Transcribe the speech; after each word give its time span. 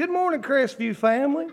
Good 0.00 0.08
morning, 0.08 0.40
Crestview 0.40 0.96
family. 0.96 1.48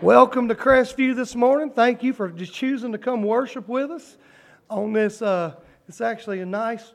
Welcome 0.00 0.48
to 0.48 0.54
Crestview 0.56 1.14
this 1.14 1.36
morning. 1.36 1.70
Thank 1.70 2.02
you 2.02 2.12
for 2.12 2.28
just 2.28 2.52
choosing 2.52 2.90
to 2.90 2.98
come 2.98 3.22
worship 3.22 3.68
with 3.68 3.92
us 3.92 4.16
on 4.68 4.92
this. 4.92 5.22
Uh, 5.22 5.54
it's 5.86 6.00
actually 6.00 6.40
a 6.40 6.44
nice, 6.44 6.92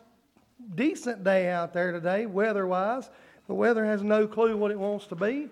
decent 0.75 1.23
day 1.23 1.49
out 1.49 1.71
there 1.71 1.93
today, 1.93 2.25
weather-wise. 2.25 3.09
The 3.47 3.53
weather 3.53 3.85
has 3.85 4.03
no 4.03 4.27
clue 4.27 4.57
what 4.57 4.71
it 4.71 4.77
wants 4.77 5.07
to 5.07 5.15
be, 5.15 5.47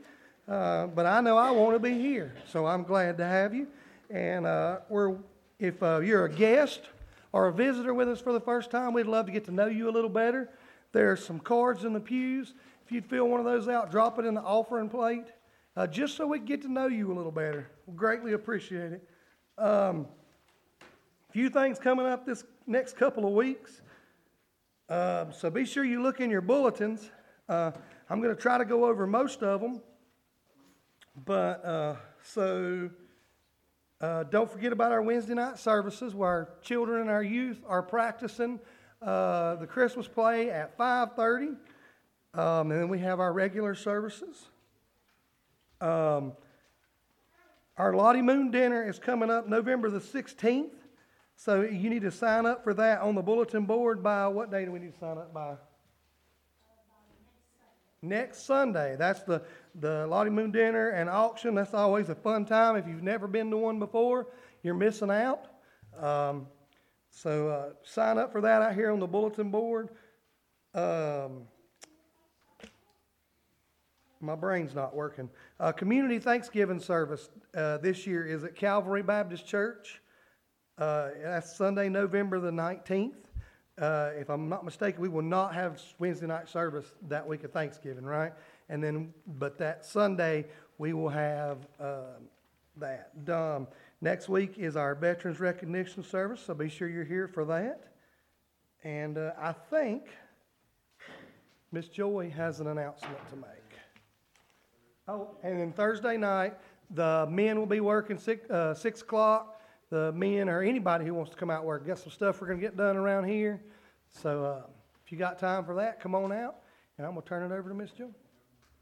uh, 0.50 0.88
but 0.88 1.06
I 1.06 1.22
know 1.22 1.38
I 1.38 1.50
want 1.52 1.76
to 1.76 1.80
be 1.80 1.98
here, 1.98 2.34
so 2.52 2.66
I'm 2.66 2.84
glad 2.84 3.18
to 3.20 3.26
have 3.26 3.56
you. 3.56 3.68
And 4.10 4.46
uh, 4.46 4.80
we're, 4.90 5.16
if 5.60 5.82
uh, 5.82 6.00
you're 6.00 6.26
a 6.26 6.30
guest 6.30 6.82
or 7.32 7.48
a 7.48 7.54
visitor 7.54 7.94
with 7.94 8.10
us 8.10 8.20
for 8.20 8.34
the 8.34 8.42
first 8.42 8.70
time, 8.70 8.92
we'd 8.92 9.06
love 9.06 9.28
to 9.28 9.32
get 9.32 9.46
to 9.46 9.52
know 9.54 9.68
you 9.68 9.90
a 9.90 9.92
little 9.92 10.10
better. 10.10 10.50
There's 10.92 11.26
some 11.26 11.40
cards 11.40 11.86
in 11.86 11.94
the 11.94 12.02
pews. 12.02 12.54
If 12.86 12.92
you'd 12.92 13.06
fill 13.08 13.28
one 13.28 13.40
of 13.40 13.46
those 13.48 13.68
out, 13.68 13.90
drop 13.90 14.20
it 14.20 14.26
in 14.26 14.36
the 14.36 14.42
offering 14.42 14.90
plate, 14.90 15.26
uh, 15.76 15.88
just 15.88 16.16
so 16.16 16.28
we 16.28 16.38
get 16.38 16.62
to 16.62 16.72
know 16.72 16.86
you 16.86 17.12
a 17.12 17.16
little 17.16 17.32
better. 17.32 17.72
We 17.88 17.96
greatly 17.96 18.34
appreciate 18.34 18.92
it. 18.92 19.10
Um, 19.58 20.06
few 21.32 21.50
things 21.50 21.80
coming 21.80 22.06
up 22.06 22.28
this 22.28 22.44
next 22.68 22.96
couple 22.96 23.26
of 23.26 23.34
weeks. 23.34 23.82
Uh, 24.88 25.32
so 25.32 25.50
be 25.50 25.66
sure 25.66 25.84
you 25.84 26.04
look 26.04 26.20
in 26.20 26.30
your 26.30 26.42
bulletins. 26.42 27.10
Uh, 27.50 27.72
I'm 28.08 28.22
going 28.22 28.36
to 28.36 28.40
try 28.40 28.60
to 28.60 28.66
go 28.66 28.86
over 28.86 29.08
most 29.08 29.42
of 29.42 29.62
them. 29.62 29.82
But 31.26 31.66
uh, 31.66 31.96
so 32.22 32.92
uh, 34.00 34.26
don't 34.26 34.50
forget 34.52 34.72
about 34.72 34.92
our 34.92 35.02
Wednesday 35.02 35.34
night 35.34 35.58
services 35.58 36.14
where 36.14 36.30
our 36.30 36.50
children 36.62 37.02
and 37.02 37.10
our 37.10 37.24
youth 37.24 37.64
are 37.66 37.82
practicing 37.82 38.60
uh, 39.02 39.56
the 39.56 39.66
Christmas 39.66 40.08
play 40.08 40.52
at 40.52 40.78
5:30. 40.78 41.56
Um, 42.36 42.70
and 42.70 42.82
then 42.82 42.90
we 42.90 43.00
have 43.00 43.22
our 43.22 43.32
regular 43.32 43.76
services. 43.76 44.50
Um, 45.80 46.34
our 47.78 47.94
Lottie 47.94 48.22
Moon 48.22 48.52
dinner 48.52 48.88
is 48.88 49.00
coming 49.00 49.30
up 49.30 49.48
November 49.48 49.90
the 49.90 50.00
16th. 50.00 50.72
So 51.38 51.62
you 51.62 51.90
need 51.90 52.02
to 52.02 52.12
sign 52.12 52.46
up 52.46 52.64
for 52.64 52.74
that 52.74 53.02
on 53.02 53.16
the 53.16 53.22
bulletin 53.22 53.66
board 53.66 54.04
by 54.04 54.28
what 54.28 54.52
day 54.52 54.66
do 54.66 54.72
we 54.72 54.80
need 54.80 54.94
to 54.94 55.00
sign 55.00 55.18
up 55.18 55.34
by? 55.34 55.56
Next 58.02 58.46
Sunday. 58.46 58.96
That's 58.98 59.24
the, 59.24 59.42
the 59.76 60.06
Lottie 60.08 60.30
Moon 60.30 60.52
dinner 60.52 60.90
and 60.90 61.10
auction. 61.10 61.56
That's 61.56 61.74
always 61.74 62.10
a 62.10 62.16
fun 62.16 62.46
time. 62.46 62.76
If 62.76 62.86
you've 62.88 63.04
never 63.04 63.28
been 63.28 63.50
to 63.52 63.58
one 63.58 63.80
before, 63.80 64.28
you're 64.62 64.76
missing 64.76 65.10
out. 65.10 65.48
Um, 65.98 66.48
so 67.10 67.48
uh, 67.48 67.70
sign 67.84 68.18
up 68.18 68.34
for 68.34 68.42
that 68.42 68.62
out 68.62 68.76
here 68.76 68.92
on 68.92 69.00
the 69.00 69.08
bulletin 69.08 69.50
board. 69.50 69.90
Um, 70.74 71.48
my 74.22 74.36
brain's 74.36 74.74
not 74.74 74.96
working. 74.96 75.30
Uh, 75.60 75.72
community 75.72 76.20
Thanksgiving 76.20 76.80
service 76.80 77.30
uh, 77.56 77.78
this 77.78 78.06
year 78.08 78.26
is 78.26 78.44
at 78.44 78.56
Calvary 78.56 79.04
Baptist 79.04 79.46
Church. 79.48 80.02
Uh, 80.78 81.10
that's 81.22 81.56
Sunday, 81.56 81.90
November 81.90 82.40
the 82.40 82.52
19th. 82.52 83.14
Uh, 83.78 84.12
if 84.16 84.30
I'm 84.30 84.48
not 84.48 84.64
mistaken, 84.64 85.02
we 85.02 85.10
will 85.10 85.22
not 85.22 85.54
have 85.54 85.82
Wednesday 86.00 86.28
night 86.28 86.48
service 86.48 86.86
that 87.10 87.28
week 87.28 87.44
of 87.44 87.52
Thanksgiving, 87.52 88.06
right? 88.06 88.32
And 88.70 88.84
then, 88.84 89.14
but 89.28 89.58
that 89.58 89.86
Sunday, 89.86 90.46
we 90.78 90.94
will 90.94 91.10
have 91.10 91.68
uh, 91.80 92.04
that. 92.78 93.12
Um, 93.28 93.68
next 94.02 94.30
week 94.30 94.58
is 94.58 94.76
our 94.76 94.96
Veterans 94.96 95.40
Recognition 95.40 96.04
Service, 96.04 96.42
so 96.46 96.54
be 96.54 96.70
sure 96.70 96.88
you're 96.88 97.04
here 97.04 97.28
for 97.28 97.46
that. 97.46 97.92
And 98.84 99.18
uh, 99.18 99.32
I 99.38 99.52
think 99.52 100.04
Miss 101.72 101.88
Joy 101.90 102.32
has 102.36 102.60
an 102.62 102.68
announcement 102.68 103.18
to 103.30 103.36
make. 103.36 103.65
Oh, 105.08 105.38
and 105.44 105.60
then 105.60 105.72
Thursday 105.72 106.18
night, 106.18 106.56
the 106.90 107.28
men 107.30 107.60
will 107.60 107.68
be 107.68 107.80
working 107.80 108.18
six, 108.18 108.50
uh, 108.50 108.74
six 108.74 109.02
o'clock. 109.02 109.62
The 109.92 110.12
men 110.14 110.50
or 110.50 110.64
anybody 110.64 111.06
who 111.06 111.14
wants 111.14 111.30
to 111.32 111.38
come 111.38 111.52
out 111.52 111.64
work, 111.64 111.86
got 111.86 112.00
some 112.00 112.10
stuff 112.12 112.42
we're 112.42 112.48
going 112.48 112.60
to 112.60 112.66
get 112.66 112.76
done 112.76 112.98
around 112.98 113.26
here. 113.26 113.62
So 114.10 114.44
uh, 114.44 114.62
if 115.06 115.12
you 115.12 115.18
got 115.18 115.38
time 115.38 115.64
for 115.64 115.76
that, 115.76 116.00
come 116.00 116.16
on 116.16 116.32
out. 116.32 116.56
And 116.98 117.06
I'm 117.06 117.14
going 117.14 117.22
to 117.22 117.30
turn 117.30 117.44
it 117.50 117.54
over 117.56 117.70
to 117.70 117.76
Miss 117.76 117.92
Joy. 117.92 118.10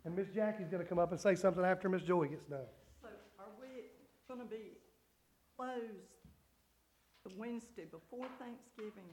And 0.06 0.16
Miss 0.16 0.30
Jackie's 0.30 0.70
going 0.70 0.82
to 0.82 0.88
come 0.88 1.00
up 1.00 1.12
and 1.12 1.20
say 1.20 1.36
something 1.36 1.64
after 1.64 1.90
Miss 1.90 2.04
Joy 2.04 2.28
gets 2.28 2.46
done. 2.46 2.68
So 3.02 3.10
are 3.40 3.52
we 3.60 3.92
going 4.28 4.40
to 4.40 4.48
be 4.48 4.80
closed 5.58 6.08
the 7.26 7.32
Wednesday 7.36 7.84
before 7.84 8.28
Thanksgiving 8.40 9.12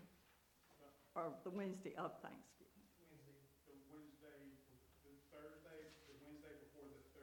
or 1.16 1.34
the 1.42 1.50
Wednesday 1.50 1.94
of 1.98 2.14
Thanksgiving? 2.22 2.86
Wednesday, 2.90 3.66
the 3.66 3.74
Wednesday, 3.90 4.42
the 5.02 5.14
Thursday, 5.34 5.90
the 6.06 6.14
Wednesday 6.22 6.54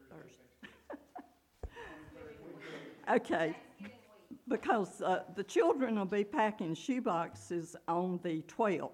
Thursday. 0.09 0.43
Okay, 3.09 3.55
because 4.49 5.01
uh, 5.01 5.23
the 5.33 5.43
children 5.43 5.97
will 5.97 6.03
be 6.03 6.25
packing 6.25 6.75
shoeboxes 6.75 7.73
on 7.87 8.19
the 8.21 8.41
12th. 8.43 8.91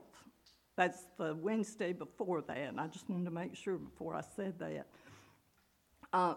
That's 0.75 1.07
the 1.17 1.33
Wednesday 1.33 1.93
before 1.93 2.41
that, 2.41 2.73
I 2.77 2.87
just 2.87 3.09
wanted 3.09 3.25
to 3.25 3.31
make 3.31 3.55
sure 3.55 3.77
before 3.77 4.13
I 4.13 4.21
said 4.35 4.59
that. 4.59 4.85
Uh, 6.11 6.35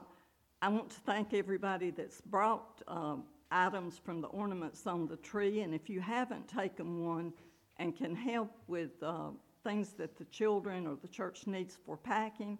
I 0.63 0.69
want 0.69 0.89
to 0.91 1.01
thank 1.01 1.35
everybody 1.35 1.91
that's 1.91 2.23
brought 2.23 2.83
um, 2.89 3.25
items 3.51 3.99
from 4.03 4.21
the 4.21 4.29
ornaments 4.29 4.87
on 4.87 5.07
the 5.07 5.17
tree, 5.17 5.61
and 5.61 5.75
if 5.75 5.89
you 5.91 6.01
haven't 6.01 6.49
taken 6.49 7.05
one 7.05 7.33
and 7.79 7.95
can 7.95 8.15
help 8.15 8.51
with 8.67 9.03
uh, 9.03 9.29
things 9.65 9.93
that 9.99 10.17
the 10.17 10.25
children 10.27 10.87
or 10.87 10.97
the 11.01 11.09
church 11.09 11.47
needs 11.47 11.77
for 11.85 11.97
packing, 11.97 12.59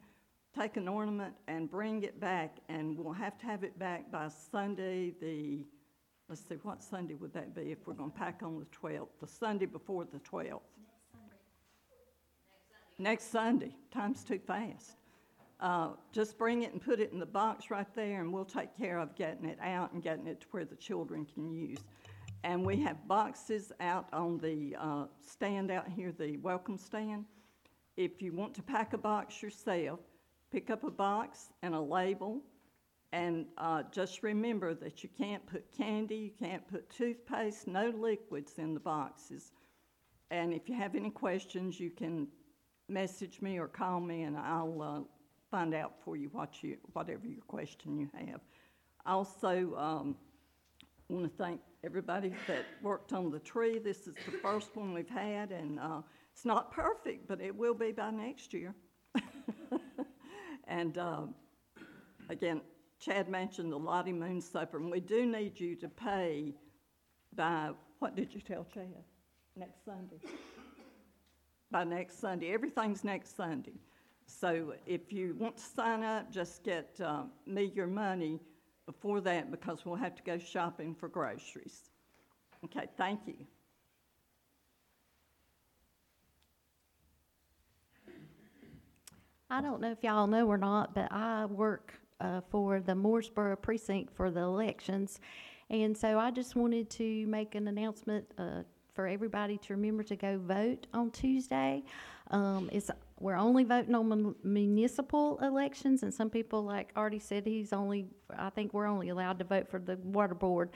take 0.59 0.77
an 0.77 0.89
ornament 0.89 1.35
and 1.49 1.71
bring 1.71 2.03
it 2.03 2.19
back, 2.19 2.57
and 2.69 2.97
we'll 2.97 3.13
have 3.13 3.39
to 3.39 3.47
have 3.47 3.63
it 3.63 3.79
back 3.79 4.11
by 4.11 4.29
Sunday, 4.51 5.13
the, 5.21 5.65
let's 6.29 6.43
see, 6.49 6.57
what 6.63 6.83
Sunday 6.83 7.15
would 7.15 7.33
that 7.35 7.55
be 7.55 7.73
if 7.73 7.79
we're 7.87 7.95
going 7.95 8.11
to 8.11 8.17
pack 8.17 8.41
on 8.43 8.59
the 8.59 8.67
12th? 8.67 9.09
The 9.21 9.27
Sunday 9.27 9.67
before 9.67 10.05
the 10.05 10.19
12th. 10.19 10.61
Next 12.99 13.31
Sunday. 13.31 13.77
Time's 13.93 14.25
too 14.25 14.39
fast. 14.39 14.97
Uh, 15.61 15.91
just 16.13 16.39
bring 16.39 16.63
it 16.63 16.73
and 16.73 16.81
put 16.81 17.01
it 17.01 17.13
in 17.13 17.19
the 17.19 17.27
box 17.27 17.71
right 17.71 17.95
there, 17.95 18.21
and 18.21 18.33
we'll 18.33 18.45
take 18.45 18.77
care 18.77 18.99
of 18.99 19.15
getting 19.15 19.47
it 19.47 19.59
out 19.63 19.93
and 19.93 20.03
getting 20.03 20.27
it 20.27 20.41
to 20.41 20.47
where 20.53 20.65
the 20.65 20.77
children 20.77 21.27
can 21.27 21.51
use. 21.51 21.79
And 22.45 22.65
we 22.65 22.77
have 22.79 23.07
boxes 23.07 23.73
out 23.81 24.07
on 24.13 24.39
the 24.39 24.77
uh, 24.79 25.05
stand 25.21 25.71
out 25.71 25.89
here, 25.89 26.13
the 26.13 26.39
welcome 26.39 26.79
stand. 26.79 27.27
If 27.97 28.23
you 28.23 28.33
want 28.33 28.55
to 28.55 28.63
pack 28.63 28.93
a 28.93 28.99
box 28.99 29.43
yourself, 29.43 30.01
pick 30.51 30.71
up 30.71 30.85
a 30.85 30.91
box 30.91 31.51
and 31.63 31.75
a 31.75 31.81
label, 31.81 32.41
and 33.13 33.47
uh, 33.59 33.83
just 33.93 34.23
remember 34.23 34.75
that 34.75 35.03
you 35.03 35.09
can't 35.17 35.45
put 35.47 35.65
candy, 35.77 36.17
you 36.17 36.31
can't 36.39 36.67
put 36.69 36.91
toothpaste, 36.91 37.67
no 37.67 37.91
liquids 37.91 38.55
in 38.59 38.75
the 38.75 38.81
boxes. 38.81 39.53
And 40.31 40.53
if 40.53 40.69
you 40.69 40.75
have 40.75 40.95
any 40.95 41.11
questions, 41.11 41.79
you 41.79 41.91
can 41.91 42.29
message 42.89 43.41
me 43.41 43.59
or 43.59 43.69
call 43.69 44.01
me, 44.01 44.23
and 44.23 44.37
I'll 44.37 44.83
uh, 44.83 45.01
find 45.51 45.75
out 45.75 45.95
for 46.05 46.17
you 46.17 46.29
what 46.33 46.63
you 46.63 46.77
whatever 46.93 47.27
your 47.27 47.43
question 47.47 47.99
you 47.99 48.11
have. 48.15 48.41
Also, 49.07 49.75
um, 49.77 50.17
want 51.09 51.25
to 51.25 51.43
thank 51.43 51.61
everybody 51.85 52.35
that 52.49 52.65
worked 52.83 53.13
on 53.13 53.31
the 53.31 53.39
tree. 53.39 53.79
This 53.79 54.09
is 54.09 54.15
the 54.27 54.39
first 54.43 54.75
one 54.75 54.93
we've 54.93 55.09
had, 55.09 55.53
and 55.53 55.79
uh, 55.79 56.03
it's 56.33 56.45
not 56.45 56.73
perfect, 56.73 57.29
but 57.29 57.41
it 57.41 57.55
will 57.55 57.75
be 57.75 57.93
by 57.93 58.11
next 58.11 58.53
year. 58.53 58.75
and 60.67 60.99
uh, 60.99 61.23
again, 62.29 62.61
Chad 62.99 63.29
mentioned 63.29 63.73
the 63.73 63.79
Lottie 63.79 64.13
Moon 64.13 64.41
Supper, 64.41 64.79
and 64.79 64.91
we 64.91 65.01
do 65.01 65.27
need 65.27 65.59
you 65.59 65.77
to 65.77 65.89
pay 65.89 66.55
by 67.35 67.71
what 67.99 68.15
did 68.15 68.35
you 68.35 68.41
tell 68.41 68.67
Chad? 68.73 69.05
Next 69.57 69.85
Sunday. 69.85 70.21
by 71.71 71.85
next 71.85 72.21
Sunday. 72.21 72.53
Everything's 72.53 73.05
next 73.05 73.37
Sunday. 73.37 73.75
So 74.27 74.75
if 74.87 75.13
you 75.13 75.37
want 75.39 75.57
to 75.57 75.63
sign 75.63 76.03
up, 76.03 76.31
just 76.31 76.65
get 76.65 76.99
uh, 77.03 77.23
me 77.47 77.73
your 77.75 77.87
money 77.87 78.41
before 78.87 79.21
that 79.21 79.51
because 79.51 79.85
we'll 79.85 79.97
have 79.97 80.15
to 80.17 80.23
go 80.23 80.39
shopping 80.39 80.95
for 80.95 81.09
groceries. 81.09 81.91
Okay, 82.65 82.87
thank 82.97 83.21
you. 83.27 83.35
I 89.49 89.61
don't 89.61 89.81
know 89.81 89.93
if 89.93 90.03
y'all 90.03 90.27
know 90.27 90.47
or 90.49 90.59
not, 90.59 90.95
but 90.95 91.11
I 91.13 91.47
work 91.47 91.95
uh, 92.21 92.41
for 92.51 92.81
the 92.81 92.95
Mooresboro 92.95 93.61
precinct 93.61 94.15
for 94.17 94.31
the 94.31 94.41
elections. 94.41 95.21
And 95.71 95.97
so 95.97 96.19
I 96.19 96.31
just 96.31 96.57
wanted 96.57 96.91
to 96.91 97.27
make 97.27 97.55
an 97.55 97.69
announcement 97.69 98.27
uh, 98.39 98.63
for 98.95 99.07
everybody 99.07 99.59
to 99.59 99.75
remember 99.75 100.03
to 100.05 100.17
go 100.17 100.39
vote 100.39 100.87
on 100.93 101.11
Tuesday. 101.11 101.85
Um, 102.31 102.69
it's, 102.73 102.91
we're 103.21 103.37
only 103.37 103.63
voting 103.63 103.95
on 103.95 104.09
mun- 104.09 104.35
municipal 104.43 105.39
elections, 105.43 106.03
and 106.03 106.13
some 106.13 106.31
people, 106.31 106.65
like 106.65 106.91
Artie 106.97 107.19
said, 107.19 107.47
he's 107.47 107.73
only, 107.73 108.09
I 108.37 108.51
think 108.51 108.75
we're 108.75 108.87
only 108.87 109.11
allowed 109.11 109.39
to 109.39 109.45
vote 109.45 109.69
for 109.69 109.79
the 109.79 109.97
water 110.03 110.35
board. 110.35 110.71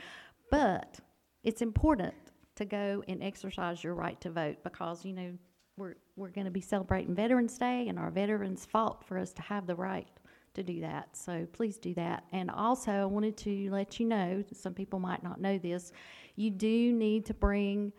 But 0.50 1.00
it's 1.42 1.62
important 1.62 2.14
to 2.56 2.64
go 2.64 3.02
and 3.08 3.22
exercise 3.22 3.82
your 3.82 3.94
right 3.94 4.20
to 4.20 4.30
vote 4.30 4.58
because, 4.62 5.04
you 5.04 5.12
know, 5.12 5.32
we're, 5.80 5.96
we're 6.14 6.28
going 6.28 6.44
to 6.44 6.50
be 6.50 6.60
celebrating 6.60 7.14
Veterans 7.14 7.56
Day, 7.56 7.88
and 7.88 7.98
our 7.98 8.10
veterans 8.10 8.66
fought 8.66 9.02
for 9.02 9.18
us 9.18 9.32
to 9.32 9.42
have 9.42 9.66
the 9.66 9.74
right 9.74 10.06
to 10.52 10.62
do 10.62 10.80
that. 10.82 11.16
So 11.16 11.46
please 11.52 11.78
do 11.78 11.94
that. 11.94 12.24
And 12.32 12.50
also, 12.50 12.92
I 12.92 13.04
wanted 13.06 13.36
to 13.38 13.70
let 13.70 13.98
you 13.98 14.06
know 14.06 14.44
some 14.52 14.74
people 14.74 14.98
might 14.98 15.22
not 15.22 15.40
know 15.40 15.58
this 15.58 15.92
you 16.36 16.50
do 16.50 16.92
need 16.92 17.26
to 17.26 17.34
bring 17.34 17.92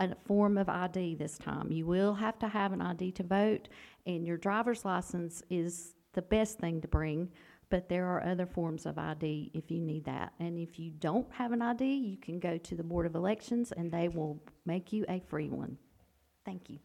a 0.00 0.14
form 0.26 0.58
of 0.58 0.68
ID 0.68 1.14
this 1.14 1.38
time. 1.38 1.70
You 1.70 1.86
will 1.86 2.14
have 2.14 2.38
to 2.40 2.48
have 2.48 2.72
an 2.72 2.80
ID 2.80 3.12
to 3.12 3.22
vote, 3.22 3.68
and 4.06 4.26
your 4.26 4.36
driver's 4.36 4.84
license 4.84 5.42
is 5.50 5.94
the 6.14 6.22
best 6.22 6.58
thing 6.58 6.80
to 6.80 6.88
bring. 6.88 7.30
But 7.70 7.88
there 7.90 8.06
are 8.06 8.24
other 8.24 8.46
forms 8.46 8.86
of 8.86 8.96
ID 8.96 9.50
if 9.52 9.70
you 9.70 9.80
need 9.80 10.04
that. 10.06 10.32
And 10.40 10.58
if 10.58 10.78
you 10.78 10.90
don't 10.90 11.30
have 11.32 11.52
an 11.52 11.60
ID, 11.60 11.84
you 11.84 12.16
can 12.16 12.38
go 12.38 12.56
to 12.56 12.74
the 12.74 12.82
Board 12.82 13.04
of 13.04 13.14
Elections 13.14 13.72
and 13.72 13.92
they 13.92 14.08
will 14.08 14.42
make 14.64 14.90
you 14.90 15.04
a 15.06 15.20
free 15.20 15.50
one. 15.50 15.76
Thank 16.46 16.70
you. 16.70 16.78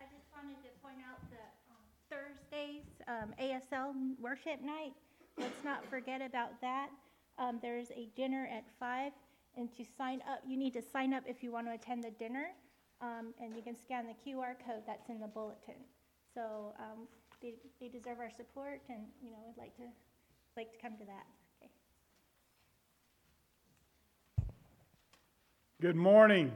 I 0.00 0.06
just 0.12 0.28
wanted 0.36 0.60
to 0.60 0.70
point 0.84 1.00
out 1.00 1.22
that 1.32 1.56
um, 1.72 1.80
Thursdays, 2.12 2.84
um, 3.08 3.34
ASL 3.40 3.92
worship 4.20 4.62
night, 4.62 4.92
let's 5.38 5.64
not 5.64 5.84
forget 5.88 6.22
about 6.22 6.60
that. 6.60 6.88
Um, 7.38 7.58
There's 7.60 7.90
a 7.90 8.08
dinner 8.16 8.48
at 8.52 8.64
five, 8.78 9.12
and 9.56 9.74
to 9.76 9.84
sign 9.96 10.20
up, 10.30 10.40
you 10.46 10.56
need 10.56 10.72
to 10.74 10.82
sign 10.82 11.12
up 11.12 11.24
if 11.26 11.42
you 11.42 11.52
want 11.52 11.66
to 11.66 11.72
attend 11.72 12.04
the 12.04 12.10
dinner, 12.12 12.48
um, 13.00 13.34
and 13.40 13.54
you 13.56 13.62
can 13.62 13.76
scan 13.76 14.06
the 14.06 14.14
QR 14.30 14.54
code 14.66 14.82
that's 14.86 15.08
in 15.08 15.20
the 15.20 15.26
bulletin. 15.26 15.74
So 16.34 16.74
um, 16.78 17.06
they 17.42 17.54
they 17.80 17.88
deserve 17.88 18.18
our 18.20 18.30
support, 18.30 18.80
and, 18.88 19.00
you 19.22 19.30
know, 19.30 19.38
I'd 19.48 19.58
like 19.58 19.76
to, 19.76 19.84
like 20.56 20.72
to 20.72 20.78
come 20.78 20.96
to 20.98 21.04
that. 21.04 21.26
Okay. 21.62 21.70
Good 25.80 25.96
morning. 25.96 26.52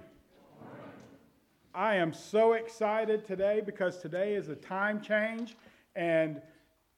I 1.75 1.95
am 1.97 2.13
so 2.13 2.55
excited 2.55 3.25
today 3.25 3.63
because 3.65 3.99
today 3.99 4.35
is 4.35 4.49
a 4.49 4.57
time 4.57 5.01
change 5.01 5.55
and 5.97 6.41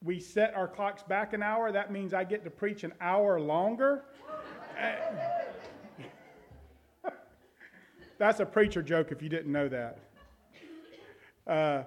we 0.03 0.19
set 0.19 0.55
our 0.55 0.67
clocks 0.67 1.03
back 1.03 1.33
an 1.33 1.43
hour. 1.43 1.73
That 1.73 1.93
means 1.93 2.15
I 2.15 2.25
get 2.25 2.45
to 2.45 2.51
preach 2.51 2.85
an 2.85 2.93
hour 3.01 3.41
longer. 3.41 4.05
That's 8.19 8.41
a 8.41 8.47
preacher 8.47 8.83
joke 8.83 9.13
if 9.13 9.23
you 9.23 9.29
didn't 9.29 9.53
know 9.53 9.69
that. 9.69 9.99
Uh, 11.47 11.83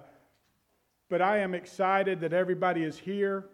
but 1.08 1.22
I 1.22 1.38
am 1.38 1.54
excited 1.54 2.20
that 2.20 2.32
everybody 2.32 2.82
is 2.82 2.98
here. 2.98 3.46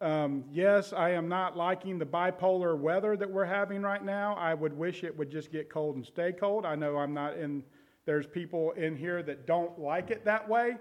Um, 0.00 0.44
yes, 0.50 0.94
I 0.94 1.10
am 1.10 1.28
not 1.28 1.56
liking 1.56 1.98
the 1.98 2.06
bipolar 2.06 2.78
weather 2.78 3.16
that 3.16 3.30
we're 3.30 3.44
having 3.44 3.82
right 3.82 4.02
now. 4.02 4.34
I 4.36 4.54
would 4.54 4.76
wish 4.76 5.04
it 5.04 5.16
would 5.16 5.30
just 5.30 5.52
get 5.52 5.68
cold 5.68 5.96
and 5.96 6.06
stay 6.06 6.32
cold. 6.32 6.64
I 6.64 6.74
know 6.74 6.96
I'm 6.96 7.12
not 7.12 7.36
in, 7.36 7.62
there's 8.06 8.26
people 8.26 8.70
in 8.72 8.96
here 8.96 9.22
that 9.22 9.46
don't 9.46 9.78
like 9.78 10.10
it 10.10 10.24
that 10.24 10.48
way, 10.48 10.76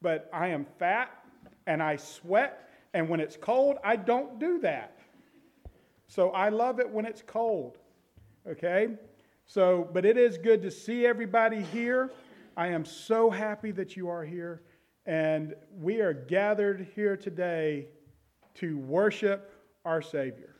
but 0.00 0.30
I 0.32 0.48
am 0.48 0.66
fat 0.78 1.10
and 1.66 1.82
I 1.82 1.96
sweat, 1.96 2.68
and 2.92 3.08
when 3.08 3.20
it's 3.20 3.36
cold, 3.36 3.76
I 3.82 3.96
don't 3.96 4.38
do 4.38 4.60
that. 4.60 4.98
So 6.08 6.30
I 6.30 6.48
love 6.50 6.80
it 6.80 6.88
when 6.88 7.06
it's 7.06 7.22
cold, 7.22 7.78
okay? 8.48 8.88
So, 9.46 9.88
but 9.92 10.04
it 10.04 10.16
is 10.16 10.38
good 10.38 10.62
to 10.62 10.70
see 10.70 11.06
everybody 11.06 11.62
here. 11.62 12.10
I 12.56 12.68
am 12.68 12.84
so 12.84 13.30
happy 13.30 13.72
that 13.72 13.96
you 13.96 14.08
are 14.08 14.24
here, 14.24 14.62
and 15.06 15.54
we 15.80 16.00
are 16.00 16.12
gathered 16.12 16.86
here 16.94 17.16
today 17.16 17.88
to 18.54 18.78
worship 18.78 19.52
our 19.84 20.00
Savior. 20.00 20.54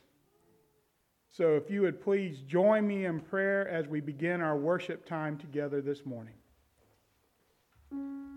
So, 1.30 1.56
if 1.56 1.70
you 1.70 1.82
would 1.82 2.00
please 2.00 2.40
join 2.40 2.86
me 2.86 3.06
in 3.06 3.20
prayer 3.20 3.68
as 3.68 3.86
we 3.86 4.00
begin 4.00 4.40
our 4.40 4.56
worship 4.56 5.06
time 5.06 5.36
together 5.36 5.80
this 5.80 6.04
morning. 6.04 6.34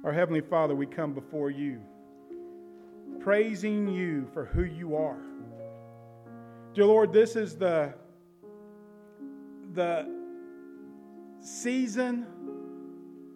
Our 0.04 0.14
Heavenly 0.14 0.42
Father, 0.42 0.76
we 0.76 0.86
come 0.86 1.14
before 1.14 1.50
you, 1.50 1.82
praising 3.28 3.90
you 3.90 4.26
for 4.34 4.46
who 4.46 4.64
you 4.64 4.96
are. 4.96 5.20
Dear 6.74 6.86
Lord, 6.86 7.12
this 7.12 7.36
is 7.36 7.58
the, 7.58 7.94
the 9.74 10.08
season 11.42 12.26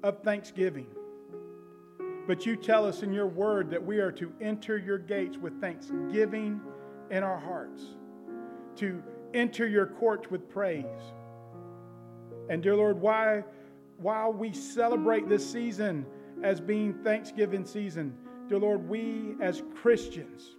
of 0.02 0.24
thanksgiving. 0.24 0.88
But 2.26 2.46
you 2.46 2.56
tell 2.56 2.86
us 2.86 3.04
in 3.04 3.12
your 3.12 3.28
word 3.28 3.70
that 3.72 3.86
we 3.86 3.98
are 3.98 4.14
to 4.14 4.32
enter 4.40 4.78
your 4.78 4.98
gates 4.98 5.38
with 5.38 5.60
thanksgiving 5.60 6.62
in 7.10 7.22
our 7.22 7.38
hearts, 7.38 7.84
to 8.78 9.04
enter 9.34 9.68
your 9.68 9.88
courts 9.88 10.32
with 10.32 10.48
praise. 10.48 10.86
And 12.50 12.64
dear 12.64 12.78
Lord, 12.78 13.02
why, 13.02 13.44
while 13.98 14.32
we 14.32 14.54
celebrate 14.54 15.28
this 15.28 15.52
season 15.52 16.06
as 16.42 16.62
being 16.62 16.94
Thanksgiving 17.04 17.66
season, 17.66 18.16
dear 18.52 18.60
Lord, 18.60 18.90
we 18.90 19.36
as 19.40 19.64
Christians, 19.82 20.58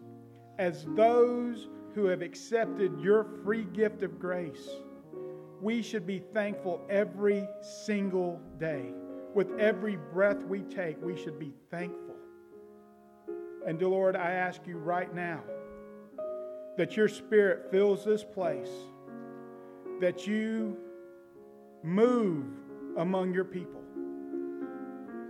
as 0.58 0.86
those 0.96 1.68
who 1.94 2.06
have 2.06 2.22
accepted 2.22 2.98
your 2.98 3.26
free 3.44 3.64
gift 3.64 4.02
of 4.02 4.18
grace, 4.18 4.66
we 5.60 5.82
should 5.82 6.06
be 6.06 6.18
thankful 6.32 6.80
every 6.88 7.46
single 7.60 8.40
day 8.58 8.94
with 9.34 9.50
every 9.58 9.98
breath 10.10 10.42
we 10.44 10.60
take, 10.62 11.02
we 11.02 11.22
should 11.22 11.38
be 11.38 11.52
thankful. 11.70 12.16
And, 13.66 13.78
dear 13.78 13.88
Lord, 13.88 14.16
I 14.16 14.30
ask 14.30 14.62
you 14.66 14.78
right 14.78 15.14
now 15.14 15.42
that 16.78 16.96
your 16.96 17.08
spirit 17.08 17.70
fills 17.70 18.06
this 18.06 18.24
place, 18.24 18.70
that 20.00 20.26
you 20.26 20.78
move 21.82 22.46
among 22.96 23.34
your 23.34 23.44
people. 23.44 23.82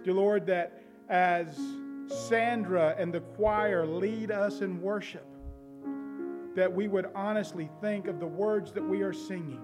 Dear 0.05 0.15
Lord, 0.15 0.47
that 0.47 0.81
as 1.09 1.59
Sandra 2.07 2.95
and 2.99 3.13
the 3.13 3.21
choir 3.21 3.87
lead 3.87 4.31
us 4.31 4.61
in 4.61 4.81
worship, 4.81 5.27
that 6.55 6.73
we 6.73 6.89
would 6.89 7.07
honestly 7.15 7.71
think 7.81 8.07
of 8.07 8.21
the 8.21 8.27
words 8.27 8.73
that 8.73 8.83
we 8.83 9.03
are 9.03 9.13
singing. 9.13 9.61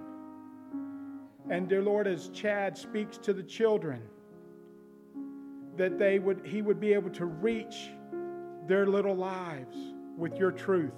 And, 1.50 1.68
dear 1.68 1.82
Lord, 1.82 2.06
as 2.06 2.28
Chad 2.28 2.76
speaks 2.76 3.16
to 3.18 3.32
the 3.32 3.42
children, 3.42 4.02
that 5.76 5.98
they 5.98 6.18
would, 6.18 6.44
he 6.44 6.60
would 6.62 6.80
be 6.80 6.92
able 6.92 7.10
to 7.10 7.26
reach 7.26 7.90
their 8.66 8.86
little 8.86 9.14
lives 9.14 9.76
with 10.16 10.36
your 10.36 10.50
truth. 10.50 10.92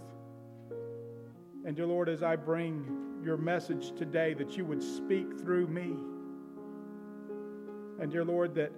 And 1.64 1.76
dear 1.76 1.86
Lord, 1.86 2.08
as 2.08 2.22
I 2.22 2.36
bring 2.36 3.20
your 3.22 3.36
message 3.36 3.92
today, 3.92 4.34
that 4.34 4.56
you 4.56 4.64
would 4.64 4.82
speak 4.82 5.38
through 5.38 5.66
me. 5.66 5.94
And 8.00 8.10
dear 8.10 8.24
Lord, 8.24 8.54
that 8.54 8.72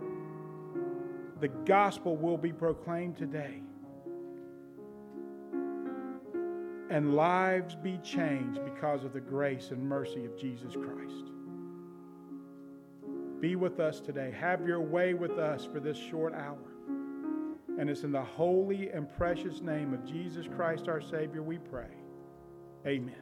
the 1.42 1.48
gospel 1.48 2.16
will 2.16 2.38
be 2.38 2.52
proclaimed 2.52 3.16
today. 3.16 3.60
And 6.88 7.16
lives 7.16 7.74
be 7.74 7.98
changed 7.98 8.64
because 8.64 9.02
of 9.02 9.12
the 9.12 9.20
grace 9.20 9.72
and 9.72 9.82
mercy 9.82 10.24
of 10.24 10.38
Jesus 10.38 10.74
Christ. 10.74 11.32
Be 13.40 13.56
with 13.56 13.80
us 13.80 13.98
today. 13.98 14.32
Have 14.38 14.68
your 14.68 14.80
way 14.80 15.14
with 15.14 15.32
us 15.32 15.64
for 15.64 15.80
this 15.80 15.96
short 15.96 16.32
hour. 16.32 16.58
And 17.76 17.90
it's 17.90 18.04
in 18.04 18.12
the 18.12 18.22
holy 18.22 18.90
and 18.90 19.12
precious 19.16 19.60
name 19.60 19.92
of 19.92 20.06
Jesus 20.06 20.46
Christ 20.46 20.86
our 20.86 21.00
Savior 21.00 21.42
we 21.42 21.58
pray. 21.58 21.90
Amen. 22.86 23.16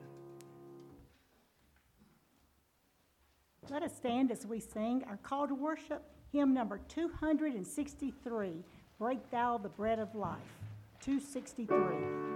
Let 3.70 3.82
us 3.82 3.96
stand 3.96 4.30
as 4.30 4.44
we 4.44 4.60
sing 4.60 5.04
our 5.08 5.16
call 5.16 5.48
to 5.48 5.54
worship, 5.54 6.02
hymn 6.32 6.54
number 6.54 6.80
263 6.88 8.64
Break 8.99 9.30
Thou 9.30 9.58
the 9.58 9.68
Bread 9.68 9.99
of 9.99 10.14
Life. 10.14 10.37
263. 11.00 12.29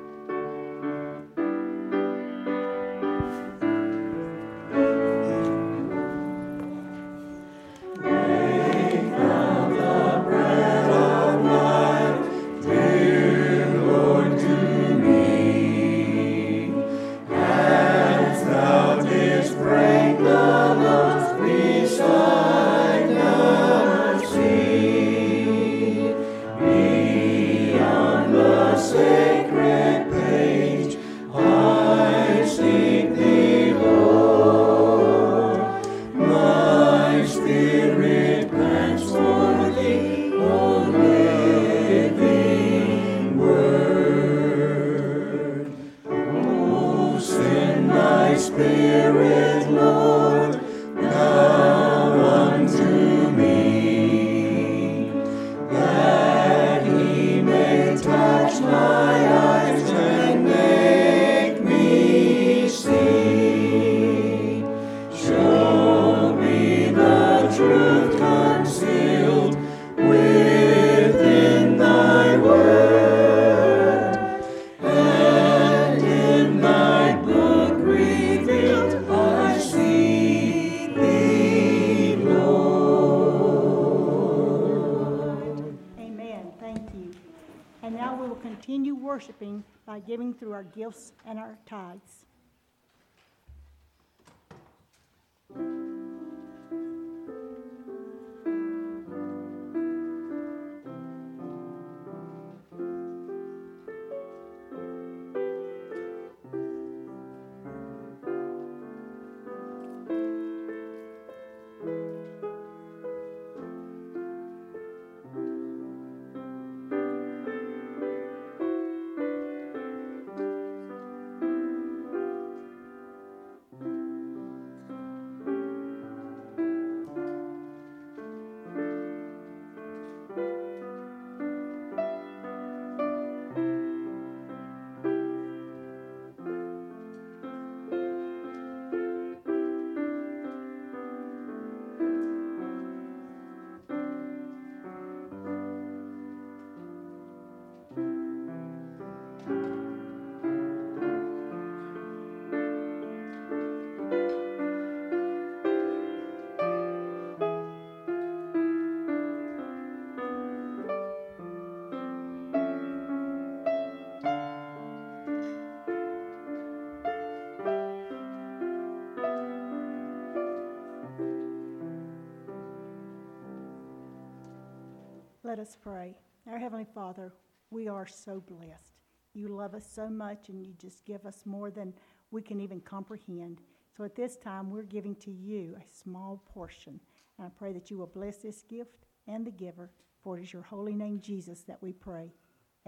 Let 175.54 175.68
us 175.68 175.76
pray. 175.80 176.16
Our 176.50 176.58
Heavenly 176.58 176.88
Father, 176.96 177.32
we 177.70 177.86
are 177.86 178.08
so 178.08 178.40
blessed. 178.40 178.98
You 179.34 179.46
love 179.46 179.76
us 179.76 179.86
so 179.88 180.08
much 180.08 180.48
and 180.48 180.60
you 180.60 180.74
just 180.80 181.04
give 181.04 181.24
us 181.24 181.46
more 181.46 181.70
than 181.70 181.94
we 182.32 182.42
can 182.42 182.60
even 182.60 182.80
comprehend. 182.80 183.60
So 183.96 184.02
at 184.02 184.16
this 184.16 184.34
time, 184.36 184.68
we're 184.68 184.82
giving 184.82 185.14
to 185.14 185.30
you 185.30 185.76
a 185.76 185.96
small 185.96 186.42
portion. 186.52 186.98
And 187.38 187.46
I 187.46 187.50
pray 187.56 187.72
that 187.72 187.88
you 187.88 187.96
will 187.96 188.08
bless 188.08 188.38
this 188.38 188.62
gift 188.62 189.06
and 189.28 189.46
the 189.46 189.52
giver, 189.52 189.92
for 190.24 190.36
it 190.36 190.42
is 190.42 190.52
your 190.52 190.62
holy 190.62 190.96
name, 190.96 191.20
Jesus, 191.20 191.60
that 191.68 191.80
we 191.80 191.92
pray. 191.92 192.32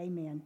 Amen. 0.01 0.43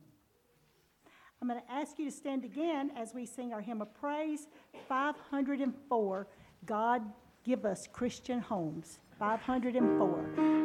I'm 1.41 1.49
going 1.49 1.59
to 1.59 1.73
ask 1.73 1.99
you 1.99 2.05
to 2.05 2.15
stand 2.15 2.45
again 2.45 2.91
as 2.99 3.15
we 3.15 3.25
sing 3.25 3.55
our 3.55 3.63
hymn 3.63 3.81
of 3.81 3.95
praise, 3.95 4.47
504 4.91 6.29
God 6.67 7.01
Give 7.45 7.65
Us 7.65 7.89
Christian 7.91 8.41
Homes. 8.41 8.99
504. 9.19 10.60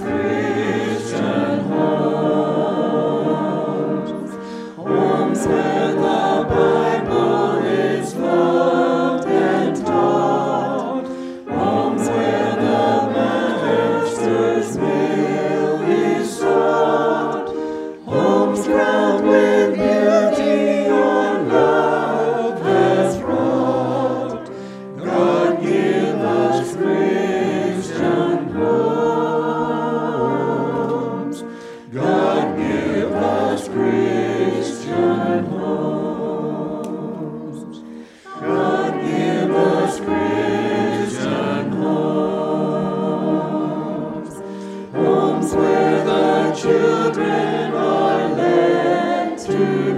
has. 0.00 0.53
Amen. 49.54 49.94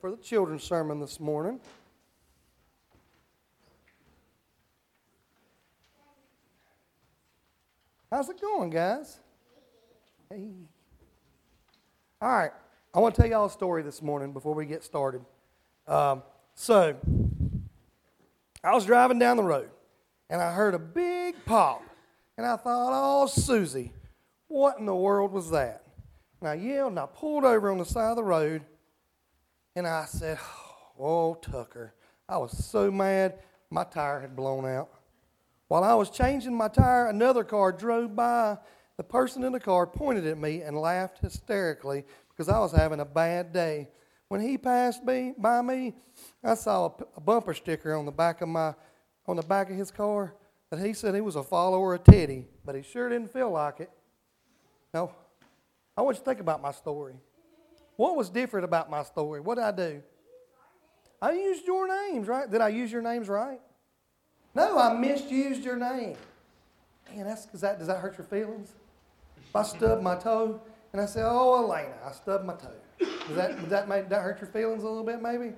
For 0.00 0.10
the 0.10 0.16
children's 0.16 0.62
sermon 0.64 0.98
this 0.98 1.20
morning. 1.20 1.60
How's 8.10 8.28
it 8.30 8.40
going, 8.40 8.70
guys? 8.70 9.18
Hey. 10.30 10.48
All 12.20 12.30
right. 12.30 12.50
I 12.94 12.98
want 12.98 13.14
to 13.14 13.20
tell 13.20 13.30
y'all 13.30 13.46
a 13.46 13.50
story 13.50 13.82
this 13.82 14.00
morning 14.00 14.32
before 14.32 14.54
we 14.54 14.64
get 14.64 14.82
started. 14.82 15.20
Um, 15.86 16.22
so, 16.54 16.96
I 18.64 18.72
was 18.74 18.86
driving 18.86 19.18
down 19.18 19.36
the 19.36 19.44
road 19.44 19.68
and 20.30 20.40
I 20.40 20.52
heard 20.52 20.74
a 20.74 20.78
big 20.78 21.36
pop. 21.44 21.82
And 22.38 22.46
I 22.46 22.56
thought, 22.56 22.90
oh, 22.92 23.26
Susie, 23.26 23.92
what 24.48 24.78
in 24.78 24.86
the 24.86 24.94
world 24.94 25.30
was 25.30 25.50
that? 25.50 25.84
And 26.40 26.48
I 26.48 26.54
yelled 26.54 26.92
and 26.92 26.98
I 26.98 27.06
pulled 27.06 27.44
over 27.44 27.70
on 27.70 27.76
the 27.76 27.84
side 27.84 28.10
of 28.10 28.16
the 28.16 28.24
road 28.24 28.64
and 29.76 29.86
I 29.86 30.04
said, 30.06 30.38
oh, 30.98 31.34
Tucker. 31.34 31.94
I 32.28 32.36
was 32.38 32.64
so 32.64 32.90
mad, 32.90 33.40
my 33.70 33.84
tire 33.84 34.20
had 34.20 34.36
blown 34.36 34.66
out. 34.66 34.88
While 35.68 35.84
I 35.84 35.94
was 35.94 36.10
changing 36.10 36.54
my 36.54 36.68
tire, 36.68 37.08
another 37.08 37.44
car 37.44 37.72
drove 37.72 38.14
by. 38.14 38.58
The 38.96 39.04
person 39.04 39.44
in 39.44 39.52
the 39.52 39.60
car 39.60 39.86
pointed 39.86 40.26
at 40.26 40.36
me 40.36 40.62
and 40.62 40.76
laughed 40.76 41.20
hysterically 41.20 42.04
because 42.28 42.48
I 42.48 42.58
was 42.58 42.72
having 42.72 43.00
a 43.00 43.04
bad 43.04 43.52
day. 43.52 43.88
When 44.28 44.40
he 44.40 44.58
passed 44.58 45.04
me 45.04 45.32
by 45.38 45.62
me, 45.62 45.94
I 46.44 46.54
saw 46.54 46.92
a, 47.16 47.20
bumper 47.20 47.54
sticker 47.54 47.94
on 47.94 48.04
the 48.04 48.12
back 48.12 48.42
of 48.42 48.48
my 48.48 48.74
on 49.26 49.36
the 49.36 49.42
back 49.42 49.70
of 49.70 49.76
his 49.76 49.90
car 49.90 50.34
that 50.70 50.84
he 50.84 50.92
said 50.92 51.14
he 51.14 51.20
was 51.20 51.36
a 51.36 51.42
follower 51.42 51.94
of 51.94 52.04
Teddy, 52.04 52.46
but 52.64 52.74
he 52.74 52.82
sure 52.82 53.08
didn't 53.08 53.32
feel 53.32 53.50
like 53.50 53.80
it. 53.80 53.90
No, 54.92 55.12
I 55.96 56.02
want 56.02 56.16
you 56.16 56.20
to 56.20 56.24
think 56.24 56.40
about 56.40 56.60
my 56.60 56.72
story. 56.72 57.14
What 58.00 58.16
was 58.16 58.30
different 58.30 58.64
about 58.64 58.88
my 58.88 59.02
story? 59.02 59.42
What 59.42 59.56
did 59.56 59.64
I 59.64 59.72
do? 59.72 60.02
I 61.20 61.32
used 61.32 61.66
your 61.66 61.86
names, 61.86 62.28
right? 62.28 62.50
Did 62.50 62.62
I 62.62 62.68
use 62.68 62.90
your 62.90 63.02
names 63.02 63.28
right? 63.28 63.60
No, 64.54 64.78
I 64.78 64.94
misused 64.94 65.62
your 65.62 65.76
name. 65.76 66.16
Man, 67.14 67.26
that's 67.26 67.44
does 67.44 67.60
that 67.60 67.76
does 67.76 67.88
that 67.88 67.98
hurt 67.98 68.16
your 68.16 68.26
feelings? 68.26 68.72
If 69.36 69.54
I 69.54 69.62
stub 69.64 70.00
my 70.00 70.16
toe 70.16 70.62
and 70.94 71.02
I 71.02 71.04
say, 71.04 71.20
"Oh, 71.22 71.62
Elena, 71.62 71.92
I 72.02 72.12
stubbed 72.12 72.46
my 72.46 72.54
toe," 72.54 72.72
does 72.98 73.36
that 73.36 73.60
does 73.60 73.68
that 73.68 73.86
make 73.86 74.08
that 74.08 74.22
hurt 74.22 74.40
your 74.40 74.48
feelings 74.48 74.82
a 74.82 74.88
little 74.88 75.04
bit? 75.04 75.20
Maybe, 75.20 75.52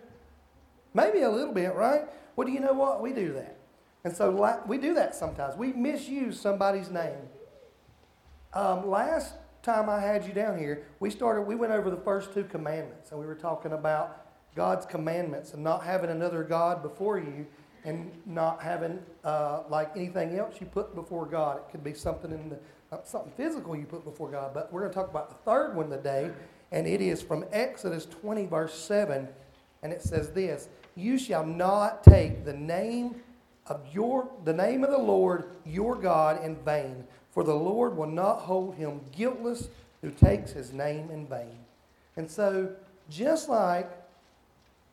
maybe 0.95 1.21
a 1.21 1.31
little 1.31 1.55
bit, 1.55 1.77
right? 1.77 2.09
Well, 2.35 2.49
do 2.49 2.53
you 2.53 2.59
know 2.59 2.73
what? 2.73 3.01
We 3.01 3.13
do 3.13 3.35
that, 3.35 3.57
and 4.03 4.17
so 4.17 4.33
we 4.67 4.79
do 4.79 4.95
that 4.95 5.15
sometimes. 5.15 5.57
We 5.57 5.73
misuse 5.75 6.41
somebody's 6.41 6.91
name. 6.91 7.29
Um, 8.53 8.91
last 8.91 9.35
time 9.63 9.89
I 9.89 10.01
had 10.01 10.27
you 10.27 10.33
down 10.33 10.59
here, 10.59 10.85
we 11.01 11.11
started, 11.11 11.43
we 11.43 11.55
went 11.55 11.73
over 11.73 11.91
the 11.91 11.97
first 11.97 12.35
two 12.35 12.45
commandments, 12.45 13.11
and 13.11 13.21
we 13.21 13.27
were 13.27 13.35
talking 13.35 13.73
about 13.73 14.27
God's 14.55 14.85
commandments 14.87 15.55
and 15.55 15.63
not 15.63 15.85
having 15.85 16.11
another 16.11 16.43
God 16.43 16.83
before 16.83 17.19
you 17.19 17.47
and 17.85 18.13
not 18.27 18.63
having 18.63 19.01
uh, 19.25 19.63
like 19.69 19.97
anything 19.97 20.39
else 20.39 20.57
you 20.61 20.67
put 20.67 20.95
before 20.95 21.27
God. 21.27 21.59
It 21.59 21.71
could 21.71 21.85
be 21.85 21.95
something 21.95 22.31
in 22.31 22.51
the, 22.51 22.59
not 22.91 23.07
something 23.07 23.33
physical 23.37 23.77
you 23.77 23.87
put 23.87 24.05
before 24.05 24.31
God, 24.31 24.53
but 24.53 24.73
we're 24.73 24.81
going 24.81 24.93
to 24.93 24.99
talk 24.99 25.11
about 25.11 25.29
the 25.31 25.51
third 25.51 25.75
one 25.75 25.91
today, 25.91 26.31
and 26.71 26.87
it 26.87 27.01
is 27.01 27.23
from 27.23 27.45
Exodus 27.53 28.07
20, 28.07 28.47
verse 28.47 28.75
7, 28.75 29.29
and 29.83 29.93
it 29.93 30.03
says 30.03 30.31
this 30.31 30.69
You 30.95 31.19
shall 31.19 31.47
not 31.47 32.05
take 32.05 32.45
the 32.45 32.53
name 32.53 33.17
of 33.67 33.81
your 33.93 34.29
the 34.45 34.53
name 34.53 34.83
of 34.83 34.91
the 34.91 34.99
Lord 34.99 35.51
your 35.65 35.95
God 35.97 36.45
in 36.45 36.57
vain, 36.57 37.05
for 37.33 37.43
the 37.43 37.55
Lord 37.55 37.97
will 37.97 38.07
not 38.07 38.41
hold 38.41 38.77
him 38.77 39.01
guiltless 39.11 39.69
who 40.03 40.11
takes 40.11 40.53
his 40.53 40.73
name 40.73 41.11
in 41.11 41.27
vain. 41.27 41.59
And 42.17 42.31
so, 42.31 42.71
just 43.09 43.49
like 43.49 43.91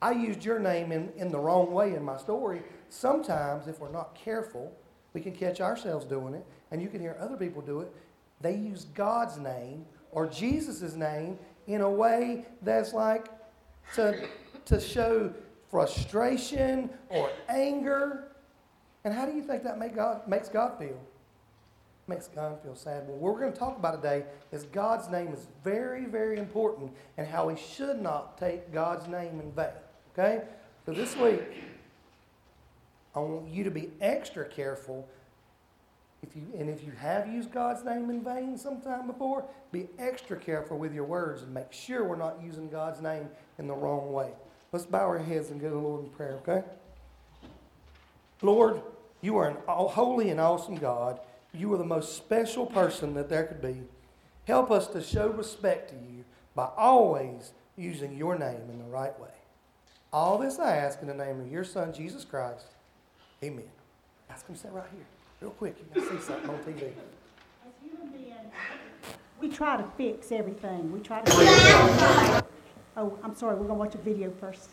I 0.01 0.12
used 0.12 0.43
your 0.43 0.60
name 0.60 0.91
in, 0.91 1.12
in 1.17 1.29
the 1.29 1.39
wrong 1.39 1.72
way 1.72 1.93
in 1.93 2.03
my 2.03 2.17
story, 2.17 2.62
sometimes 2.89 3.67
if 3.67 3.79
we're 3.79 3.91
not 3.91 4.15
careful, 4.15 4.72
we 5.13 5.22
can 5.22 5.34
catch 5.34 5.60
ourselves 5.60 6.05
doing 6.05 6.34
it, 6.34 6.46
and 6.72 6.81
you 6.81 6.88
can 6.88 7.01
hear 7.01 7.17
other 7.19 7.36
people 7.36 7.62
do 7.62 7.81
it. 7.81 7.93
They 8.41 8.55
use 8.55 8.86
God's 8.93 9.38
name 9.38 9.86
or 10.12 10.25
Jesus' 10.27 10.96
name 10.96 11.38
in 11.67 11.81
a 11.81 11.89
way 11.89 12.46
that's 12.62 12.93
like 12.93 13.27
to, 13.96 14.27
to 14.65 14.79
show 14.79 15.34
frustration 15.69 16.89
or 17.10 17.29
anger. 17.50 18.31
And 19.03 19.13
how 19.13 19.25
do 19.25 19.36
you 19.36 19.41
think 19.41 19.63
that 19.63 19.77
make 19.77 19.96
God, 19.96 20.27
makes 20.27 20.48
God 20.48 20.79
feel? 20.79 21.00
Makes 22.09 22.27
God 22.27 22.59
feel 22.61 22.75
sad. 22.75 23.07
Well, 23.07 23.17
what 23.17 23.33
we're 23.33 23.39
going 23.39 23.53
to 23.53 23.59
talk 23.59 23.77
about 23.77 24.01
today 24.01 24.25
is 24.51 24.63
God's 24.63 25.09
name 25.09 25.31
is 25.31 25.47
very, 25.63 26.05
very 26.05 26.39
important 26.39 26.91
and 27.17 27.27
how 27.27 27.47
we 27.47 27.55
should 27.55 28.01
not 28.01 28.37
take 28.37 28.73
God's 28.73 29.07
name 29.07 29.39
in 29.39 29.51
vain. 29.51 29.67
Okay? 30.13 30.41
So 30.85 30.91
this 30.91 31.15
week, 31.15 31.41
I 33.15 33.19
want 33.19 33.47
you 33.47 33.63
to 33.63 33.71
be 33.71 33.91
extra 34.01 34.45
careful. 34.45 35.07
If 36.21 36.35
you, 36.35 36.43
and 36.57 36.69
if 36.69 36.83
you 36.83 36.91
have 36.99 37.27
used 37.27 37.51
God's 37.51 37.85
name 37.85 38.09
in 38.09 38.23
vain 38.23 38.57
sometime 38.57 39.07
before, 39.07 39.45
be 39.71 39.87
extra 39.97 40.35
careful 40.35 40.77
with 40.77 40.93
your 40.93 41.05
words 41.05 41.43
and 41.43 41.53
make 41.53 41.71
sure 41.71 42.03
we're 42.03 42.17
not 42.17 42.41
using 42.43 42.69
God's 42.69 43.01
name 43.01 43.29
in 43.57 43.67
the 43.67 43.73
wrong 43.73 44.11
way. 44.11 44.31
Let's 44.71 44.85
bow 44.85 45.05
our 45.05 45.19
heads 45.19 45.49
and 45.49 45.61
go 45.61 45.69
to 45.69 45.75
the 45.75 45.81
Lord 45.81 46.03
in 46.03 46.09
prayer, 46.09 46.39
okay? 46.47 46.63
Lord, 48.41 48.81
you 49.21 49.37
are 49.37 49.49
an 49.49 49.57
holy 49.67 50.29
and 50.29 50.39
awesome 50.39 50.75
God. 50.75 51.19
You 51.53 51.73
are 51.73 51.77
the 51.77 51.85
most 51.85 52.15
special 52.15 52.65
person 52.65 53.13
that 53.15 53.29
there 53.29 53.43
could 53.43 53.61
be. 53.61 53.81
Help 54.45 54.71
us 54.71 54.88
to 54.88 55.01
show 55.01 55.29
respect 55.29 55.89
to 55.89 55.95
you 55.95 56.23
by 56.55 56.69
always 56.77 57.53
using 57.75 58.15
your 58.15 58.38
name 58.38 58.69
in 58.69 58.79
the 58.79 58.85
right 58.85 59.17
way. 59.19 59.29
All 60.12 60.38
this 60.38 60.59
I 60.59 60.75
ask 60.77 61.01
in 61.01 61.07
the 61.07 61.13
name 61.13 61.39
of 61.39 61.51
your 61.51 61.63
Son, 61.63 61.93
Jesus 61.93 62.25
Christ. 62.25 62.65
Amen. 63.43 63.63
Ask 64.29 64.47
him 64.47 64.55
to 64.55 64.62
sit 64.62 64.71
right 64.71 64.85
here. 64.91 65.05
Real 65.41 65.51
quick, 65.51 65.75
you 65.79 66.01
can 66.01 66.09
see 66.09 66.25
something 66.25 66.49
on 66.49 66.57
TV. 66.59 66.83
As 66.83 67.73
human 67.81 68.09
beings, 68.09 68.53
we 69.39 69.49
try 69.49 69.77
to 69.77 69.85
fix 69.97 70.31
everything. 70.31 70.91
We 70.91 70.99
try 70.99 71.21
to. 71.21 72.45
Oh, 72.97 73.17
I'm 73.23 73.35
sorry. 73.35 73.55
We're 73.55 73.67
going 73.67 73.69
to 73.69 73.73
watch 73.75 73.95
a 73.95 73.99
video 73.99 74.31
first. 74.39 74.71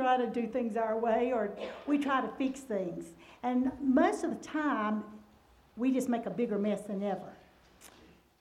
Try 0.00 0.16
to 0.16 0.26
do 0.26 0.46
things 0.46 0.76
our 0.76 0.98
way 0.98 1.32
or 1.32 1.50
we 1.86 1.98
try 1.98 2.20
to 2.20 2.28
fix 2.38 2.60
things. 2.60 3.04
And 3.42 3.70
most 3.80 4.24
of 4.24 4.30
the 4.30 4.44
time, 4.44 5.04
we 5.76 5.92
just 5.92 6.08
make 6.08 6.26
a 6.26 6.30
bigger 6.30 6.58
mess 6.58 6.82
than 6.82 7.02
ever. 7.02 7.32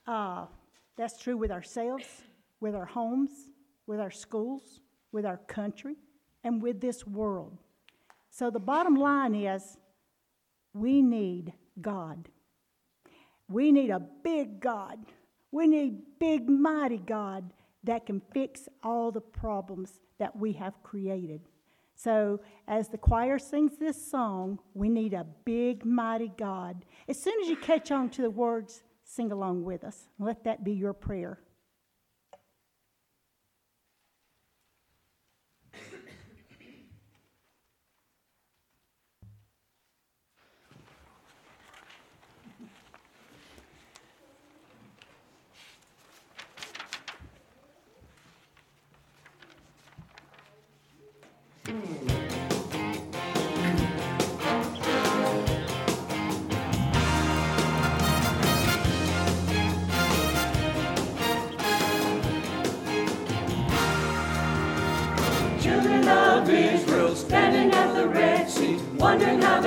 Uh, 0.07 0.45
that's 0.97 1.17
true 1.21 1.37
with 1.37 1.51
ourselves, 1.51 2.05
with 2.59 2.75
our 2.75 2.85
homes, 2.85 3.31
with 3.87 3.99
our 3.99 4.11
schools, 4.11 4.79
with 5.11 5.25
our 5.25 5.37
country, 5.47 5.95
and 6.43 6.61
with 6.61 6.81
this 6.81 7.05
world. 7.05 7.57
So 8.29 8.49
the 8.49 8.59
bottom 8.59 8.95
line 8.95 9.35
is 9.35 9.77
we 10.73 11.01
need 11.01 11.53
God. 11.81 12.29
We 13.49 13.71
need 13.71 13.89
a 13.89 13.99
big 13.99 14.59
God. 14.59 14.99
We 15.51 15.67
need 15.67 16.01
big, 16.19 16.47
mighty 16.49 16.99
God 16.99 17.51
that 17.83 18.05
can 18.05 18.21
fix 18.33 18.67
all 18.83 19.11
the 19.11 19.21
problems 19.21 19.99
that 20.19 20.35
we 20.35 20.53
have 20.53 20.81
created. 20.83 21.41
So, 21.95 22.39
as 22.67 22.87
the 22.87 22.97
choir 22.97 23.37
sings 23.37 23.77
this 23.77 24.09
song, 24.09 24.59
we 24.73 24.87
need 24.87 25.13
a 25.13 25.25
big, 25.43 25.85
mighty 25.85 26.31
God. 26.37 26.85
As 27.09 27.21
soon 27.21 27.41
as 27.41 27.49
you 27.49 27.57
catch 27.57 27.91
on 27.91 28.09
to 28.11 28.21
the 28.21 28.29
words, 28.29 28.83
sing 29.03 29.31
along 29.31 29.63
with 29.63 29.83
us. 29.83 30.07
Let 30.17 30.43
that 30.45 30.63
be 30.63 30.71
your 30.71 30.93
prayer. 30.93 31.39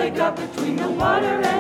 They 0.03 0.11
got 0.11 0.35
between 0.35 0.75
the 0.75 0.91
water 0.91 1.52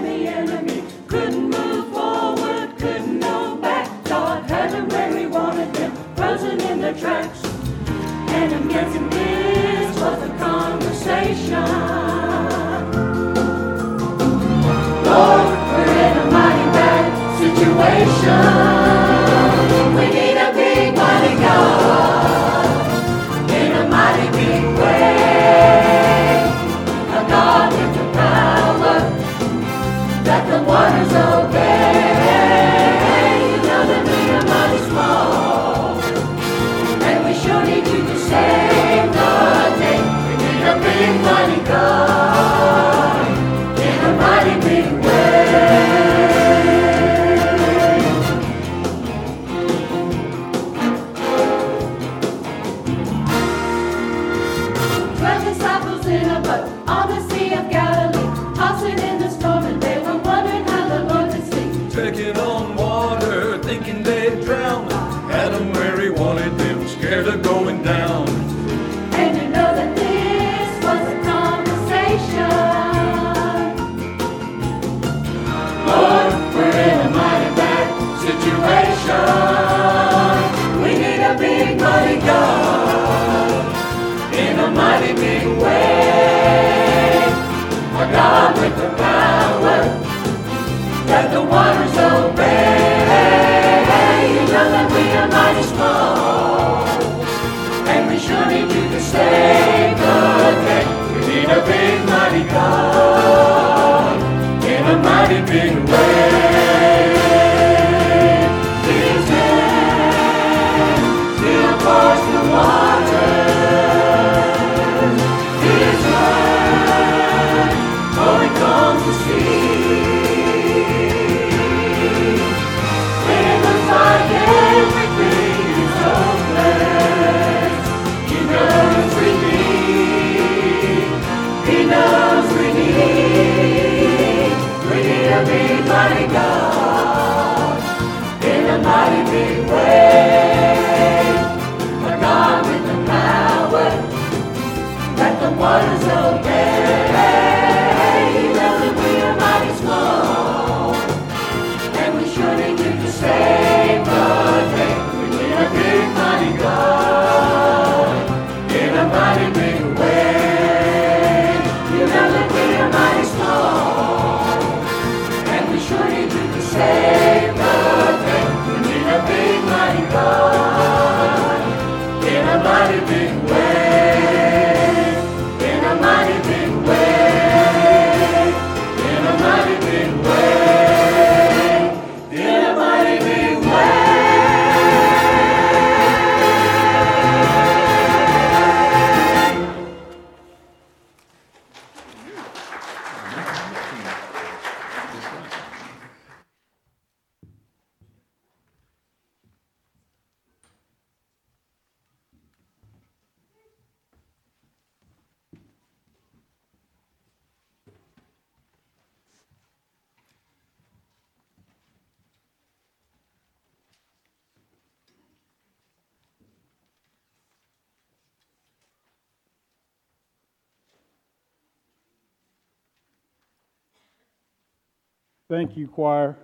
Thank 225.52 225.76
you, 225.76 225.86
choir. 225.86 226.38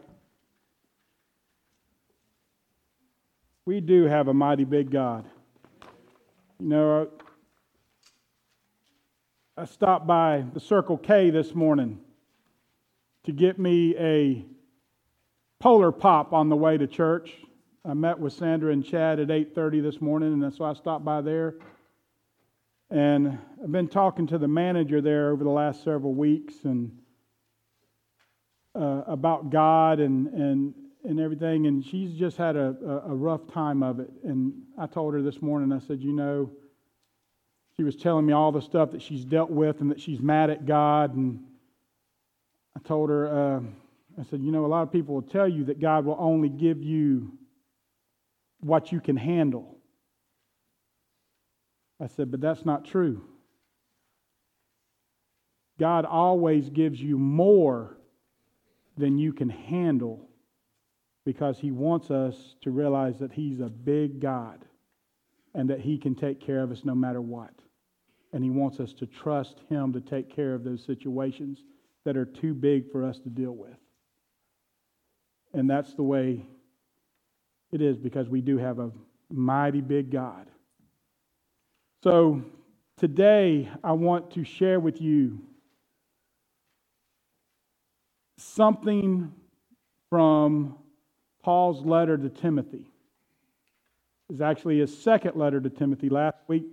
We 3.64 3.80
do 3.80 4.04
have 4.04 4.28
a 4.28 4.34
mighty 4.34 4.64
big 4.64 4.90
God. 4.90 5.24
You 6.60 6.68
know, 6.68 7.08
I 9.56 9.64
stopped 9.64 10.06
by 10.06 10.44
the 10.52 10.60
Circle 10.60 10.98
K 10.98 11.30
this 11.30 11.54
morning 11.54 12.00
to 13.24 13.32
get 13.32 13.58
me 13.58 13.96
a 13.96 14.44
Polar 15.58 15.90
Pop 15.90 16.34
on 16.34 16.50
the 16.50 16.56
way 16.56 16.76
to 16.76 16.86
church. 16.86 17.34
I 17.86 17.94
met 17.94 18.18
with 18.18 18.34
Sandra 18.34 18.74
and 18.74 18.84
Chad 18.84 19.20
at 19.20 19.30
8:30 19.30 19.80
this 19.80 20.02
morning, 20.02 20.34
and 20.34 20.52
so 20.52 20.66
I 20.66 20.74
stopped 20.74 21.06
by 21.06 21.22
there. 21.22 21.54
And 22.90 23.38
I've 23.64 23.72
been 23.72 23.88
talking 23.88 24.26
to 24.26 24.36
the 24.36 24.48
manager 24.48 25.00
there 25.00 25.30
over 25.30 25.44
the 25.44 25.48
last 25.48 25.82
several 25.82 26.12
weeks, 26.12 26.66
and 26.66 26.94
uh, 28.78 29.02
about 29.06 29.50
God 29.50 29.98
and, 29.98 30.28
and, 30.28 30.74
and 31.04 31.18
everything, 31.18 31.66
and 31.66 31.84
she's 31.84 32.12
just 32.12 32.36
had 32.36 32.56
a, 32.56 33.02
a, 33.06 33.14
rough 33.14 33.46
time 33.52 33.82
of 33.82 33.98
it. 33.98 34.10
And 34.22 34.52
I 34.78 34.86
told 34.86 35.14
her 35.14 35.22
this 35.22 35.42
morning, 35.42 35.72
I 35.72 35.84
said, 35.84 36.00
you 36.00 36.12
know, 36.12 36.50
she 37.76 37.82
was 37.82 37.96
telling 37.96 38.24
me 38.24 38.32
all 38.32 38.52
the 38.52 38.62
stuff 38.62 38.92
that 38.92 39.02
she's 39.02 39.24
dealt 39.24 39.50
with 39.50 39.80
and 39.80 39.90
that 39.90 40.00
she's 40.00 40.20
mad 40.20 40.50
at 40.50 40.64
God. 40.64 41.14
And 41.16 41.40
I 42.76 42.80
told 42.86 43.10
her, 43.10 43.28
uh, 43.28 43.60
I 44.20 44.24
said, 44.24 44.42
you 44.42 44.52
know, 44.52 44.64
a 44.64 44.68
lot 44.68 44.82
of 44.82 44.92
people 44.92 45.14
will 45.14 45.22
tell 45.22 45.48
you 45.48 45.64
that 45.64 45.80
God 45.80 46.04
will 46.04 46.16
only 46.18 46.48
give 46.48 46.82
you 46.82 47.32
what 48.60 48.92
you 48.92 49.00
can 49.00 49.16
handle. 49.16 49.76
I 52.00 52.06
said, 52.06 52.30
but 52.30 52.40
that's 52.40 52.64
not 52.64 52.84
true. 52.84 53.22
God 55.80 56.04
always 56.04 56.68
gives 56.70 57.00
you 57.00 57.18
more 57.18 57.97
than 58.98 59.18
you 59.18 59.32
can 59.32 59.48
handle 59.48 60.28
because 61.24 61.58
He 61.58 61.70
wants 61.70 62.10
us 62.10 62.56
to 62.62 62.70
realize 62.70 63.18
that 63.18 63.32
He's 63.32 63.60
a 63.60 63.68
big 63.68 64.20
God 64.20 64.64
and 65.54 65.70
that 65.70 65.80
He 65.80 65.98
can 65.98 66.14
take 66.14 66.40
care 66.40 66.62
of 66.62 66.70
us 66.70 66.84
no 66.84 66.94
matter 66.94 67.20
what. 67.20 67.52
And 68.32 68.44
He 68.44 68.50
wants 68.50 68.80
us 68.80 68.92
to 68.94 69.06
trust 69.06 69.60
Him 69.68 69.92
to 69.92 70.00
take 70.00 70.34
care 70.34 70.54
of 70.54 70.64
those 70.64 70.84
situations 70.84 71.64
that 72.04 72.16
are 72.16 72.24
too 72.24 72.54
big 72.54 72.90
for 72.90 73.04
us 73.04 73.18
to 73.20 73.28
deal 73.28 73.52
with. 73.52 73.76
And 75.54 75.68
that's 75.68 75.94
the 75.94 76.02
way 76.02 76.46
it 77.72 77.80
is 77.82 77.96
because 77.98 78.28
we 78.28 78.40
do 78.40 78.58
have 78.58 78.78
a 78.78 78.90
mighty 79.30 79.80
big 79.80 80.10
God. 80.10 80.50
So 82.02 82.42
today, 82.96 83.68
I 83.82 83.92
want 83.92 84.30
to 84.32 84.44
share 84.44 84.80
with 84.80 85.00
you 85.00 85.40
something 88.40 89.32
from 90.10 90.76
Paul's 91.42 91.84
letter 91.84 92.16
to 92.16 92.28
Timothy. 92.28 92.86
It's 94.30 94.40
actually 94.40 94.78
his 94.78 94.96
second 94.96 95.36
letter 95.36 95.60
to 95.60 95.70
Timothy. 95.70 96.08
Last 96.08 96.36
week, 96.46 96.64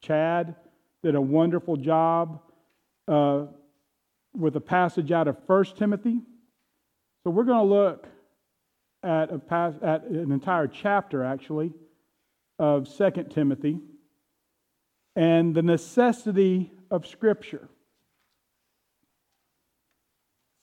Chad 0.00 0.54
did 1.02 1.14
a 1.14 1.20
wonderful 1.20 1.76
job 1.76 2.40
uh, 3.06 3.44
with 4.36 4.56
a 4.56 4.60
passage 4.60 5.12
out 5.12 5.28
of 5.28 5.36
1 5.46 5.64
Timothy. 5.76 6.20
So 7.22 7.30
we're 7.30 7.44
going 7.44 7.68
to 7.68 7.74
look 7.74 8.06
at, 9.02 9.30
a 9.30 9.38
pas- 9.38 9.74
at 9.82 10.04
an 10.04 10.32
entire 10.32 10.66
chapter, 10.66 11.22
actually, 11.22 11.72
of 12.58 12.88
2 12.96 13.10
Timothy 13.30 13.80
and 15.16 15.54
the 15.54 15.62
necessity 15.62 16.72
of 16.90 17.06
Scripture. 17.06 17.68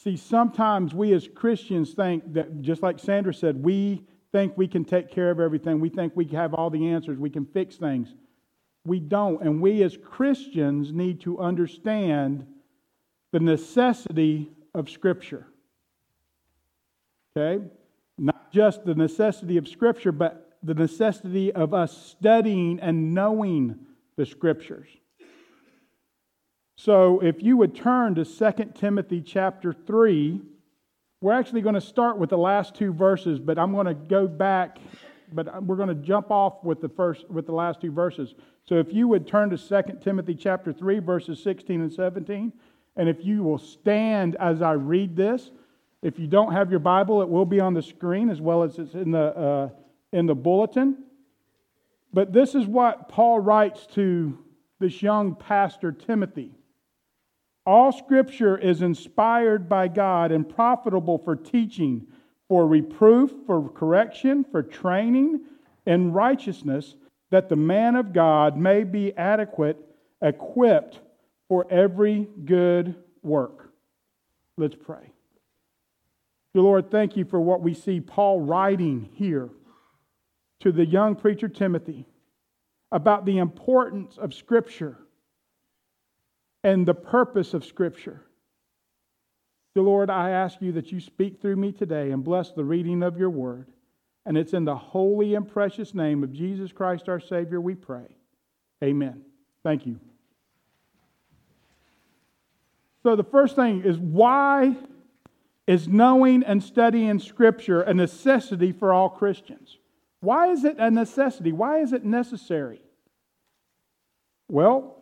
See, 0.03 0.17
sometimes 0.17 0.95
we 0.95 1.13
as 1.13 1.27
Christians 1.27 1.93
think 1.93 2.33
that, 2.33 2.61
just 2.63 2.81
like 2.81 2.97
Sandra 2.97 3.31
said, 3.31 3.61
we 3.61 4.03
think 4.31 4.57
we 4.57 4.67
can 4.67 4.83
take 4.83 5.11
care 5.11 5.29
of 5.29 5.39
everything. 5.39 5.79
We 5.79 5.89
think 5.89 6.13
we 6.15 6.25
have 6.29 6.55
all 6.55 6.71
the 6.71 6.87
answers. 6.87 7.19
We 7.19 7.29
can 7.29 7.45
fix 7.45 7.75
things. 7.75 8.15
We 8.83 8.99
don't. 8.99 9.43
And 9.43 9.61
we 9.61 9.83
as 9.83 9.97
Christians 9.97 10.91
need 10.91 11.21
to 11.21 11.39
understand 11.39 12.47
the 13.31 13.39
necessity 13.39 14.49
of 14.73 14.89
Scripture. 14.89 15.45
Okay? 17.37 17.63
Not 18.17 18.51
just 18.51 18.83
the 18.83 18.95
necessity 18.95 19.57
of 19.57 19.67
Scripture, 19.67 20.11
but 20.11 20.57
the 20.63 20.73
necessity 20.73 21.51
of 21.51 21.75
us 21.75 21.95
studying 21.95 22.79
and 22.79 23.13
knowing 23.13 23.77
the 24.15 24.25
Scriptures. 24.25 24.89
So 26.83 27.19
if 27.19 27.43
you 27.43 27.57
would 27.57 27.75
turn 27.75 28.15
to 28.15 28.25
2 28.25 28.71
Timothy 28.73 29.21
chapter 29.21 29.71
3, 29.71 30.41
we're 31.21 31.31
actually 31.31 31.61
going 31.61 31.75
to 31.75 31.81
start 31.81 32.17
with 32.17 32.31
the 32.31 32.39
last 32.39 32.73
two 32.73 32.91
verses, 32.91 33.37
but 33.37 33.59
I'm 33.59 33.71
going 33.71 33.85
to 33.85 33.93
go 33.93 34.27
back, 34.27 34.79
but 35.31 35.63
we're 35.63 35.75
going 35.75 35.89
to 35.89 36.03
jump 36.03 36.31
off 36.31 36.63
with 36.63 36.81
the 36.81 36.89
first 36.89 37.29
with 37.29 37.45
the 37.45 37.51
last 37.51 37.81
two 37.81 37.91
verses. 37.91 38.33
So 38.63 38.79
if 38.79 38.91
you 38.91 39.07
would 39.07 39.27
turn 39.27 39.51
to 39.51 39.59
2 39.59 39.99
Timothy 40.01 40.33
chapter 40.33 40.73
3 40.73 40.97
verses 40.97 41.43
16 41.43 41.81
and 41.81 41.93
17, 41.93 42.51
and 42.95 43.07
if 43.07 43.23
you 43.23 43.43
will 43.43 43.59
stand 43.59 44.35
as 44.37 44.63
I 44.63 44.71
read 44.71 45.15
this, 45.15 45.51
if 46.01 46.17
you 46.17 46.25
don't 46.25 46.51
have 46.51 46.71
your 46.71 46.79
Bible, 46.79 47.21
it 47.21 47.29
will 47.29 47.45
be 47.45 47.59
on 47.59 47.75
the 47.75 47.83
screen 47.83 48.27
as 48.31 48.41
well 48.41 48.63
as 48.63 48.79
it's 48.79 48.95
in 48.95 49.11
the 49.11 49.19
uh, 49.19 49.69
in 50.11 50.25
the 50.25 50.33
bulletin. 50.33 50.97
But 52.11 52.33
this 52.33 52.55
is 52.55 52.65
what 52.65 53.07
Paul 53.07 53.39
writes 53.39 53.85
to 53.93 54.35
this 54.79 55.03
young 55.03 55.35
pastor 55.35 55.91
Timothy. 55.91 56.55
All 57.65 57.91
scripture 57.91 58.57
is 58.57 58.81
inspired 58.81 59.69
by 59.69 59.87
God 59.87 60.31
and 60.31 60.47
profitable 60.47 61.19
for 61.19 61.35
teaching, 61.35 62.07
for 62.47 62.67
reproof, 62.67 63.31
for 63.45 63.69
correction, 63.69 64.43
for 64.43 64.63
training 64.63 65.41
in 65.85 66.11
righteousness, 66.11 66.95
that 67.29 67.49
the 67.49 67.55
man 67.55 67.95
of 67.95 68.13
God 68.13 68.57
may 68.57 68.83
be 68.83 69.15
adequate, 69.15 69.77
equipped 70.21 70.99
for 71.47 71.71
every 71.71 72.27
good 72.45 72.95
work. 73.21 73.71
Let's 74.57 74.75
pray. 74.75 75.11
Dear 76.53 76.63
Lord, 76.63 76.91
thank 76.91 77.15
you 77.15 77.25
for 77.25 77.39
what 77.39 77.61
we 77.61 77.73
see 77.73 78.01
Paul 78.01 78.41
writing 78.41 79.09
here 79.13 79.49
to 80.59 80.71
the 80.71 80.85
young 80.85 81.15
preacher 81.15 81.47
Timothy 81.47 82.05
about 82.91 83.25
the 83.25 83.37
importance 83.37 84.17
of 84.17 84.33
Scripture 84.33 84.97
and 86.63 86.85
the 86.85 86.93
purpose 86.93 87.53
of 87.53 87.65
Scripture. 87.65 88.21
Dear 89.73 89.83
Lord, 89.83 90.09
I 90.09 90.31
ask 90.31 90.61
you 90.61 90.73
that 90.73 90.91
you 90.91 90.99
speak 90.99 91.41
through 91.41 91.55
me 91.55 91.71
today 91.71 92.11
and 92.11 92.23
bless 92.23 92.51
the 92.51 92.63
reading 92.63 93.03
of 93.03 93.17
your 93.17 93.29
word. 93.29 93.67
And 94.25 94.37
it's 94.37 94.53
in 94.53 94.65
the 94.65 94.75
holy 94.75 95.33
and 95.33 95.47
precious 95.47 95.95
name 95.95 96.23
of 96.23 96.31
Jesus 96.31 96.71
Christ 96.71 97.09
our 97.09 97.19
Savior 97.19 97.59
we 97.59 97.73
pray. 97.73 98.15
Amen. 98.83 99.23
Thank 99.63 99.85
you. 99.85 99.99
So, 103.03 103.15
the 103.15 103.23
first 103.23 103.55
thing 103.55 103.83
is 103.83 103.97
why 103.97 104.75
is 105.65 105.87
knowing 105.87 106.43
and 106.43 106.61
studying 106.61 107.17
Scripture 107.17 107.81
a 107.81 107.93
necessity 107.93 108.71
for 108.71 108.93
all 108.93 109.09
Christians? 109.09 109.77
Why 110.19 110.49
is 110.49 110.63
it 110.65 110.77
a 110.77 110.91
necessity? 110.91 111.51
Why 111.51 111.79
is 111.79 111.93
it 111.93 112.05
necessary? 112.05 112.81
Well, 114.47 115.00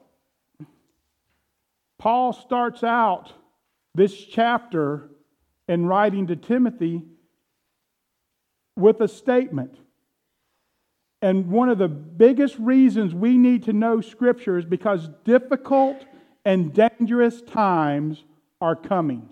Paul 2.00 2.34
starts 2.34 2.84
out 2.84 3.32
this 3.94 4.16
chapter 4.16 5.10
in 5.68 5.86
writing 5.86 6.28
to 6.28 6.36
Timothy 6.36 7.04
with 8.76 9.02
a 9.02 9.08
statement. 9.08 9.78
And 11.22 11.48
one 11.52 11.68
of 11.68 11.78
the 11.78 11.90
biggest 11.90 12.58
reasons 12.58 13.14
we 13.14 13.38
need 13.38 13.64
to 13.64 13.74
know 13.74 14.00
Scripture 14.00 14.58
is 14.58 14.66
because 14.66 15.10
difficult 15.26 16.06
and 16.46 16.74
dangerous 16.74 17.42
times 17.42 18.24
are 18.62 18.76
coming. 18.76 19.30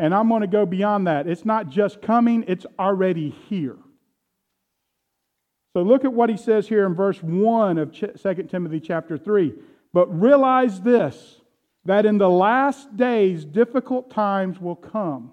And 0.00 0.12
I'm 0.12 0.28
going 0.28 0.40
to 0.40 0.48
go 0.48 0.66
beyond 0.66 1.06
that. 1.06 1.28
It's 1.28 1.44
not 1.44 1.70
just 1.70 2.02
coming, 2.02 2.44
it's 2.48 2.66
already 2.78 3.30
here. 3.48 3.76
So 5.74 5.82
look 5.82 6.04
at 6.04 6.12
what 6.12 6.28
he 6.28 6.36
says 6.36 6.66
here 6.66 6.84
in 6.84 6.94
verse 6.94 7.22
1 7.22 7.78
of 7.78 7.92
2 7.92 8.42
Timothy 8.50 8.80
chapter 8.80 9.16
3. 9.16 9.54
But 9.92 10.06
realize 10.20 10.80
this 10.80 11.40
that 11.84 12.04
in 12.04 12.18
the 12.18 12.28
last 12.28 12.96
days 12.96 13.44
difficult 13.44 14.10
times 14.10 14.60
will 14.60 14.76
come. 14.76 15.30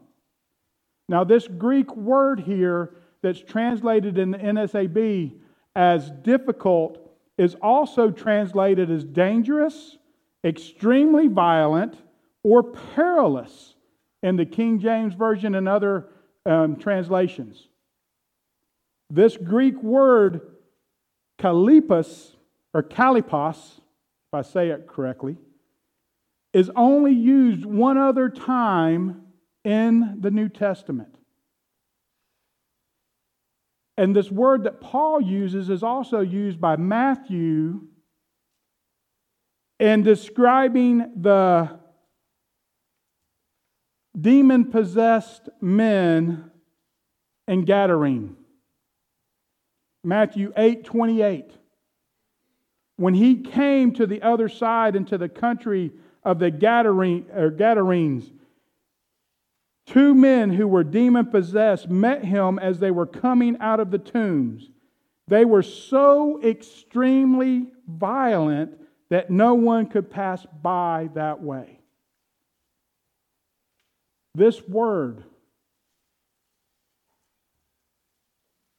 Now, 1.09 1.23
this 1.23 1.47
Greek 1.47 1.95
word 1.95 2.39
here 2.41 2.95
that's 3.21 3.41
translated 3.41 4.17
in 4.17 4.31
the 4.31 4.37
NASB 4.37 5.33
as 5.75 6.11
difficult 6.21 6.99
is 7.37 7.55
also 7.61 8.11
translated 8.11 8.91
as 8.91 9.03
dangerous, 9.03 9.97
extremely 10.43 11.27
violent, 11.27 11.97
or 12.43 12.63
perilous 12.63 13.75
in 14.21 14.35
the 14.35 14.45
King 14.45 14.79
James 14.79 15.13
Version 15.15 15.55
and 15.55 15.67
other 15.67 16.09
um, 16.45 16.75
translations. 16.75 17.67
This 19.09 19.37
Greek 19.37 19.81
word, 19.81 20.41
kalipos, 21.39 22.35
or 22.73 22.83
kalipos, 22.83 23.79
if 24.33 24.35
I 24.35 24.41
say 24.49 24.69
it 24.69 24.87
correctly, 24.87 25.37
is 26.53 26.71
only 26.75 27.13
used 27.13 27.65
one 27.65 27.99
other 27.99 28.29
time 28.29 29.21
in 29.63 30.17
the 30.21 30.31
New 30.31 30.49
Testament. 30.49 31.15
And 33.95 34.15
this 34.15 34.31
word 34.31 34.63
that 34.63 34.81
Paul 34.81 35.21
uses 35.21 35.69
is 35.69 35.83
also 35.83 36.21
used 36.21 36.59
by 36.59 36.77
Matthew 36.77 37.81
in 39.79 40.01
describing 40.01 41.11
the 41.15 41.79
demon 44.19 44.71
possessed 44.71 45.47
men 45.61 46.49
in 47.47 47.65
Gadarene. 47.65 48.33
Matthew 50.03 50.51
8 50.57 50.83
28. 50.83 51.51
When 52.97 53.13
he 53.13 53.41
came 53.41 53.93
to 53.93 54.05
the 54.05 54.21
other 54.21 54.47
side 54.49 54.95
into 54.95 55.17
the 55.17 55.29
country 55.29 55.91
of 56.23 56.39
the 56.39 56.51
Gadarenes, 56.51 58.31
Two 59.85 60.13
men 60.13 60.51
who 60.51 60.67
were 60.67 60.83
demon 60.83 61.25
possessed 61.25 61.89
met 61.89 62.23
him 62.23 62.57
as 62.57 62.79
they 62.79 62.91
were 62.91 63.05
coming 63.05 63.57
out 63.59 63.79
of 63.79 63.91
the 63.91 63.97
tombs. 63.97 64.69
They 65.27 65.45
were 65.45 65.63
so 65.63 66.41
extremely 66.41 67.67
violent 67.87 68.79
that 69.09 69.29
no 69.29 69.55
one 69.55 69.87
could 69.87 70.09
pass 70.09 70.45
by 70.61 71.09
that 71.15 71.41
way. 71.41 71.79
This 74.35 74.65
word, 74.67 75.23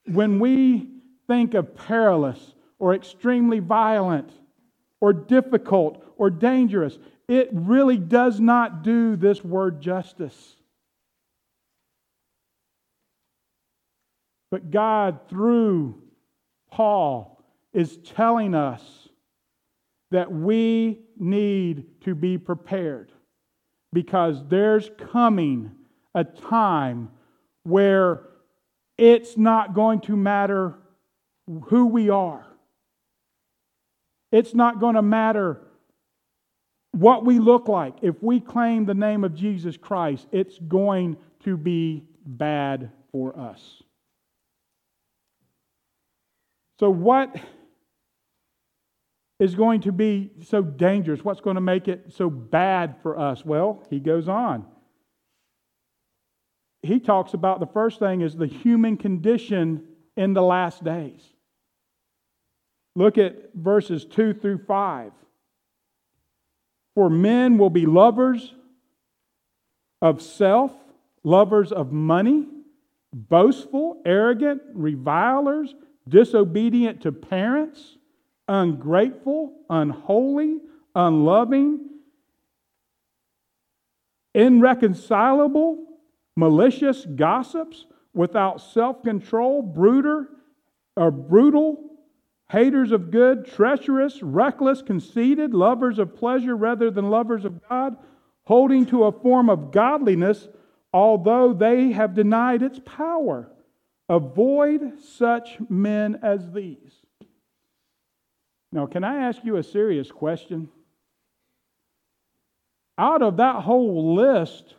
when 0.06 0.40
we 0.40 0.88
think 1.26 1.54
of 1.54 1.76
perilous 1.76 2.54
or 2.84 2.94
extremely 2.94 3.60
violent 3.60 4.30
or 5.00 5.14
difficult 5.14 6.04
or 6.18 6.28
dangerous, 6.28 6.98
it 7.26 7.48
really 7.50 7.96
does 7.96 8.38
not 8.38 8.82
do 8.82 9.16
this 9.16 9.42
word 9.42 9.80
justice. 9.80 10.56
But 14.50 14.70
God, 14.70 15.20
through 15.30 15.94
Paul, 16.70 17.42
is 17.72 17.96
telling 17.96 18.54
us 18.54 18.82
that 20.10 20.30
we 20.30 21.00
need 21.18 21.86
to 22.02 22.14
be 22.14 22.36
prepared 22.36 23.10
because 23.94 24.46
there's 24.48 24.90
coming 25.10 25.70
a 26.14 26.22
time 26.22 27.08
where 27.62 28.24
it's 28.98 29.38
not 29.38 29.72
going 29.72 30.02
to 30.02 30.18
matter 30.18 30.74
who 31.68 31.86
we 31.86 32.10
are. 32.10 32.44
It's 34.34 34.52
not 34.52 34.80
going 34.80 34.96
to 34.96 35.02
matter 35.02 35.60
what 36.90 37.24
we 37.24 37.38
look 37.38 37.68
like. 37.68 37.94
If 38.02 38.20
we 38.20 38.40
claim 38.40 38.84
the 38.84 38.92
name 38.92 39.22
of 39.22 39.32
Jesus 39.32 39.76
Christ, 39.76 40.26
it's 40.32 40.58
going 40.58 41.18
to 41.44 41.56
be 41.56 42.02
bad 42.26 42.90
for 43.12 43.38
us. 43.38 43.80
So, 46.80 46.90
what 46.90 47.36
is 49.38 49.54
going 49.54 49.82
to 49.82 49.92
be 49.92 50.32
so 50.42 50.62
dangerous? 50.62 51.24
What's 51.24 51.40
going 51.40 51.54
to 51.54 51.60
make 51.60 51.86
it 51.86 52.12
so 52.12 52.28
bad 52.28 52.96
for 53.02 53.16
us? 53.16 53.44
Well, 53.44 53.86
he 53.88 54.00
goes 54.00 54.26
on. 54.26 54.66
He 56.82 56.98
talks 56.98 57.34
about 57.34 57.60
the 57.60 57.68
first 57.68 58.00
thing 58.00 58.20
is 58.20 58.34
the 58.34 58.48
human 58.48 58.96
condition 58.96 59.84
in 60.16 60.34
the 60.34 60.42
last 60.42 60.82
days. 60.82 61.33
Look 62.96 63.18
at 63.18 63.54
verses 63.54 64.04
2 64.04 64.34
through 64.34 64.58
5. 64.66 65.12
For 66.94 67.10
men 67.10 67.58
will 67.58 67.70
be 67.70 67.86
lovers 67.86 68.54
of 70.00 70.22
self, 70.22 70.72
lovers 71.24 71.72
of 71.72 71.92
money, 71.92 72.46
boastful, 73.12 74.00
arrogant, 74.04 74.62
revilers 74.72 75.74
disobedient 76.08 77.02
to 77.02 77.12
parents, 77.12 77.96
ungrateful, 78.46 79.54
unholy, 79.70 80.58
unloving, 80.94 81.80
irreconcilable, 84.34 85.86
malicious 86.36 87.06
gossips, 87.06 87.86
without 88.12 88.60
self 88.60 89.02
control, 89.02 89.62
brooder, 89.62 90.28
or 90.96 91.10
brutal, 91.10 91.93
haters 92.54 92.92
of 92.92 93.10
good, 93.10 93.44
treacherous, 93.44 94.22
reckless, 94.22 94.80
conceited, 94.80 95.52
lovers 95.52 95.98
of 95.98 96.14
pleasure 96.14 96.56
rather 96.56 96.88
than 96.88 97.10
lovers 97.10 97.44
of 97.44 97.60
God, 97.68 97.96
holding 98.44 98.86
to 98.86 99.04
a 99.04 99.12
form 99.12 99.50
of 99.50 99.72
godliness, 99.72 100.46
although 100.92 101.52
they 101.52 101.90
have 101.90 102.14
denied 102.14 102.62
its 102.62 102.80
power. 102.84 103.50
Avoid 104.08 105.00
such 105.02 105.58
men 105.68 106.20
as 106.22 106.52
these. 106.52 106.92
Now, 108.70 108.86
can 108.86 109.02
I 109.02 109.24
ask 109.24 109.42
you 109.44 109.56
a 109.56 109.62
serious 109.64 110.12
question? 110.12 110.68
Out 112.96 113.22
of 113.22 113.38
that 113.38 113.62
whole 113.62 114.14
list 114.14 114.74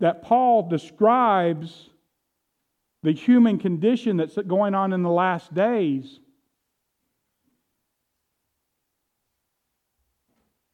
that 0.00 0.22
Paul 0.22 0.68
describes 0.68 1.90
the 3.04 3.12
human 3.12 3.60
condition 3.60 4.16
that's 4.16 4.36
going 4.48 4.74
on 4.74 4.92
in 4.92 5.04
the 5.04 5.10
last 5.10 5.54
days, 5.54 6.18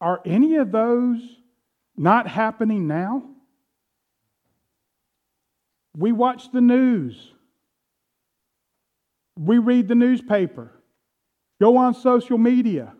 are 0.01 0.21
any 0.25 0.57
of 0.57 0.73
those 0.73 1.21
not 1.97 2.27
happening 2.27 2.87
now? 2.87 3.23
We 5.97 6.13
watch 6.13 6.51
the 6.53 6.61
news. 6.61 7.33
We 9.39 9.59
read 9.59 9.89
the 9.89 9.95
newspaper. 9.95 10.73
Go 11.61 11.77
on 11.77 11.95
social 11.95 12.39
media. 12.39 12.95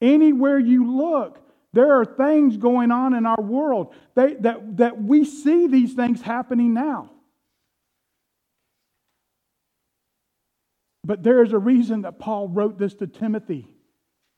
Anywhere 0.00 0.58
you 0.58 0.90
look, 0.96 1.38
there 1.72 2.00
are 2.00 2.04
things 2.04 2.56
going 2.56 2.90
on 2.90 3.14
in 3.14 3.26
our 3.26 3.40
world 3.40 3.94
that, 4.14 4.42
that 4.76 5.02
we 5.02 5.24
see 5.24 5.66
these 5.66 5.92
things 5.92 6.22
happening 6.22 6.72
now. 6.72 7.10
But 11.04 11.22
there 11.22 11.42
is 11.42 11.52
a 11.52 11.58
reason 11.58 12.02
that 12.02 12.18
Paul 12.18 12.48
wrote 12.48 12.78
this 12.78 12.94
to 12.96 13.06
Timothy 13.06 13.68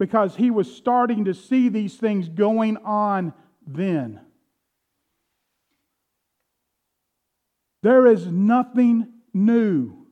because 0.01 0.35
he 0.35 0.51
was 0.51 0.75
starting 0.75 1.27
to 1.27 1.35
see 1.35 1.69
these 1.69 1.95
things 1.95 2.27
going 2.27 2.79
on 2.79 3.35
then. 3.67 4.19
There 7.83 8.07
is 8.07 8.27
nothing 8.27 9.09
new. 9.35 10.07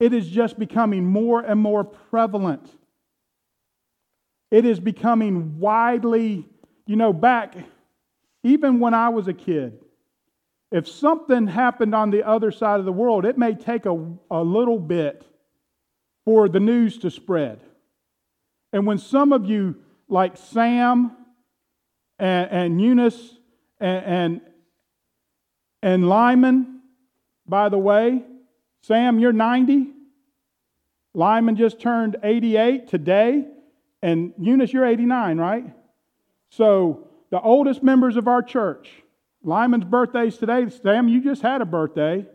It 0.00 0.14
is 0.14 0.26
just 0.26 0.58
becoming 0.58 1.04
more 1.04 1.40
and 1.40 1.60
more 1.60 1.84
prevalent. 1.84 2.66
It 4.50 4.64
is 4.64 4.80
becoming 4.80 5.58
widely, 5.58 6.48
you 6.86 6.96
know, 6.96 7.12
back, 7.12 7.56
even 8.42 8.80
when 8.80 8.94
I 8.94 9.10
was 9.10 9.28
a 9.28 9.34
kid, 9.34 9.78
if 10.72 10.88
something 10.88 11.46
happened 11.46 11.94
on 11.94 12.10
the 12.10 12.26
other 12.26 12.50
side 12.50 12.80
of 12.80 12.86
the 12.86 12.92
world, 12.92 13.26
it 13.26 13.36
may 13.36 13.54
take 13.54 13.84
a, 13.84 14.06
a 14.30 14.42
little 14.42 14.78
bit 14.78 15.26
for 16.24 16.48
the 16.48 16.60
news 16.60 16.96
to 16.98 17.10
spread. 17.10 17.60
And 18.72 18.86
when 18.86 18.98
some 18.98 19.32
of 19.32 19.46
you, 19.46 19.76
like 20.08 20.36
Sam 20.36 21.16
and, 22.18 22.50
and 22.50 22.80
Eunice 22.80 23.36
and, 23.80 24.04
and, 24.04 24.40
and 25.82 26.08
Lyman, 26.08 26.80
by 27.46 27.68
the 27.68 27.78
way, 27.78 28.22
Sam, 28.82 29.18
you're 29.18 29.32
90. 29.32 29.88
Lyman 31.14 31.56
just 31.56 31.80
turned 31.80 32.16
88 32.22 32.88
today. 32.88 33.46
And 34.02 34.32
Eunice, 34.38 34.72
you're 34.72 34.86
89, 34.86 35.38
right? 35.38 35.64
So 36.50 37.08
the 37.30 37.40
oldest 37.40 37.82
members 37.82 38.16
of 38.16 38.28
our 38.28 38.42
church, 38.42 38.90
Lyman's 39.42 39.84
birthday's 39.84 40.36
today. 40.36 40.68
Sam, 40.68 41.08
you 41.08 41.22
just 41.22 41.42
had 41.42 41.60
a 41.60 41.66
birthday. 41.66 42.26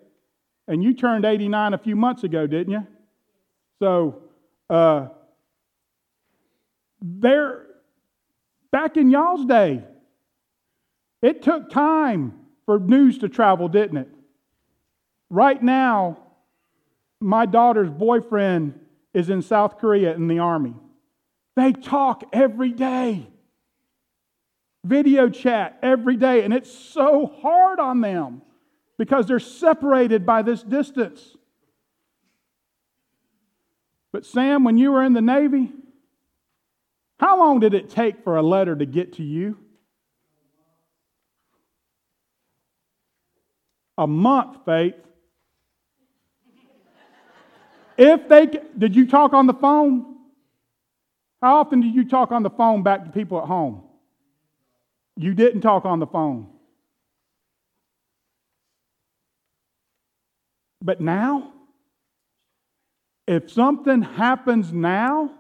And 0.68 0.84
you 0.84 0.94
turned 0.94 1.26
89 1.26 1.74
a 1.74 1.78
few 1.78 1.96
months 1.96 2.24
ago, 2.24 2.48
didn't 2.48 2.72
you? 2.72 2.88
So, 3.80 4.22
uh, 4.70 5.08
there, 7.06 7.66
back 8.72 8.96
in 8.96 9.12
y'all's 9.12 9.46
day, 9.46 9.84
it 11.22 11.44
took 11.44 11.70
time 11.70 12.34
for 12.66 12.80
news 12.80 13.18
to 13.20 13.30
travel, 13.30 13.68
didn't 13.68 13.98
it? 13.98 14.10
Right 15.30 15.62
now, 15.62 16.18
my 17.20 17.46
daughter's 17.46 17.90
boyfriend 17.90 18.80
is 19.14 19.30
in 19.30 19.42
South 19.42 19.80
Korea 19.80 20.16
in 20.16 20.28
the 20.28 20.40
army. 20.40 20.76
They 21.58 21.74
talk 21.74 22.24
every 22.32 22.72
day, 22.72 23.28
video 24.86 25.30
chat 25.30 25.78
every 25.84 26.16
day, 26.16 26.44
and 26.44 26.54
it's 26.54 26.72
so 26.72 27.26
hard 27.42 27.80
on 27.80 28.00
them 28.00 28.42
because 28.98 29.28
they're 29.28 29.40
separated 29.40 30.26
by 30.26 30.42
this 30.42 30.64
distance. 30.64 31.36
But, 34.14 34.26
Sam, 34.26 34.64
when 34.64 34.78
you 34.78 34.92
were 34.92 35.04
in 35.04 35.14
the 35.14 35.22
Navy, 35.22 35.72
how 37.24 37.40
long 37.40 37.62
did 37.62 37.74
it 37.74 37.90
take 37.90 38.22
for 38.26 38.36
a 38.36 38.42
letter 38.42 38.76
to 38.76 38.86
get 38.86 39.14
to 39.14 39.24
you? 39.24 39.58
A 43.98 44.06
month, 44.06 44.58
Faith. 44.66 44.96
If 47.98 48.28
they 48.28 48.48
did 48.78 48.94
you 48.94 49.08
talk 49.08 49.32
on 49.32 49.48
the 49.48 49.54
phone? 49.54 50.18
How 51.42 51.62
often 51.62 51.80
did 51.80 51.96
you 51.96 52.04
talk 52.04 52.34
on 52.34 52.44
the 52.44 52.50
phone 52.50 52.84
back 52.84 53.06
to 53.06 53.10
people 53.10 53.38
at 53.40 53.46
home? 53.46 53.84
You 55.16 55.34
didn't 55.34 55.62
talk 55.62 55.86
on 55.86 56.00
the 56.00 56.08
phone. 56.08 56.48
But 60.82 61.00
now, 61.00 61.54
if 63.26 63.50
something 63.50 64.02
happens 64.02 64.74
now, 64.74 65.32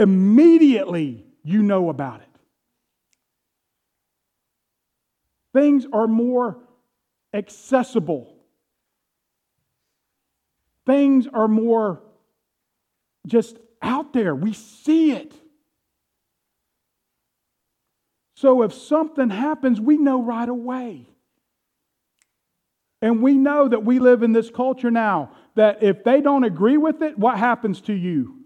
immediately 0.00 1.24
you 1.44 1.62
know 1.62 1.90
about 1.90 2.20
it. 2.20 2.26
Things 5.52 5.86
are 5.92 6.06
more 6.06 6.58
accessible. 7.34 8.34
Things 10.86 11.26
are 11.32 11.48
more 11.48 12.02
just 13.26 13.58
out 13.82 14.12
there. 14.12 14.34
We 14.34 14.52
see 14.52 15.12
it. 15.12 15.34
So 18.34 18.62
if 18.62 18.72
something 18.72 19.28
happens, 19.28 19.80
we 19.80 19.98
know 19.98 20.22
right 20.22 20.48
away. 20.48 21.06
And 23.02 23.22
we 23.22 23.34
know 23.34 23.68
that 23.68 23.84
we 23.84 23.98
live 23.98 24.22
in 24.22 24.32
this 24.32 24.50
culture 24.50 24.90
now 24.90 25.32
that 25.56 25.82
if 25.82 26.04
they 26.04 26.20
don't 26.20 26.44
agree 26.44 26.76
with 26.76 27.02
it, 27.02 27.18
what 27.18 27.38
happens 27.38 27.80
to 27.82 27.92
you? 27.92 28.39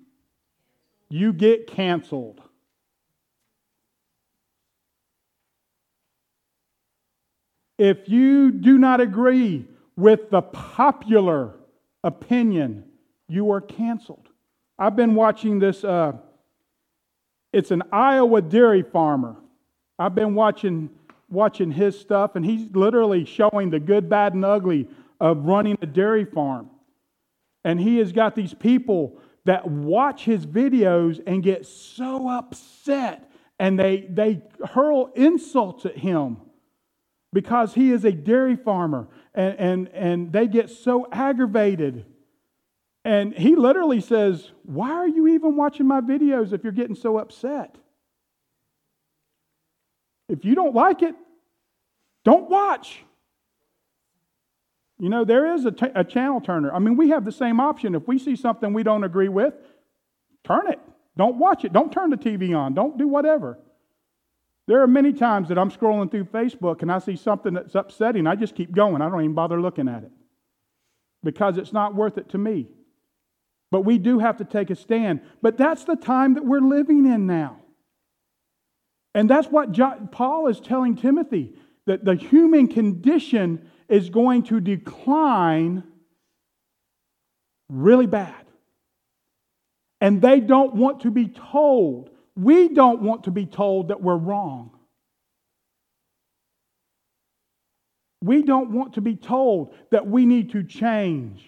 You 1.09 1.33
get 1.33 1.67
canceled. 1.67 2.41
If 7.79 8.09
you 8.09 8.51
do 8.51 8.79
not 8.79 9.01
agree 9.01 9.67
with 9.97 10.31
the 10.31 10.43
popular 10.43 11.55
opinion, 12.03 12.85
you 13.29 13.51
are 13.51 13.61
canceled. 13.61 14.29
I've 14.79 14.97
been 14.97 15.15
watching 15.15 15.59
this, 15.59 15.85
uh, 15.85 16.13
it's 17.53 17.71
an 17.71 17.83
Iowa 17.93 18.43
dairy 18.43 18.83
farmer. 18.83 19.37
I've 19.99 20.15
been 20.15 20.35
watching, 20.35 20.91
watching 21.29 21.71
his 21.71 21.99
stuff, 21.99 22.37
and 22.37 22.45
he's 22.45 22.71
literally 22.75 23.25
showing 23.25 23.71
the 23.71 23.81
good, 23.81 24.09
bad, 24.09 24.35
and 24.35 24.45
ugly 24.45 24.89
of 25.21 25.45
running 25.47 25.79
a 25.81 25.87
dairy 25.87 26.25
farm. 26.25 26.71
And 27.65 27.81
he 27.81 27.99
has 27.99 28.13
got 28.13 28.35
these 28.35 28.55
people 28.55 29.19
that 29.45 29.69
watch 29.69 30.25
his 30.25 30.47
videos 30.47 31.23
and 31.27 31.43
get 31.43 31.67
so 31.67 32.29
upset 32.29 33.31
and 33.59 33.79
they, 33.79 34.07
they 34.11 34.43
hurl 34.71 35.11
insults 35.15 35.87
at 35.87 35.97
him 35.97 36.39
because 37.33 37.75
he 37.75 37.91
is 37.91 38.05
a 38.05 38.13
dairy 38.13 38.57
farmer 38.57 39.09
and, 39.35 39.59
and, 39.59 39.89
and 39.89 40.33
they 40.33 40.47
get 40.47 40.71
so 40.71 41.07
aggravated. 41.13 42.07
And 43.05 43.35
he 43.35 43.55
literally 43.55 44.01
says, 44.01 44.51
Why 44.63 44.91
are 44.91 45.09
you 45.09 45.29
even 45.29 45.57
watching 45.57 45.87
my 45.87 46.01
videos 46.01 46.53
if 46.53 46.63
you're 46.63 46.73
getting 46.73 46.95
so 46.95 47.19
upset? 47.19 47.77
If 50.29 50.45
you 50.45 50.55
don't 50.55 50.75
like 50.75 51.03
it, 51.03 51.15
don't 52.25 52.49
watch. 52.49 53.05
You 54.99 55.09
know, 55.09 55.25
there 55.25 55.55
is 55.55 55.65
a, 55.65 55.73
t- 55.73 55.87
a 55.95 56.05
channel 56.05 56.41
turner. 56.41 56.73
I 56.73 56.79
mean, 56.79 56.97
we 56.97 57.09
have 57.11 57.25
the 57.25 57.33
same 57.33 57.59
option. 57.59 57.95
If 57.95 58.07
we 58.07 58.19
see 58.19 58.37
something 58.37 58.73
we 58.73 58.83
don't 58.83 59.05
agree 59.05 59.29
with, 59.29 59.55
turn 60.45 60.69
it. 60.69 60.79
Don't 61.17 61.37
watch 61.37 61.65
it. 61.65 61.73
Don't 61.73 61.93
turn 61.93 62.11
the 62.11 62.17
TV 62.17 62.57
on. 62.57 62.75
Don't 62.75 62.97
do 62.97 63.09
whatever. 63.09 63.59
There 64.67 64.83
are 64.83 64.87
many 64.87 65.13
times 65.13 65.49
that 65.49 65.59
I'm 65.59 65.71
scrolling 65.71 66.11
through 66.11 66.25
Facebook 66.27 66.83
and 66.83 66.91
I 66.91 66.99
see 66.99 67.17
something 67.17 67.55
that's 67.55 67.75
upsetting. 67.75 68.27
I 68.27 68.35
just 68.35 68.55
keep 68.55 68.73
going. 68.73 69.03
I 69.03 69.11
don't 69.11 69.21
even 69.21 69.35
bother 69.35 69.61
looking 69.61 69.89
at 69.89 70.05
it 70.05 70.13
because 71.23 71.59
it's 71.59 71.73
not 71.73 71.95
worth 71.95 72.17
it 72.17 72.31
to 72.31 72.39
me. 72.39 72.69
But 73.71 73.83
we 73.83 73.99
do 73.99 74.21
have 74.21 74.37
to 74.39 74.45
take 74.45 74.71
a 74.71 74.77
stand. 74.77 75.21
But 75.43 75.59
that's 75.59 75.85
the 75.85 75.97
time 75.97 76.35
that 76.35 76.45
we're 76.45 76.61
living 76.61 77.07
in 77.07 77.27
now. 77.27 77.59
And 79.15 79.29
that's 79.29 79.49
what 79.49 79.73
John, 79.73 80.09
Paul 80.11 80.49
is 80.49 80.61
telling 80.61 80.97
Timothy 80.97 81.55
that 81.87 82.05
the 82.05 82.15
human 82.15 82.69
condition 82.69 83.71
is 83.89 84.11
going 84.11 84.45
to 84.45 84.61
decline 84.61 85.83
really 87.69 88.07
bad. 88.07 88.45
And 90.01 90.21
they 90.21 90.41
don't 90.41 90.75
want 90.75 91.01
to 91.01 91.11
be 91.11 91.29
told. 91.29 92.11
We 92.37 92.69
don't 92.69 93.03
want 93.03 93.25
to 93.25 93.31
be 93.31 93.47
told 93.47 93.89
that 93.89 94.03
we're 94.03 94.17
wrong. 94.17 94.71
We 98.23 98.43
don't 98.43 98.71
want 98.71 98.95
to 98.95 99.01
be 99.01 99.17
told 99.17 99.75
that 99.91 100.07
we 100.07 100.25
need 100.25 100.53
to 100.53 100.63
change. 100.63 101.47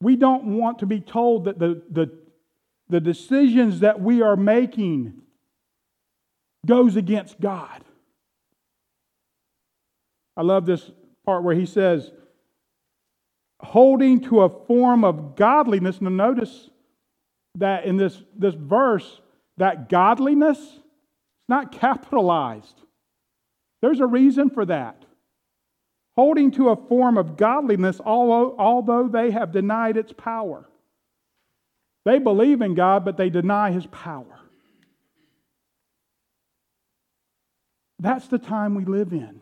We 0.00 0.16
don't 0.16 0.58
want 0.58 0.80
to 0.80 0.86
be 0.86 1.00
told 1.00 1.44
that 1.44 1.58
the, 1.58 1.82
the, 1.90 2.10
the 2.88 3.00
decisions 3.00 3.80
that 3.80 4.00
we 4.00 4.22
are 4.22 4.36
making 4.36 5.22
goes 6.66 6.96
against 6.96 7.40
God. 7.40 7.85
I 10.36 10.42
love 10.42 10.66
this 10.66 10.90
part 11.24 11.42
where 11.42 11.54
he 11.54 11.66
says, 11.66 12.10
holding 13.60 14.20
to 14.20 14.42
a 14.42 14.66
form 14.66 15.04
of 15.04 15.34
godliness. 15.34 16.00
Now, 16.00 16.10
notice 16.10 16.70
that 17.56 17.84
in 17.84 17.96
this, 17.96 18.22
this 18.36 18.54
verse, 18.54 19.20
that 19.56 19.88
godliness 19.88 20.58
is 20.58 20.80
not 21.48 21.72
capitalized. 21.72 22.82
There's 23.80 24.00
a 24.00 24.06
reason 24.06 24.50
for 24.50 24.66
that. 24.66 25.04
Holding 26.16 26.50
to 26.52 26.70
a 26.70 26.76
form 26.76 27.18
of 27.18 27.36
godliness, 27.36 28.00
although, 28.04 28.56
although 28.58 29.08
they 29.08 29.30
have 29.30 29.52
denied 29.52 29.96
its 29.96 30.12
power. 30.12 30.68
They 32.04 32.18
believe 32.18 32.62
in 32.62 32.74
God, 32.74 33.04
but 33.04 33.16
they 33.16 33.30
deny 33.30 33.70
his 33.70 33.86
power. 33.86 34.40
That's 37.98 38.28
the 38.28 38.38
time 38.38 38.74
we 38.74 38.84
live 38.84 39.12
in. 39.12 39.40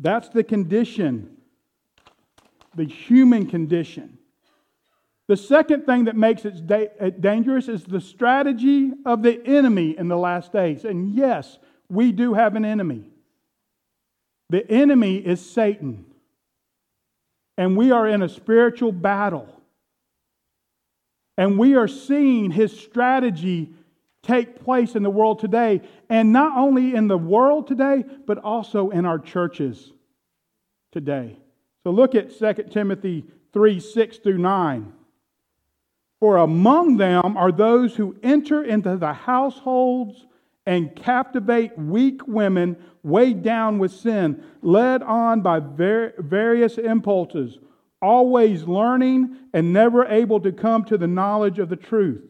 That's 0.00 0.30
the 0.30 0.42
condition, 0.42 1.36
the 2.74 2.84
human 2.84 3.46
condition. 3.46 4.18
The 5.28 5.36
second 5.36 5.84
thing 5.84 6.06
that 6.06 6.16
makes 6.16 6.44
it 6.44 6.66
da- 6.66 7.10
dangerous 7.20 7.68
is 7.68 7.84
the 7.84 8.00
strategy 8.00 8.92
of 9.04 9.22
the 9.22 9.40
enemy 9.46 9.96
in 9.96 10.08
the 10.08 10.16
last 10.16 10.52
days. 10.52 10.84
And 10.84 11.14
yes, 11.14 11.58
we 11.88 12.12
do 12.12 12.34
have 12.34 12.56
an 12.56 12.64
enemy. 12.64 13.04
The 14.48 14.68
enemy 14.68 15.18
is 15.18 15.48
Satan. 15.48 16.06
And 17.56 17.76
we 17.76 17.92
are 17.92 18.08
in 18.08 18.22
a 18.22 18.28
spiritual 18.28 18.90
battle. 18.90 19.48
And 21.36 21.58
we 21.58 21.76
are 21.76 21.88
seeing 21.88 22.50
his 22.50 22.76
strategy 22.78 23.74
take 24.22 24.62
place 24.64 24.94
in 24.94 25.02
the 25.02 25.10
world 25.10 25.38
today, 25.38 25.80
and 26.08 26.32
not 26.32 26.56
only 26.56 26.94
in 26.94 27.08
the 27.08 27.18
world 27.18 27.66
today, 27.66 28.04
but 28.26 28.38
also 28.38 28.90
in 28.90 29.06
our 29.06 29.18
churches 29.18 29.92
today. 30.92 31.36
So 31.84 31.90
look 31.90 32.14
at 32.14 32.36
2 32.38 32.64
Timothy 32.70 33.24
3 33.52 33.80
6 33.80 34.18
through 34.18 34.38
9. 34.38 34.92
For 36.20 36.36
among 36.36 36.98
them 36.98 37.36
are 37.36 37.50
those 37.50 37.96
who 37.96 38.16
enter 38.22 38.62
into 38.62 38.96
the 38.96 39.14
households 39.14 40.26
and 40.66 40.94
captivate 40.94 41.76
weak 41.78 42.28
women 42.28 42.76
weighed 43.02 43.42
down 43.42 43.78
with 43.78 43.90
sin, 43.90 44.44
led 44.60 45.02
on 45.02 45.40
by 45.40 45.58
various 45.58 46.76
impulses, 46.76 47.58
always 48.02 48.64
learning 48.64 49.34
and 49.54 49.72
never 49.72 50.04
able 50.04 50.38
to 50.40 50.52
come 50.52 50.84
to 50.84 50.98
the 50.98 51.06
knowledge 51.06 51.58
of 51.58 51.70
the 51.70 51.76
truth. 51.76 52.22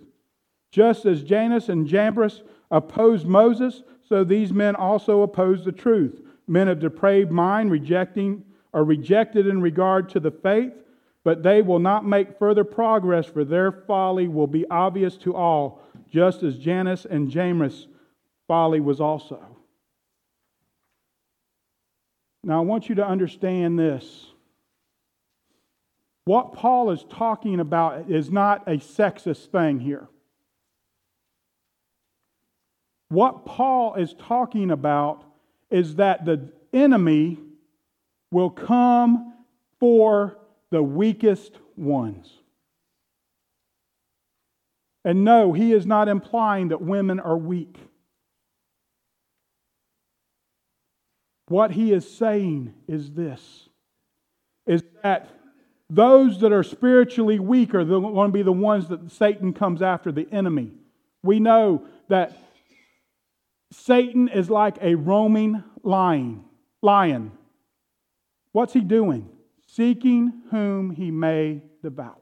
Just 0.71 1.05
as 1.07 1.23
Jannes 1.23 1.68
and 1.68 1.87
Jambres 1.87 2.43
opposed 2.71 3.27
Moses, 3.27 3.83
so 4.09 4.25
these 4.25 4.53
men 4.53 4.77
also 4.77 5.23
oppose 5.23 5.64
the 5.64 5.73
truth. 5.73 6.23
Men 6.47 6.68
of 6.68 6.81
depraved 6.81 7.31
mind, 7.31 7.71
rejecting 7.71 8.45
are 8.73 8.85
rejected 8.85 9.47
in 9.47 9.61
regard 9.61 10.09
to 10.11 10.21
the 10.21 10.31
faith, 10.31 10.73
but 11.25 11.43
they 11.43 11.61
will 11.61 11.79
not 11.79 12.07
make 12.07 12.39
further 12.39 12.64
progress, 12.64 13.27
for 13.27 13.45
their 13.45 13.73
folly 13.73 14.29
will 14.29 14.47
be 14.47 14.66
obvious 14.71 15.16
to 15.18 15.35
all, 15.35 15.83
just 16.09 16.43
as 16.43 16.57
Jannes 16.57 17.05
and 17.05 17.31
Jambres' 17.31 17.89
folly 18.47 18.81
was 18.81 19.01
also. 19.01 19.45
Now, 22.43 22.59
I 22.59 22.64
want 22.64 22.89
you 22.89 22.95
to 22.97 23.07
understand 23.07 23.79
this. 23.79 24.27
What 26.25 26.53
Paul 26.55 26.91
is 26.91 27.05
talking 27.11 27.61
about 27.61 28.11
is 28.11 28.31
not 28.31 28.66
a 28.66 28.77
sexist 28.77 29.51
thing 29.51 29.81
here. 29.81 30.09
What 33.11 33.44
Paul 33.44 33.96
is 33.96 34.14
talking 34.14 34.70
about 34.70 35.24
is 35.68 35.96
that 35.96 36.24
the 36.24 36.48
enemy 36.72 37.38
will 38.30 38.50
come 38.50 39.34
for 39.80 40.38
the 40.70 40.82
weakest 40.82 41.58
ones. 41.76 42.32
And 45.04 45.24
no, 45.24 45.52
he 45.52 45.72
is 45.72 45.86
not 45.86 46.08
implying 46.08 46.68
that 46.68 46.80
women 46.80 47.18
are 47.18 47.36
weak. 47.36 47.76
What 51.48 51.72
he 51.72 51.92
is 51.92 52.08
saying 52.08 52.74
is 52.86 53.11
this 53.11 53.68
is 54.66 54.84
that 55.02 55.28
those 55.88 56.38
that 56.42 56.52
are 56.52 56.62
spiritually 56.62 57.40
weak 57.40 57.74
are 57.74 57.84
going 57.84 58.28
to 58.28 58.32
be 58.32 58.42
the 58.42 58.52
ones 58.52 58.86
that 58.86 59.11
Satan 59.11 59.52
comes 59.52 59.82
after, 59.82 60.12
the 60.12 60.28
enemy. 60.30 60.70
We 61.24 61.40
know 61.40 61.82
that 62.06 62.38
Satan 63.73 64.29
is 64.29 64.51
like 64.51 64.77
a 64.81 64.95
roaming 64.95 65.62
lion. 65.83 66.45
Lion. 66.83 67.33
What's 68.53 68.73
he 68.73 68.81
doing? 68.81 69.29
Seeking 69.66 70.43
whom 70.51 70.91
he 70.91 71.11
may 71.11 71.62
devour. 71.83 72.16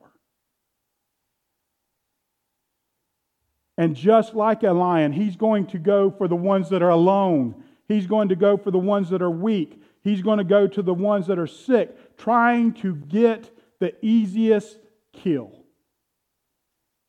And 3.79 3.95
just 3.95 4.35
like 4.35 4.65
a 4.65 4.73
lion, 4.73 5.13
he's 5.13 5.37
going 5.37 5.67
to 5.69 5.79
go 5.79 6.11
for 6.11 6.27
the 6.29 6.37
ones 6.37 6.69
that 6.71 6.83
are 6.83 6.91
alone. 6.91 7.63
He's 7.87 8.07
going 8.07 8.29
to 8.29 8.37
go 8.37 8.57
for 8.57 8.71
the 8.71 8.79
ones 8.79 9.09
that 9.11 9.23
are 9.23 9.31
weak. 9.31 9.81
He's 10.03 10.21
going 10.21 10.39
to 10.39 10.45
go 10.45 10.67
to 10.67 10.83
the 10.83 10.93
ones 10.93 11.29
that 11.29 11.39
are 11.39 11.47
sick, 11.47 12.17
trying 12.19 12.73
to 12.75 12.97
get 12.97 13.51
the 13.79 13.95
easiest 14.05 14.79
kill. 15.13 15.53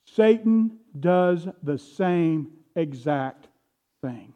Satan 0.05 0.77
does 0.97 1.47
the 1.63 1.77
same 1.77 2.51
exact 2.75 3.48
thing. 4.01 4.33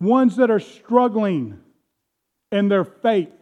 Ones 0.00 0.36
that 0.36 0.50
are 0.50 0.60
struggling 0.60 1.60
in 2.50 2.68
their 2.68 2.84
faith, 2.84 3.32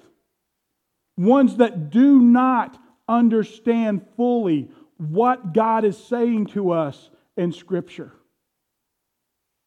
ones 1.16 1.56
that 1.56 1.90
do 1.90 2.20
not 2.20 2.78
understand 3.08 4.06
fully 4.16 4.68
what 4.98 5.54
God 5.54 5.84
is 5.84 5.96
saying 5.96 6.46
to 6.46 6.70
us 6.70 7.10
in 7.36 7.52
Scripture, 7.52 8.12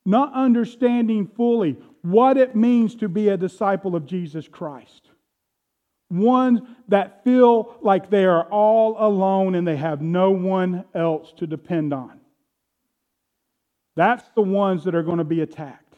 not 0.06 0.34
understanding 0.34 1.28
fully 1.36 1.78
what 2.04 2.38
it 2.38 2.56
means 2.56 2.96
to 2.96 3.10
be 3.10 3.30
a 3.30 3.38
disciple 3.38 3.96
of 3.96 4.06
Jesus 4.06 4.48
Christ. 4.48 5.10
Ones 6.12 6.60
that 6.90 7.24
feel 7.24 7.76
like 7.82 8.10
they 8.12 8.26
are 8.26 8.44
all 8.44 8.96
alone 9.00 9.56
and 9.56 9.68
they 9.68 9.78
have 9.78 10.02
no 10.02 10.30
one 10.30 10.86
else 10.94 11.34
to 11.38 11.48
depend 11.48 11.92
on. 11.92 12.20
That's 13.96 14.28
the 14.36 14.42
ones 14.42 14.86
that 14.86 14.96
are 14.96 15.04
going 15.04 15.20
to 15.20 15.24
be 15.24 15.42
attacked. 15.42 15.96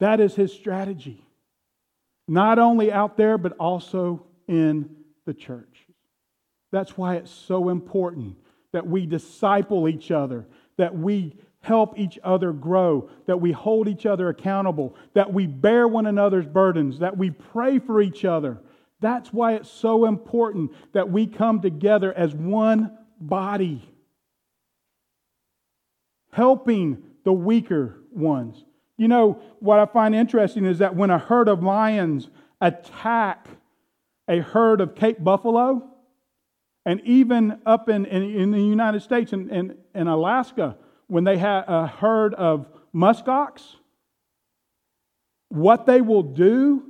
That 0.00 0.20
is 0.20 0.34
his 0.34 0.52
strategy. 0.52 1.24
Not 2.28 2.58
only 2.58 2.92
out 2.92 3.16
there, 3.16 3.38
but 3.38 3.52
also 3.58 4.26
in 4.48 4.88
the 5.26 5.34
church. 5.34 5.86
That's 6.70 6.96
why 6.96 7.16
it's 7.16 7.30
so 7.30 7.68
important 7.68 8.36
that 8.72 8.86
we 8.86 9.06
disciple 9.06 9.88
each 9.88 10.10
other, 10.10 10.46
that 10.76 10.96
we 10.96 11.36
help 11.60 11.98
each 11.98 12.18
other 12.24 12.52
grow, 12.52 13.08
that 13.26 13.40
we 13.40 13.52
hold 13.52 13.86
each 13.86 14.06
other 14.06 14.28
accountable, 14.28 14.96
that 15.14 15.32
we 15.32 15.46
bear 15.46 15.86
one 15.86 16.06
another's 16.06 16.46
burdens, 16.46 16.98
that 16.98 17.16
we 17.16 17.30
pray 17.30 17.78
for 17.78 18.00
each 18.00 18.24
other. 18.24 18.58
That's 19.00 19.32
why 19.32 19.54
it's 19.54 19.70
so 19.70 20.06
important 20.06 20.72
that 20.92 21.10
we 21.10 21.26
come 21.26 21.60
together 21.60 22.12
as 22.12 22.34
one 22.34 22.96
body 23.20 23.91
helping 26.32 27.02
the 27.24 27.32
weaker 27.32 27.98
ones. 28.10 28.64
You 28.96 29.08
know, 29.08 29.40
what 29.60 29.78
I 29.78 29.86
find 29.86 30.14
interesting 30.14 30.64
is 30.64 30.78
that 30.78 30.94
when 30.96 31.10
a 31.10 31.18
herd 31.18 31.48
of 31.48 31.62
lions 31.62 32.28
attack 32.60 33.48
a 34.28 34.38
herd 34.38 34.80
of 34.80 34.94
Cape 34.94 35.22
buffalo, 35.22 35.88
and 36.84 37.00
even 37.02 37.60
up 37.64 37.88
in, 37.88 38.06
in, 38.06 38.22
in 38.22 38.50
the 38.50 38.60
United 38.60 39.02
States 39.02 39.32
and 39.32 39.50
in, 39.50 39.70
in, 39.70 39.76
in 39.94 40.08
Alaska, 40.08 40.76
when 41.06 41.24
they 41.24 41.38
have 41.38 41.64
a 41.68 41.86
herd 41.86 42.34
of 42.34 42.66
muskox, 42.94 43.76
what 45.48 45.86
they 45.86 46.00
will 46.00 46.22
do 46.22 46.82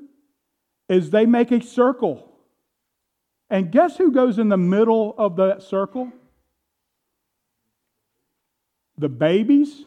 is 0.89 1.11
they 1.11 1.27
make 1.27 1.51
a 1.51 1.61
circle. 1.63 2.29
And 3.51 3.71
guess 3.71 3.97
who 3.97 4.13
goes 4.13 4.39
in 4.39 4.49
the 4.49 4.57
middle 4.57 5.15
of 5.19 5.37
that 5.37 5.63
circle? 5.63 6.13
The 9.03 9.09
babies, 9.09 9.85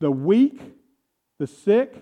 the 0.00 0.10
weak, 0.10 0.60
the 1.38 1.46
sick, 1.46 1.94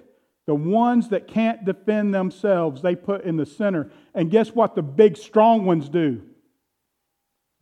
the 0.47 0.55
ones 0.55 1.09
that 1.11 1.29
can't 1.29 1.65
defend 1.65 2.13
themselves, 2.13 2.83
they 2.83 2.97
put 2.97 3.25
in 3.25 3.37
the 3.37 3.47
center. 3.47 3.91
And 4.13 4.31
guess 4.31 4.51
what 4.51 4.75
the 4.75 4.83
big, 4.83 5.17
strong 5.17 5.65
ones 5.65 5.89
do? 5.89 6.21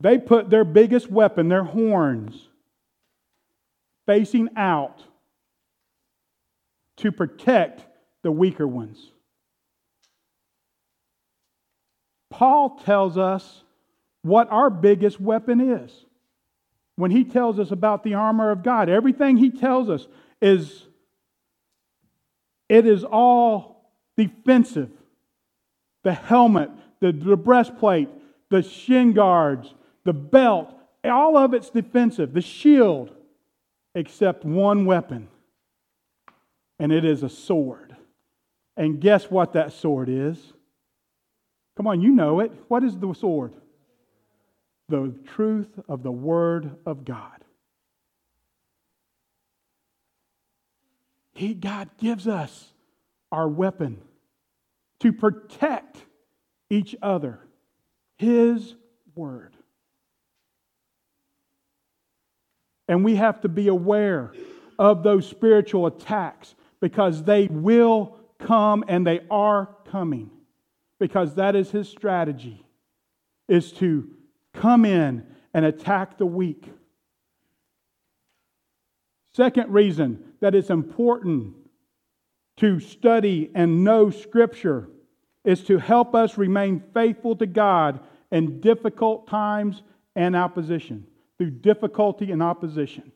They 0.01 0.17
put 0.17 0.49
their 0.49 0.65
biggest 0.65 1.11
weapon, 1.11 1.49
their 1.49 1.63
horns, 1.63 2.49
facing 4.07 4.49
out 4.57 5.03
to 6.97 7.13
protect 7.13 7.85
the 8.23 8.33
weaker 8.33 8.67
ones. 8.67 9.13
Paul 12.31 12.79
tells 12.79 13.19
us 13.19 13.63
what 14.23 14.51
our 14.51 14.71
biggest 14.71 15.21
weapon 15.21 15.61
is 15.61 15.93
when 17.01 17.11
he 17.11 17.25
tells 17.25 17.59
us 17.59 17.71
about 17.71 18.05
the 18.05 18.15
armor 18.15 18.51
of 18.51 18.63
God. 18.63 18.89
Everything 18.89 19.37
he 19.37 19.51
tells 19.51 19.89
us 19.89 20.07
is 20.41 20.87
it 22.69 22.87
is 22.87 23.05
all 23.05 23.91
defensive. 24.17 24.91
the 26.03 26.13
helmet, 26.13 26.71
the, 27.01 27.13
the 27.13 27.37
breastplate, 27.37 28.09
the 28.51 28.63
shin 28.63 29.13
guards, 29.13 29.75
the 30.05 30.13
belt, 30.13 30.73
all 31.05 31.37
of 31.37 31.55
it's 31.55 31.71
defensive, 31.71 32.33
the 32.33 32.41
shield, 32.41 33.11
except 33.95 34.45
one 34.45 34.87
weapon, 34.87 35.29
and 36.79 36.93
it 36.93 37.05
is 37.05 37.23
a 37.23 37.29
sword. 37.29 37.97
And 38.77 39.01
guess 39.01 39.31
what 39.31 39.53
that 39.55 39.73
sword 39.73 40.09
is? 40.09 40.39
Come 41.77 41.87
on, 41.87 42.01
you 42.01 42.11
know 42.11 42.41
it. 42.41 42.53
What 42.69 42.83
is 42.85 42.97
the 42.97 43.13
sword? 43.15 43.53
The 44.91 45.15
truth 45.35 45.69
of 45.89 46.03
the 46.03 46.11
Word 46.11 46.77
of 46.85 47.05
God. 47.05 47.45
He, 51.33 51.55
God 51.55 51.89
gives 51.97 52.27
us 52.27 52.73
our 53.31 53.49
weapon 53.49 53.99
to 54.99 55.13
protect 55.13 55.99
each 56.69 56.97
other. 57.01 57.39
His 58.17 58.75
Word. 59.15 59.55
And 62.89 63.05
we 63.05 63.15
have 63.15 63.43
to 63.43 63.49
be 63.49 63.69
aware 63.69 64.33
of 64.77 65.05
those 65.05 65.25
spiritual 65.25 65.87
attacks 65.87 66.57
because 66.81 67.23
they 67.23 67.47
will 67.47 68.19
come 68.41 68.85
and 68.89 69.07
they 69.07 69.21
are 69.31 69.69
coming. 69.89 70.33
Because 70.99 71.37
that 71.37 71.55
is 71.55 71.71
his 71.71 71.89
strategy 71.89 72.67
is 73.49 73.71
to 73.75 74.11
come 74.55 74.85
in 74.85 75.27
and 75.55 75.65
attack 75.65 76.19
the 76.19 76.27
weak. 76.27 76.71
Second 79.33 79.73
reason 79.73 80.23
that 80.41 80.55
it's 80.55 80.71
important 80.71 81.55
to 82.57 82.81
study 82.81 83.51
and 83.55 83.85
know 83.85 84.11
Scripture 84.11 84.89
is 85.45 85.63
to 85.65 85.79
help 85.79 86.15
us 86.15 86.37
remain 86.37 86.83
faithful 86.93 87.37
to 87.37 87.47
God 87.47 88.01
in 88.31 88.61
difficult 88.61 89.29
times 89.29 89.83
and 90.15 90.37
opposition 90.37 91.07
through 91.39 91.51
difficulty 91.51 92.33
and 92.33 92.43
opposition. 92.43 93.13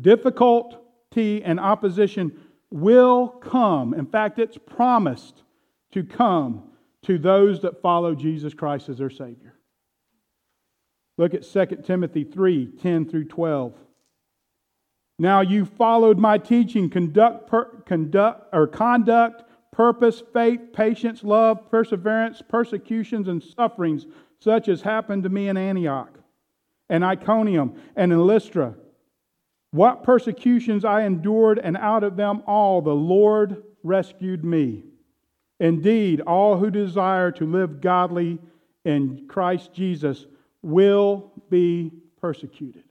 Difficulty 0.00 1.42
and 1.44 1.60
opposition 1.60 2.40
will 2.70 3.28
come. 3.28 3.94
In 3.94 4.06
fact, 4.06 4.38
it's 4.38 4.58
promised 4.58 5.42
to 5.92 6.02
come 6.02 6.69
to 7.04 7.18
those 7.18 7.62
that 7.62 7.80
follow 7.82 8.14
Jesus 8.14 8.54
Christ 8.54 8.88
as 8.88 8.98
their 8.98 9.10
Savior. 9.10 9.54
Look 11.18 11.34
at 11.34 11.42
2 11.42 11.82
Timothy 11.84 12.24
3 12.24 12.66
10 12.80 13.08
through 13.08 13.26
12. 13.26 13.74
Now 15.18 15.42
you 15.42 15.66
followed 15.66 16.18
my 16.18 16.38
teaching, 16.38 16.88
conduct, 16.88 17.46
per, 17.46 17.64
conduct 17.84 18.48
or 18.54 18.66
conduct, 18.66 19.42
purpose, 19.70 20.22
faith, 20.32 20.60
patience, 20.72 21.22
love, 21.22 21.70
perseverance, 21.70 22.42
persecutions, 22.48 23.28
and 23.28 23.42
sufferings 23.42 24.06
such 24.38 24.68
as 24.68 24.80
happened 24.80 25.22
to 25.24 25.28
me 25.28 25.48
in 25.48 25.56
Antioch 25.56 26.18
and 26.88 27.04
Iconium 27.04 27.74
and 27.96 28.12
in 28.12 28.26
Lystra. 28.26 28.74
What 29.72 30.02
persecutions 30.02 30.84
I 30.84 31.02
endured, 31.02 31.58
and 31.58 31.76
out 31.76 32.02
of 32.02 32.16
them 32.16 32.42
all 32.46 32.82
the 32.82 32.94
Lord 32.94 33.62
rescued 33.82 34.44
me. 34.44 34.84
Indeed, 35.60 36.22
all 36.22 36.56
who 36.56 36.70
desire 36.70 37.30
to 37.32 37.44
live 37.44 37.82
godly 37.82 38.38
in 38.84 39.26
Christ 39.28 39.74
Jesus 39.74 40.26
will 40.62 41.32
be 41.50 41.92
persecuted. 42.18 42.84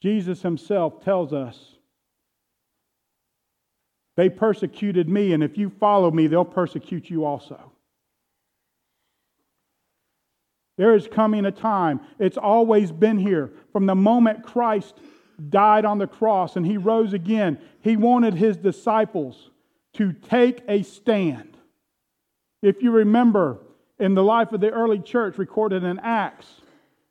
Jesus 0.00 0.40
himself 0.40 1.02
tells 1.04 1.32
us, 1.32 1.58
They 4.16 4.28
persecuted 4.28 5.08
me, 5.08 5.32
and 5.32 5.42
if 5.42 5.58
you 5.58 5.68
follow 5.68 6.12
me, 6.12 6.28
they'll 6.28 6.44
persecute 6.44 7.10
you 7.10 7.24
also. 7.24 7.72
There 10.76 10.94
is 10.94 11.08
coming 11.08 11.44
a 11.44 11.52
time, 11.52 12.00
it's 12.20 12.36
always 12.36 12.92
been 12.92 13.18
here. 13.18 13.52
From 13.72 13.86
the 13.86 13.94
moment 13.96 14.44
Christ 14.44 14.94
died 15.48 15.84
on 15.84 15.98
the 15.98 16.06
cross 16.06 16.54
and 16.56 16.64
he 16.64 16.76
rose 16.76 17.12
again, 17.12 17.58
he 17.80 17.96
wanted 17.96 18.34
his 18.34 18.56
disciples 18.56 19.50
to 19.94 20.12
take 20.12 20.62
a 20.68 20.82
stand. 20.82 21.56
If 22.62 22.82
you 22.82 22.90
remember 22.90 23.58
in 23.98 24.14
the 24.14 24.22
life 24.22 24.52
of 24.52 24.60
the 24.60 24.70
early 24.70 24.98
church 24.98 25.38
recorded 25.38 25.84
in 25.84 25.98
Acts, 26.00 26.46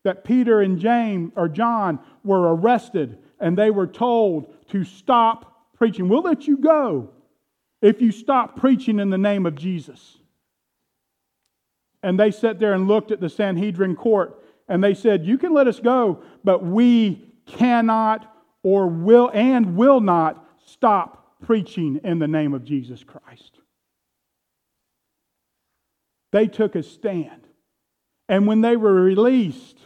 that 0.03 0.23
Peter 0.23 0.61
and 0.61 0.79
James 0.79 1.31
or 1.35 1.47
John 1.47 1.99
were 2.23 2.53
arrested 2.55 3.17
and 3.39 3.57
they 3.57 3.71
were 3.71 3.87
told 3.87 4.53
to 4.69 4.83
stop 4.83 5.73
preaching. 5.77 6.09
We'll 6.09 6.21
let 6.21 6.47
you 6.47 6.57
go 6.57 7.09
if 7.81 8.01
you 8.01 8.11
stop 8.11 8.57
preaching 8.57 8.99
in 8.99 9.09
the 9.09 9.17
name 9.17 9.45
of 9.45 9.55
Jesus. 9.55 10.17
And 12.01 12.19
they 12.19 12.31
sat 12.31 12.59
there 12.59 12.73
and 12.73 12.87
looked 12.87 13.11
at 13.11 13.21
the 13.21 13.29
Sanhedrin 13.29 13.95
court 13.95 14.43
and 14.67 14.83
they 14.83 14.93
said, 14.93 15.25
You 15.25 15.37
can 15.37 15.53
let 15.53 15.67
us 15.67 15.79
go, 15.79 16.21
but 16.43 16.65
we 16.65 17.33
cannot 17.45 18.29
or 18.61 18.87
will 18.87 19.29
and 19.33 19.75
will 19.75 20.01
not 20.01 20.45
stop 20.65 21.22
preaching 21.43 21.99
in 22.03 22.19
the 22.19 22.27
name 22.27 22.53
of 22.53 22.63
Jesus 22.63 23.03
Christ. 23.03 23.59
They 26.31 26.47
took 26.47 26.75
a 26.75 26.83
stand. 26.83 27.47
And 28.27 28.47
when 28.47 28.61
they 28.61 28.75
were 28.75 28.93
released, 28.93 29.77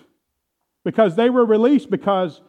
because 0.85 1.15
they 1.15 1.29
were 1.29 1.45
released 1.45 1.89
because 1.89 2.41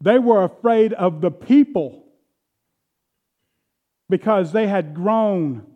they 0.00 0.18
were 0.18 0.42
afraid 0.42 0.92
of 0.92 1.20
the 1.20 1.30
people, 1.30 2.04
because 4.08 4.52
they 4.52 4.66
had 4.66 4.94
grown 4.94 5.66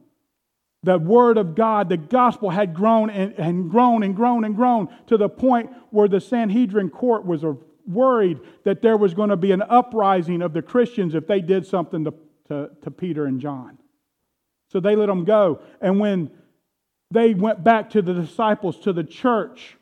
the 0.82 0.98
Word 0.98 1.38
of 1.38 1.54
God, 1.54 1.88
the 1.88 1.96
gospel 1.96 2.50
had 2.50 2.74
grown 2.74 3.08
and, 3.08 3.34
and, 3.38 3.70
grown 3.70 4.02
and 4.02 4.16
grown 4.16 4.44
and 4.44 4.56
grown 4.56 4.88
to 5.06 5.16
the 5.16 5.28
point 5.28 5.70
where 5.90 6.08
the 6.08 6.20
Sanhedrin 6.20 6.90
court 6.90 7.24
was 7.24 7.44
worried 7.86 8.40
that 8.64 8.82
there 8.82 8.96
was 8.96 9.14
going 9.14 9.30
to 9.30 9.36
be 9.36 9.52
an 9.52 9.62
uprising 9.62 10.42
of 10.42 10.52
the 10.52 10.62
Christians 10.62 11.14
if 11.14 11.26
they 11.26 11.40
did 11.40 11.66
something 11.66 12.04
to, 12.04 12.14
to, 12.48 12.70
to 12.82 12.90
Peter 12.90 13.26
and 13.26 13.40
John. 13.40 13.78
So 14.68 14.80
they 14.80 14.96
let 14.96 15.06
them 15.06 15.24
go. 15.24 15.60
And 15.80 16.00
when 16.00 16.30
they 17.10 17.34
went 17.34 17.62
back 17.62 17.90
to 17.90 18.02
the 18.02 18.14
disciples, 18.14 18.78
to 18.80 18.92
the 18.92 19.04
church, 19.04 19.76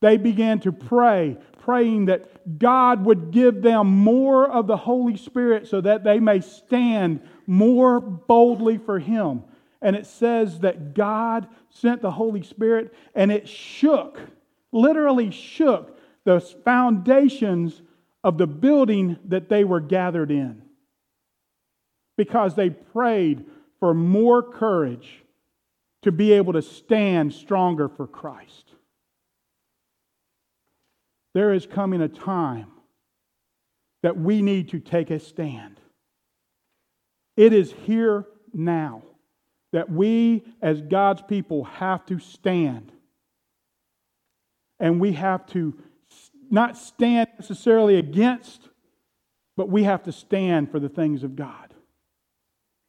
they 0.00 0.16
began 0.16 0.60
to 0.60 0.72
pray, 0.72 1.38
praying 1.60 2.06
that 2.06 2.58
God 2.58 3.04
would 3.04 3.30
give 3.30 3.62
them 3.62 3.86
more 3.86 4.50
of 4.50 4.66
the 4.66 4.76
Holy 4.76 5.16
Spirit 5.16 5.68
so 5.68 5.80
that 5.80 6.04
they 6.04 6.20
may 6.20 6.40
stand 6.40 7.20
more 7.46 8.00
boldly 8.00 8.78
for 8.78 8.98
Him 8.98 9.44
and 9.84 9.94
it 9.94 10.06
says 10.06 10.60
that 10.60 10.94
God 10.94 11.46
sent 11.68 12.00
the 12.00 12.10
Holy 12.10 12.42
Spirit 12.42 12.94
and 13.14 13.30
it 13.30 13.46
shook, 13.46 14.18
literally 14.72 15.30
shook 15.30 15.98
the 16.24 16.40
foundations 16.40 17.82
of 18.22 18.38
the 18.38 18.46
building 18.46 19.18
that 19.26 19.48
they 19.48 19.64
were 19.64 19.80
gathered 19.80 20.30
in 20.30 20.62
because 22.16 22.54
they 22.54 22.70
prayed 22.70 23.44
for 23.80 23.92
more 23.92 24.42
courage 24.42 25.22
to 26.02 26.12
be 26.12 26.32
able 26.32 26.52
to 26.52 26.62
stand 26.62 27.32
stronger 27.32 27.88
for 27.88 28.06
Christ. 28.06 28.70
There 31.34 31.52
is 31.52 31.66
coming 31.66 32.00
a 32.00 32.08
time 32.08 32.68
that 34.02 34.16
we 34.16 34.42
need 34.42 34.68
to 34.70 34.80
take 34.80 35.10
a 35.10 35.18
stand. 35.18 35.80
It 37.36 37.52
is 37.52 37.72
here 37.84 38.26
now 38.52 39.02
that 39.72 39.90
we, 39.90 40.44
as 40.62 40.80
God's 40.80 41.22
people, 41.22 41.64
have 41.64 42.06
to 42.06 42.20
stand. 42.20 42.92
And 44.78 45.00
we 45.00 45.12
have 45.12 45.46
to 45.48 45.74
not 46.54 46.78
stand 46.78 47.28
necessarily 47.38 47.96
against, 47.96 48.68
but 49.56 49.68
we 49.68 49.82
have 49.82 50.04
to 50.04 50.12
stand 50.12 50.70
for 50.70 50.80
the 50.80 50.88
things 50.88 51.22
of 51.24 51.36
God. 51.36 51.74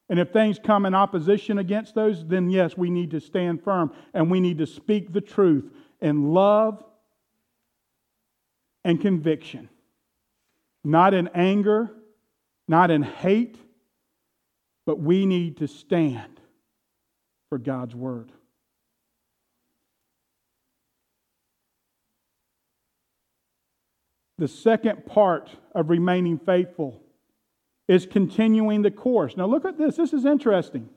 And 0.08 0.20
if 0.20 0.32
things 0.32 0.60
come 0.64 0.86
in 0.86 0.94
opposition 0.94 1.58
against 1.58 1.96
those, 1.96 2.26
then 2.26 2.50
yes, 2.50 2.78
we 2.78 2.92
need 2.92 3.12
to 3.12 3.20
stand 3.20 3.64
firm 3.64 3.92
and 4.14 4.30
we 4.30 4.40
need 4.40 4.60
to 4.60 4.68
speak 4.68 5.12
the 5.12 5.22
truth 5.22 5.66
in 6.00 6.32
love 6.32 6.84
and 8.84 9.02
conviction. 9.02 9.68
Not 10.84 11.16
in 11.16 11.28
anger, 11.30 11.92
not 12.68 12.92
in 12.92 13.02
hate, 13.02 13.58
but 14.86 15.00
we 15.00 15.26
need 15.26 15.58
to 15.58 15.68
stand 15.68 16.40
for 17.50 17.58
God's 17.58 17.96
Word. 17.96 18.32
The 24.38 24.48
second 24.48 25.06
part 25.06 25.50
of 25.74 25.90
remaining 25.90 26.38
faithful 26.38 27.02
is 27.88 28.06
continuing 28.06 28.82
the 28.82 28.92
course. 28.92 29.38
Now, 29.38 29.46
look 29.46 29.66
at 29.66 29.78
this. 29.78 29.96
This 29.96 30.14
is 30.14 30.26
interesting. 30.26 30.90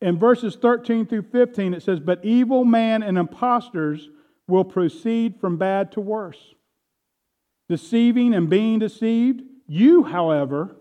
In 0.00 0.18
verses 0.18 0.56
13 0.56 1.06
through 1.06 1.22
15, 1.22 1.74
it 1.74 1.82
says, 1.82 2.00
But 2.00 2.24
evil 2.24 2.64
man 2.64 3.02
and 3.02 3.18
impostors 3.18 4.08
will 4.46 4.64
proceed 4.64 5.40
from 5.40 5.56
bad 5.56 5.92
to 5.92 6.00
worse, 6.00 6.54
deceiving 7.68 8.32
and 8.32 8.48
being 8.48 8.78
deceived. 8.78 9.42
You, 9.66 10.04
however, 10.04 10.76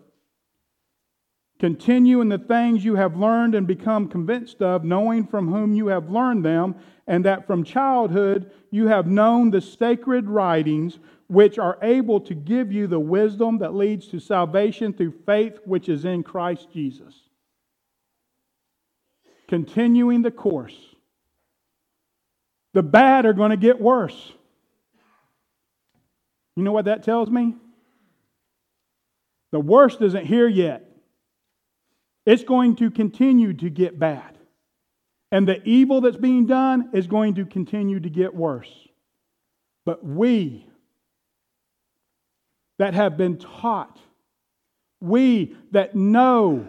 Continue 1.60 2.22
in 2.22 2.30
the 2.30 2.38
things 2.38 2.86
you 2.86 2.96
have 2.96 3.18
learned 3.18 3.56
and 3.56 3.66
become 3.66 4.08
convinced 4.08 4.62
of, 4.62 4.84
knowing 4.84 5.26
from 5.26 5.52
whom 5.52 5.74
you 5.74 5.88
have 5.88 6.10
learned 6.10 6.46
them, 6.46 6.76
and 7.08 7.26
that 7.26 7.48
from 7.48 7.64
childhood 7.64 8.52
you 8.70 8.88
have 8.88 9.08
known 9.08 9.50
the 9.50 9.62
sacred 9.62 10.30
writings, 10.30 11.00
which 11.28 11.58
are 11.58 11.80
able 11.82 12.20
to 12.22 12.36
give 12.36 12.72
you 12.72 12.86
the 12.86 13.00
wisdom 13.00 13.58
that 13.58 13.74
leads 13.74 14.08
to 14.08 14.20
salvation 14.20 14.94
through 14.94 15.14
faith 15.26 15.58
which 15.66 15.90
is 15.90 16.06
in 16.06 16.22
Christ 16.22 16.68
Jesus. 16.72 17.14
Continuing 19.48 20.22
the 20.22 20.32
course. 20.32 20.78
The 22.74 22.84
bad 22.84 23.26
are 23.26 23.34
going 23.34 23.52
to 23.52 23.58
get 23.58 23.82
worse. 23.82 24.34
You 26.56 26.64
know 26.64 26.72
what 26.72 26.86
that 26.86 27.04
tells 27.04 27.30
me? 27.30 27.56
The 29.52 29.60
worst 29.60 30.02
isn't 30.02 30.26
here 30.26 30.48
yet. 30.48 30.87
It's 32.28 32.44
going 32.44 32.76
to 32.76 32.92
continue 32.92 33.54
to 33.54 33.70
get 33.70 33.98
bad. 33.98 34.38
And 35.32 35.48
the 35.48 35.64
evil 35.64 36.02
that's 36.02 36.18
being 36.18 36.46
done 36.46 36.90
is 36.94 37.08
going 37.08 37.36
to 37.36 37.46
continue 37.46 38.02
to 38.02 38.10
get 38.10 38.36
worse. 38.36 38.70
But 39.86 40.06
we 40.06 40.68
that 42.80 42.94
have 42.94 43.16
been 43.16 43.38
taught, 43.38 43.98
we 45.00 45.56
that 45.72 45.96
know 45.96 46.68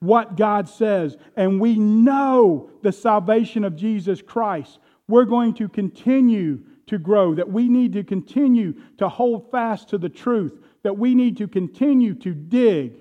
what 0.00 0.36
God 0.36 0.70
says, 0.70 1.18
and 1.36 1.60
we 1.60 1.76
know 1.76 2.70
the 2.82 2.90
salvation 2.90 3.62
of 3.62 3.76
Jesus 3.76 4.22
Christ, 4.22 4.78
we're 5.06 5.26
going 5.26 5.52
to 5.54 5.68
continue 5.68 6.60
to 6.86 6.98
grow, 6.98 7.34
that 7.34 7.50
we 7.50 7.68
need 7.68 7.92
to 7.92 8.04
continue 8.04 8.74
to 8.96 9.08
hold 9.10 9.50
fast 9.50 9.90
to 9.90 9.98
the 9.98 10.08
truth, 10.08 10.58
that 10.82 10.96
we 10.96 11.14
need 11.14 11.36
to 11.36 11.46
continue 11.46 12.14
to 12.14 12.32
dig. 12.32 12.94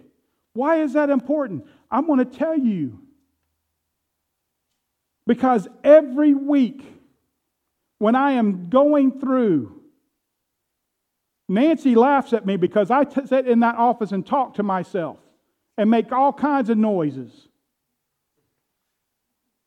Why 0.54 0.82
is 0.82 0.94
that 0.94 1.10
important? 1.10 1.66
I'm 1.94 2.08
going 2.08 2.20
to 2.20 2.26
tell 2.26 2.58
you. 2.58 3.00
Because 5.28 5.68
every 5.84 6.34
week, 6.34 6.84
when 8.00 8.16
I 8.16 8.34
am 8.34 8.70
going 8.70 9.20
through, 9.20 9.80
Nancy 11.48 11.96
laughs 11.96 12.34
at 12.34 12.46
me 12.46 12.58
because 12.58 12.90
I 12.92 13.04
t- 13.04 13.26
sit 13.28 13.48
in 13.48 13.60
that 13.62 13.76
office 13.76 14.12
and 14.12 14.26
talk 14.26 14.56
to 14.56 14.64
myself 14.64 15.18
and 15.78 15.90
make 15.90 16.12
all 16.12 16.34
kinds 16.34 16.70
of 16.70 16.78
noises. 16.78 17.32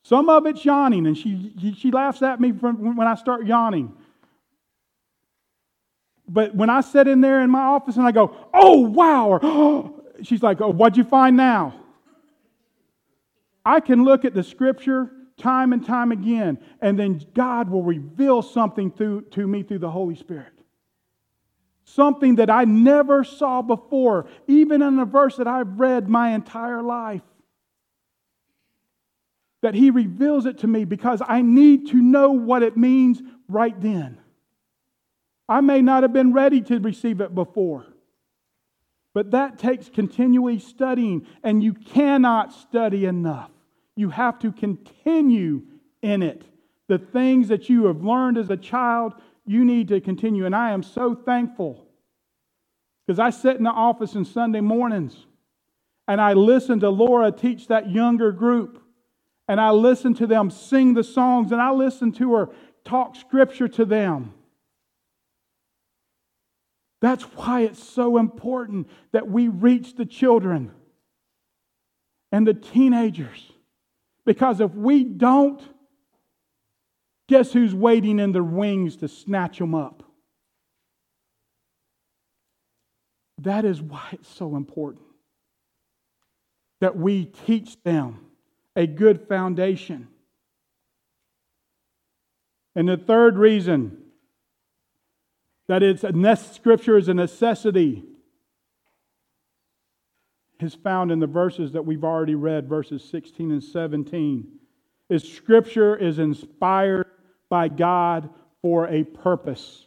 Some 0.03 0.29
of 0.29 0.47
it's 0.47 0.65
yawning, 0.65 1.07
and 1.07 1.17
she, 1.17 1.75
she 1.79 1.91
laughs 1.91 2.23
at 2.23 2.41
me 2.41 2.51
when 2.51 3.07
I 3.07 3.15
start 3.15 3.47
yawning. 3.47 3.93
But 6.29 6.55
when 6.55 6.71
I 6.71 6.81
sit 6.81 7.09
in 7.09 7.21
there 7.21 7.41
in 7.43 7.51
my 7.51 7.63
office 7.63 7.97
and 7.97 8.07
I 8.07 8.13
go, 8.13 8.37
oh, 8.53 8.81
wow, 8.81 9.29
or 9.29 9.41
oh, 9.43 10.03
she's 10.23 10.43
like, 10.43 10.61
oh, 10.61 10.71
what'd 10.71 10.97
you 10.97 11.05
find 11.05 11.37
now? 11.37 11.86
I 13.67 13.81
can 13.81 14.05
look 14.05 14.25
at 14.25 14.33
the 14.33 14.45
scripture 14.45 15.11
time 15.37 15.73
and 15.73 15.85
time 15.85 16.13
again, 16.13 16.59
and 16.81 16.97
then 16.97 17.21
God 17.35 17.69
will 17.69 17.83
reveal 17.83 18.41
something 18.41 18.93
through, 18.93 19.23
to 19.33 19.45
me 19.47 19.65
through 19.65 19.81
the 19.81 19.91
Holy 19.91 20.15
Spirit. 20.15 20.53
Something 21.85 22.37
that 22.37 22.49
I 22.49 22.65
never 22.65 23.25
saw 23.25 23.63
before, 23.63 24.27
even 24.47 24.83
in 24.83 24.99
a 25.01 25.05
verse 25.05 25.37
that 25.37 25.49
I've 25.49 25.81
read 25.81 26.09
my 26.09 26.31
entire 26.31 26.81
life. 26.81 27.23
That 29.63 29.75
He 29.75 29.91
reveals 29.91 30.47
it 30.47 30.59
to 30.59 30.69
me 30.69 30.85
because 30.85 31.21
I 31.27 31.43
need 31.43 31.89
to 31.89 31.97
know 31.97 32.31
what 32.31 32.63
it 32.63 32.77
means 32.77 33.21
right 33.49 33.79
then. 33.81 34.19
I 35.49 35.61
may 35.61 35.83
not 35.83 36.05
have 36.05 36.13
been 36.13 36.33
ready 36.33 36.61
to 36.63 36.79
receive 36.79 37.21
it 37.21 37.35
before. 37.35 37.85
But 39.13 39.33
that 39.33 39.59
takes 39.59 39.89
continually 39.89 40.61
studying, 40.61 41.27
and 41.43 41.65
you 41.65 41.73
cannot 41.73 42.53
study 42.53 43.07
enough. 43.07 43.51
You 43.97 44.11
have 44.11 44.39
to 44.41 44.53
continue 44.53 45.63
in 46.03 46.23
it. 46.23 46.45
The 46.89 46.99
things 46.99 47.49
that 47.49 47.69
you 47.69 47.87
have 47.87 48.05
learned 48.05 48.39
as 48.39 48.51
a 48.51 48.57
child, 48.57 49.15
you 49.45 49.65
need 49.65 49.89
to 49.89 50.01
continue. 50.01 50.47
And 50.47 50.55
I 50.55 50.71
am 50.71 50.83
so 50.83 51.15
thankful 51.15 51.85
because 53.07 53.19
I 53.19 53.31
sit 53.31 53.57
in 53.57 53.65
the 53.65 53.71
office 53.71 54.15
on 54.15 54.25
Sunday 54.25 54.61
mornings 54.61 55.27
and 56.07 56.21
I 56.21 56.35
listen 56.35 56.81
to 56.81 56.91
Laura 56.91 57.33
teach 57.33 57.69
that 57.69 57.91
younger 57.91 58.33
group. 58.33 58.83
And 59.49 59.61
I 59.61 59.71
listen 59.71 60.15
to 60.15 60.27
them 60.27 60.51
sing 60.51 60.95
the 60.95 61.05
songs 61.05 61.53
and 61.53 61.61
I 61.61 61.71
listen 61.71 62.13
to 62.13 62.35
her 62.35 62.49
talk 62.85 63.17
scripture 63.17 63.69
to 63.69 63.85
them. 63.85 64.35
That's 67.01 67.23
why 67.23 67.63
it's 67.63 67.83
so 67.83 68.19
important 68.19 68.89
that 69.13 69.29
we 69.29 69.49
reach 69.49 69.95
the 69.95 70.07
children 70.07 70.73
and 72.33 72.47
the 72.47 72.55
teenagers. 72.55 73.53
Because 74.27 74.61
if 74.61 74.75
we 74.75 75.05
don't, 75.05 75.63
guess 77.29 77.53
who's 77.53 77.75
waiting 77.75 78.19
in 78.19 78.33
the 78.33 78.43
wings 78.43 78.97
to 78.97 79.09
snatch 79.09 79.59
them 79.59 79.75
up? 79.75 80.03
That 83.39 83.65
is 83.65 83.81
why 83.81 84.09
it's 84.13 84.29
so 84.29 84.57
important 84.57 85.05
that 86.81 86.97
we 86.97 87.25
teach 87.25 87.83
them 87.85 88.19
a 88.75 88.87
good 88.87 89.29
foundation. 89.29 90.09
And 92.75 92.89
the 92.89 92.97
third 92.97 93.39
reason 93.39 94.03
that 95.69 95.83
it's 95.83 96.05
a 96.05 96.13
scripture 96.37 96.99
is 96.99 97.09
a 97.09 97.15
necessity 97.15 98.05
is 100.61 100.75
found 100.75 101.13
in 101.13 101.21
the 101.21 101.27
verses 101.27 101.73
that 101.73 101.85
we've 101.85 102.05
already 102.05 102.35
read, 102.35 102.69
verses 102.69 103.05
16 103.05 103.51
and 103.51 103.63
17. 103.63 104.49
Is 105.09 105.23
Scripture 105.23 105.97
is 105.97 106.19
inspired 106.19 107.07
by 107.49 107.69
God 107.69 108.31
for 108.63 108.89
a 108.89 109.05
purpose. 109.05 109.87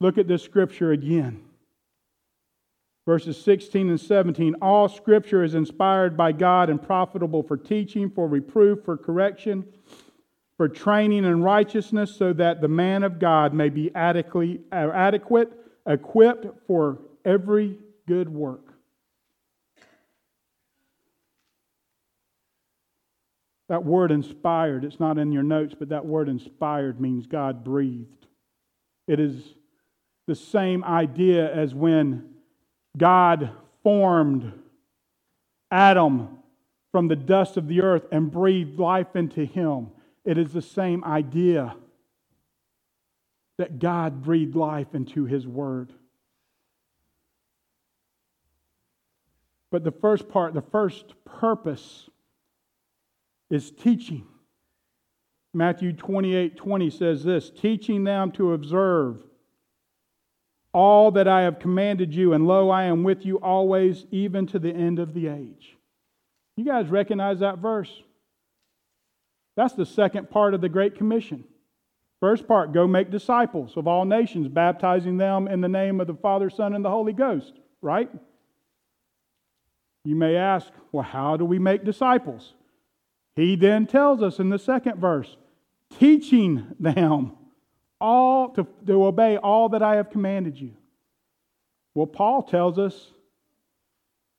Look 0.00 0.18
at 0.18 0.28
this 0.28 0.42
Scripture 0.42 0.92
again. 0.92 1.42
Verses 3.06 3.40
16 3.42 3.90
and 3.90 4.00
17. 4.00 4.56
All 4.60 4.88
Scripture 4.88 5.44
is 5.44 5.54
inspired 5.54 6.16
by 6.16 6.32
God 6.32 6.70
and 6.70 6.82
profitable 6.82 7.42
for 7.42 7.56
teaching, 7.56 8.10
for 8.10 8.26
reproof, 8.26 8.84
for 8.84 8.96
correction, 8.96 9.64
for 10.56 10.68
training 10.68 11.24
in 11.24 11.42
righteousness, 11.42 12.14
so 12.14 12.32
that 12.32 12.60
the 12.60 12.68
man 12.68 13.02
of 13.02 13.18
God 13.18 13.54
may 13.54 13.68
be 13.68 13.94
adequately, 13.94 14.60
adequate, 14.72 15.52
equipped 15.86 16.46
for 16.66 16.98
every 17.24 17.78
good 18.06 18.28
work. 18.28 18.73
That 23.68 23.84
word 23.84 24.10
inspired, 24.10 24.84
it's 24.84 25.00
not 25.00 25.18
in 25.18 25.32
your 25.32 25.42
notes, 25.42 25.74
but 25.78 25.88
that 25.88 26.04
word 26.04 26.28
inspired 26.28 27.00
means 27.00 27.26
God 27.26 27.64
breathed. 27.64 28.26
It 29.08 29.20
is 29.20 29.42
the 30.26 30.34
same 30.34 30.84
idea 30.84 31.52
as 31.54 31.74
when 31.74 32.34
God 32.96 33.50
formed 33.82 34.52
Adam 35.70 36.38
from 36.92 37.08
the 37.08 37.16
dust 37.16 37.56
of 37.56 37.66
the 37.66 37.82
earth 37.82 38.04
and 38.12 38.30
breathed 38.30 38.78
life 38.78 39.16
into 39.16 39.44
him. 39.44 39.88
It 40.24 40.38
is 40.38 40.52
the 40.52 40.62
same 40.62 41.04
idea 41.04 41.74
that 43.58 43.78
God 43.78 44.22
breathed 44.22 44.56
life 44.56 44.94
into 44.94 45.24
his 45.24 45.46
word. 45.46 45.92
But 49.70 49.84
the 49.84 49.92
first 49.92 50.28
part, 50.28 50.54
the 50.54 50.62
first 50.62 51.14
purpose 51.24 52.08
is 53.50 53.70
teaching. 53.70 54.26
Matthew 55.52 55.92
28 55.92 56.56
20 56.56 56.90
says 56.90 57.22
this 57.22 57.50
teaching 57.50 58.04
them 58.04 58.32
to 58.32 58.52
observe 58.52 59.22
all 60.72 61.12
that 61.12 61.28
I 61.28 61.42
have 61.42 61.60
commanded 61.60 62.12
you, 62.12 62.32
and 62.32 62.48
lo, 62.48 62.68
I 62.68 62.84
am 62.84 63.04
with 63.04 63.24
you 63.24 63.36
always, 63.36 64.06
even 64.10 64.46
to 64.48 64.58
the 64.58 64.72
end 64.72 64.98
of 64.98 65.14
the 65.14 65.28
age. 65.28 65.76
You 66.56 66.64
guys 66.64 66.88
recognize 66.88 67.38
that 67.40 67.58
verse? 67.58 68.02
That's 69.56 69.74
the 69.74 69.86
second 69.86 70.30
part 70.30 70.52
of 70.52 70.60
the 70.60 70.68
Great 70.68 70.96
Commission. 70.96 71.44
First 72.20 72.48
part, 72.48 72.72
go 72.72 72.88
make 72.88 73.10
disciples 73.10 73.76
of 73.76 73.86
all 73.86 74.04
nations, 74.04 74.48
baptizing 74.48 75.16
them 75.16 75.46
in 75.46 75.60
the 75.60 75.68
name 75.68 76.00
of 76.00 76.08
the 76.08 76.14
Father, 76.14 76.50
Son, 76.50 76.74
and 76.74 76.84
the 76.84 76.90
Holy 76.90 77.12
Ghost, 77.12 77.52
right? 77.80 78.10
You 80.04 80.16
may 80.16 80.34
ask, 80.34 80.72
well, 80.90 81.04
how 81.04 81.36
do 81.36 81.44
we 81.44 81.58
make 81.58 81.84
disciples? 81.84 82.54
He 83.36 83.56
then 83.56 83.86
tells 83.86 84.22
us 84.22 84.38
in 84.38 84.48
the 84.48 84.58
second 84.58 85.00
verse, 85.00 85.36
teaching 85.98 86.66
them 86.78 87.32
all 88.00 88.50
to, 88.50 88.66
to 88.86 89.06
obey 89.06 89.36
all 89.36 89.70
that 89.70 89.82
I 89.82 89.96
have 89.96 90.10
commanded 90.10 90.58
you. 90.58 90.72
Well, 91.94 92.06
Paul 92.06 92.42
tells 92.42 92.78
us 92.78 93.12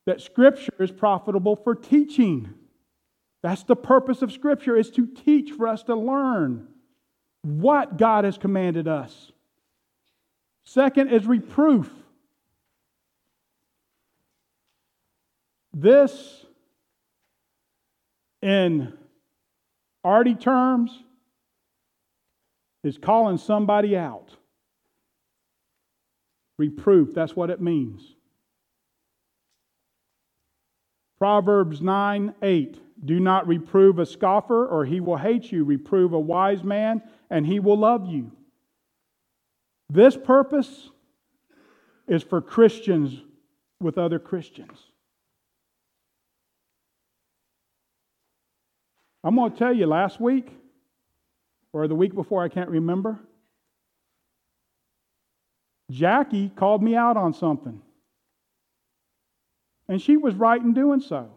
that 0.05 0.21
Scripture 0.21 0.73
is 0.79 0.91
profitable 0.91 1.55
for 1.55 1.75
teaching. 1.75 2.53
That's 3.41 3.63
the 3.63 3.75
purpose 3.75 4.21
of 4.21 4.31
Scripture, 4.31 4.77
is 4.77 4.91
to 4.91 5.07
teach 5.07 5.51
for 5.51 5.67
us 5.67 5.83
to 5.83 5.95
learn 5.95 6.67
what 7.41 7.97
God 7.97 8.23
has 8.23 8.37
commanded 8.37 8.87
us. 8.87 9.31
Second 10.63 11.09
is 11.11 11.25
reproof. 11.25 11.91
This 15.73 16.44
in 18.45 18.93
arty 20.03 20.35
terms 20.35 20.91
is 22.83 22.99
calling 22.99 23.39
somebody 23.39 23.97
out. 23.97 24.35
Reproof, 26.59 27.15
that's 27.15 27.35
what 27.35 27.49
it 27.49 27.59
means. 27.59 28.03
Proverbs 31.17 31.81
9 31.81 32.35
8. 32.39 32.81
Do 33.03 33.19
not 33.19 33.47
reprove 33.47 33.97
a 33.97 34.05
scoffer, 34.05 34.67
or 34.67 34.85
he 34.85 34.99
will 34.99 35.17
hate 35.17 35.51
you. 35.51 35.63
Reprove 35.63 36.13
a 36.13 36.19
wise 36.19 36.63
man, 36.63 37.01
and 37.31 37.47
he 37.47 37.59
will 37.59 37.77
love 37.77 38.05
you. 38.05 38.31
This 39.89 40.15
purpose 40.15 40.91
is 42.07 42.21
for 42.21 42.41
Christians 42.41 43.21
with 43.81 43.97
other 43.97 44.19
Christians. 44.19 44.77
I'm 49.25 49.35
going 49.35 49.51
to 49.51 49.57
tell 49.57 49.73
you 49.73 49.87
last 49.87 50.21
week 50.21 50.55
or 51.73 51.87
the 51.87 51.95
week 51.95 52.13
before, 52.13 52.43
I 52.43 52.47
can't 52.47 52.69
remember. 52.69 53.19
Jackie 55.89 56.49
called 56.49 56.83
me 56.83 56.95
out 56.95 57.17
on 57.17 57.33
something. 57.33 57.81
And 59.89 59.99
she 59.99 60.15
was 60.15 60.35
right 60.35 60.61
in 60.61 60.73
doing 60.73 61.01
so. 61.01 61.31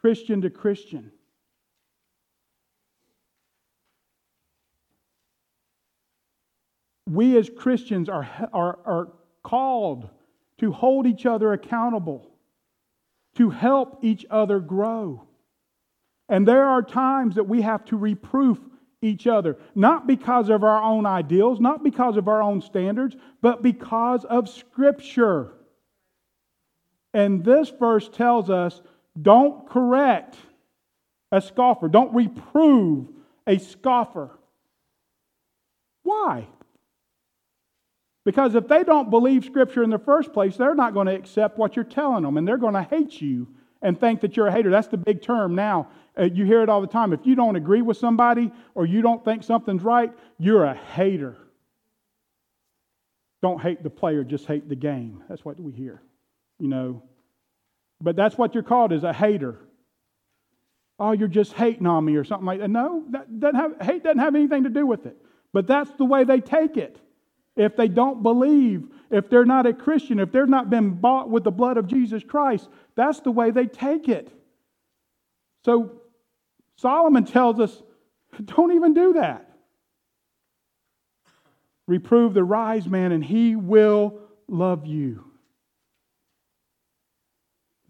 Christian 0.00 0.40
to 0.40 0.50
Christian. 0.50 1.12
We 7.08 7.36
as 7.38 7.48
Christians 7.48 8.08
are, 8.08 8.28
are, 8.52 8.78
are 8.84 9.08
called 9.42 10.08
to 10.58 10.72
hold 10.72 11.06
each 11.06 11.24
other 11.24 11.52
accountable, 11.52 12.29
to 13.40 13.48
help 13.48 14.00
each 14.02 14.26
other 14.28 14.60
grow. 14.60 15.26
And 16.28 16.46
there 16.46 16.66
are 16.66 16.82
times 16.82 17.36
that 17.36 17.44
we 17.44 17.62
have 17.62 17.86
to 17.86 17.96
reproof 17.96 18.58
each 19.00 19.26
other, 19.26 19.56
not 19.74 20.06
because 20.06 20.50
of 20.50 20.62
our 20.62 20.82
own 20.82 21.06
ideals, 21.06 21.58
not 21.58 21.82
because 21.82 22.18
of 22.18 22.28
our 22.28 22.42
own 22.42 22.60
standards, 22.60 23.16
but 23.40 23.62
because 23.62 24.26
of 24.26 24.46
Scripture. 24.46 25.54
And 27.14 27.42
this 27.42 27.70
verse 27.70 28.10
tells 28.10 28.50
us 28.50 28.82
don't 29.20 29.66
correct 29.66 30.36
a 31.32 31.40
scoffer, 31.40 31.88
don't 31.88 32.14
reprove 32.14 33.08
a 33.46 33.58
scoffer. 33.58 34.38
Why? 36.02 36.46
Because 38.24 38.54
if 38.54 38.68
they 38.68 38.84
don't 38.84 39.10
believe 39.10 39.44
Scripture 39.44 39.82
in 39.82 39.90
the 39.90 39.98
first 39.98 40.32
place, 40.32 40.56
they're 40.56 40.74
not 40.74 40.92
going 40.92 41.06
to 41.06 41.14
accept 41.14 41.56
what 41.58 41.74
you're 41.74 41.84
telling 41.84 42.22
them, 42.22 42.36
and 42.36 42.46
they're 42.46 42.58
going 42.58 42.74
to 42.74 42.82
hate 42.82 43.20
you 43.20 43.48
and 43.82 43.98
think 43.98 44.20
that 44.20 44.36
you're 44.36 44.48
a 44.48 44.52
hater. 44.52 44.70
That's 44.70 44.88
the 44.88 44.98
big 44.98 45.22
term 45.22 45.54
now. 45.54 45.88
Uh, 46.18 46.24
you 46.24 46.44
hear 46.44 46.62
it 46.62 46.68
all 46.68 46.82
the 46.82 46.86
time. 46.86 47.12
If 47.12 47.20
you 47.24 47.34
don't 47.34 47.56
agree 47.56 47.80
with 47.80 47.96
somebody 47.96 48.52
or 48.74 48.84
you 48.84 49.00
don't 49.00 49.24
think 49.24 49.42
something's 49.42 49.82
right, 49.82 50.12
you're 50.38 50.64
a 50.64 50.74
hater. 50.74 51.36
Don't 53.42 53.60
hate 53.60 53.82
the 53.82 53.88
player, 53.88 54.22
just 54.22 54.44
hate 54.44 54.68
the 54.68 54.76
game. 54.76 55.24
That's 55.28 55.44
what 55.44 55.58
we 55.58 55.72
hear, 55.72 56.02
you 56.58 56.68
know. 56.68 57.02
But 58.02 58.16
that's 58.16 58.36
what 58.36 58.52
you're 58.52 58.62
called 58.62 58.92
as 58.92 59.02
a 59.02 59.14
hater. 59.14 59.58
Oh, 60.98 61.12
you're 61.12 61.28
just 61.28 61.54
hating 61.54 61.86
on 61.86 62.04
me 62.04 62.16
or 62.16 62.24
something 62.24 62.44
like 62.44 62.60
that. 62.60 62.68
No, 62.68 63.04
that 63.10 63.40
doesn't 63.40 63.56
have, 63.56 63.80
hate 63.80 64.04
doesn't 64.04 64.18
have 64.18 64.34
anything 64.34 64.64
to 64.64 64.70
do 64.70 64.86
with 64.86 65.06
it. 65.06 65.16
But 65.54 65.66
that's 65.66 65.90
the 65.92 66.04
way 66.04 66.24
they 66.24 66.40
take 66.40 66.76
it. 66.76 67.00
If 67.60 67.76
they 67.76 67.88
don't 67.88 68.22
believe, 68.22 68.88
if 69.10 69.28
they're 69.28 69.44
not 69.44 69.66
a 69.66 69.74
Christian, 69.74 70.18
if 70.18 70.32
they've 70.32 70.48
not 70.48 70.70
been 70.70 70.92
bought 70.94 71.28
with 71.28 71.44
the 71.44 71.50
blood 71.50 71.76
of 71.76 71.86
Jesus 71.86 72.24
Christ, 72.24 72.70
that's 72.94 73.20
the 73.20 73.30
way 73.30 73.50
they 73.50 73.66
take 73.66 74.08
it. 74.08 74.32
So 75.66 76.00
Solomon 76.76 77.26
tells 77.26 77.60
us 77.60 77.82
don't 78.46 78.72
even 78.72 78.94
do 78.94 79.12
that. 79.12 79.46
Reprove 81.86 82.32
the 82.32 82.46
wise 82.46 82.88
man, 82.88 83.12
and 83.12 83.22
he 83.22 83.56
will 83.56 84.20
love 84.48 84.86
you. 84.86 85.22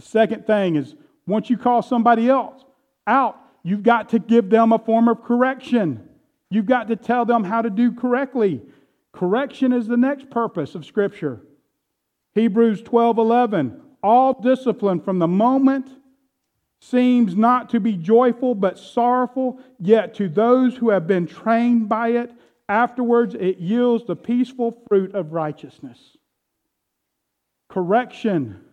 The 0.00 0.02
second 0.02 0.48
thing 0.48 0.74
is 0.74 0.96
once 1.28 1.48
you 1.48 1.56
call 1.56 1.82
somebody 1.82 2.28
else 2.28 2.64
out, 3.06 3.38
you've 3.62 3.84
got 3.84 4.08
to 4.08 4.18
give 4.18 4.50
them 4.50 4.72
a 4.72 4.80
form 4.80 5.06
of 5.06 5.22
correction. 5.22 6.08
You've 6.50 6.66
got 6.66 6.88
to 6.88 6.96
tell 6.96 7.24
them 7.24 7.44
how 7.44 7.62
to 7.62 7.70
do 7.70 7.92
correctly. 7.92 8.62
Correction 9.12 9.72
is 9.72 9.86
the 9.86 9.96
next 9.96 10.30
purpose 10.30 10.74
of 10.74 10.86
Scripture. 10.86 11.40
Hebrews 12.34 12.82
12 12.82 13.18
11. 13.18 13.80
All 14.02 14.40
discipline 14.40 15.00
from 15.00 15.18
the 15.18 15.28
moment 15.28 15.90
seems 16.80 17.36
not 17.36 17.70
to 17.70 17.80
be 17.80 17.96
joyful 17.96 18.54
but 18.54 18.78
sorrowful, 18.78 19.60
yet 19.78 20.14
to 20.14 20.28
those 20.28 20.76
who 20.76 20.90
have 20.90 21.06
been 21.06 21.26
trained 21.26 21.88
by 21.88 22.08
it, 22.08 22.32
afterwards 22.68 23.34
it 23.34 23.58
yields 23.58 24.06
the 24.06 24.16
peaceful 24.16 24.82
fruit 24.88 25.14
of 25.14 25.32
righteousness. 25.32 26.16
Correction 27.68 28.64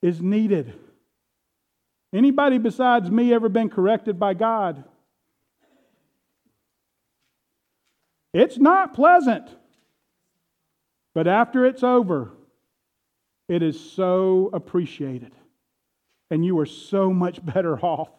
is 0.00 0.22
needed. 0.22 0.72
Anybody 2.12 2.56
besides 2.56 3.10
me 3.10 3.34
ever 3.34 3.48
been 3.48 3.68
corrected 3.68 4.18
by 4.18 4.32
God? 4.34 4.84
It's 8.32 8.58
not 8.58 8.94
pleasant. 8.94 9.48
But 11.14 11.26
after 11.26 11.64
it's 11.64 11.82
over, 11.82 12.32
it 13.48 13.62
is 13.62 13.78
so 13.78 14.50
appreciated 14.52 15.32
and 16.30 16.44
you 16.44 16.58
are 16.58 16.66
so 16.66 17.12
much 17.12 17.44
better 17.44 17.78
off. 17.84 18.10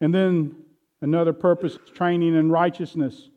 And 0.00 0.14
then 0.14 0.56
another 1.00 1.32
purpose 1.32 1.78
training 1.94 2.34
in 2.34 2.50
righteousness. 2.50 3.30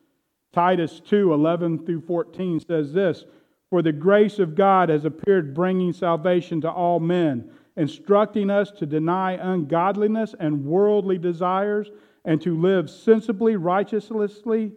Titus 0.54 1.02
2 1.02 1.34
11 1.34 1.86
through 1.86 2.02
14 2.02 2.60
says 2.60 2.94
this 2.94 3.26
For 3.70 3.82
the 3.82 3.92
grace 3.92 4.40
of 4.40 4.56
God 4.56 4.90
has 4.90 5.06
appeared, 5.06 5.54
bringing 5.54 5.94
salvation 5.94 6.62
to 6.62 6.72
all 6.72 7.00
men, 7.00 7.52
instructing 7.76 8.50
us 8.50 8.72
to 8.72 8.86
deny 8.86 9.34
ungodliness 9.34 10.36
and 10.40 10.66
worldly 10.66 11.18
desires, 11.18 11.92
and 12.28 12.40
to 12.44 12.56
live 12.56 12.92
sensibly, 12.92 13.56
righteously, 13.56 14.72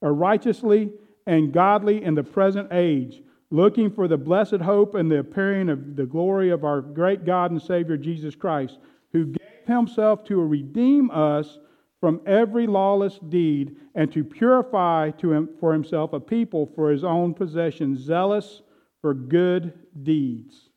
or 0.00 0.14
righteously 0.14 0.90
and 1.26 1.52
godly 1.52 2.02
in 2.02 2.14
the 2.14 2.24
present 2.24 2.72
age 2.72 3.22
looking 3.50 3.90
for 3.90 4.08
the 4.08 4.16
blessed 4.16 4.60
hope 4.60 4.94
and 4.94 5.10
the 5.10 5.18
appearing 5.18 5.68
of 5.68 5.96
the 5.96 6.06
glory 6.06 6.50
of 6.50 6.64
our 6.64 6.80
great 6.80 7.24
God 7.24 7.50
and 7.50 7.62
Savior 7.62 7.96
Jesus 7.96 8.34
Christ, 8.34 8.78
who 9.12 9.26
gave 9.26 9.66
himself 9.66 10.24
to 10.24 10.40
redeem 10.40 11.10
us 11.10 11.58
from 12.00 12.20
every 12.26 12.66
lawless 12.66 13.18
deed 13.18 13.76
and 13.94 14.12
to 14.12 14.24
purify 14.24 15.10
to 15.12 15.32
him 15.32 15.48
for 15.60 15.72
himself 15.72 16.12
a 16.12 16.20
people 16.20 16.70
for 16.74 16.90
his 16.90 17.04
own 17.04 17.34
possession, 17.34 17.96
zealous 17.96 18.62
for 19.00 19.14
good 19.14 19.72
deeds. 20.02 20.68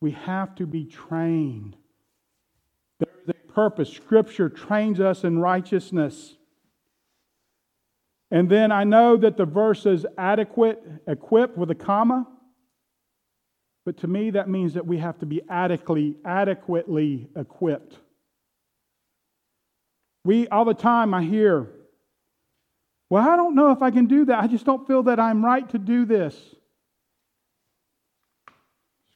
We 0.00 0.12
have 0.12 0.54
to 0.56 0.66
be 0.66 0.84
trained. 0.84 1.76
Purpose. 3.54 3.92
Scripture 3.92 4.48
trains 4.48 5.00
us 5.00 5.24
in 5.24 5.38
righteousness. 5.38 6.36
And 8.30 8.48
then 8.48 8.72
I 8.72 8.84
know 8.84 9.16
that 9.18 9.36
the 9.36 9.44
verse 9.44 9.84
is 9.84 10.06
adequate, 10.16 10.82
equipped 11.06 11.58
with 11.58 11.70
a 11.70 11.74
comma. 11.74 12.26
But 13.84 13.98
to 13.98 14.06
me, 14.06 14.30
that 14.30 14.48
means 14.48 14.74
that 14.74 14.86
we 14.86 14.98
have 14.98 15.18
to 15.18 15.26
be 15.26 15.42
adequately, 15.50 16.16
adequately 16.24 17.28
equipped. 17.36 17.98
We, 20.24 20.48
all 20.48 20.64
the 20.64 20.72
time, 20.72 21.12
I 21.12 21.22
hear, 21.24 21.68
well, 23.10 23.28
I 23.28 23.36
don't 23.36 23.54
know 23.54 23.72
if 23.72 23.82
I 23.82 23.90
can 23.90 24.06
do 24.06 24.24
that. 24.26 24.42
I 24.42 24.46
just 24.46 24.64
don't 24.64 24.86
feel 24.86 25.02
that 25.04 25.20
I'm 25.20 25.44
right 25.44 25.68
to 25.70 25.78
do 25.78 26.04
this. 26.04 26.36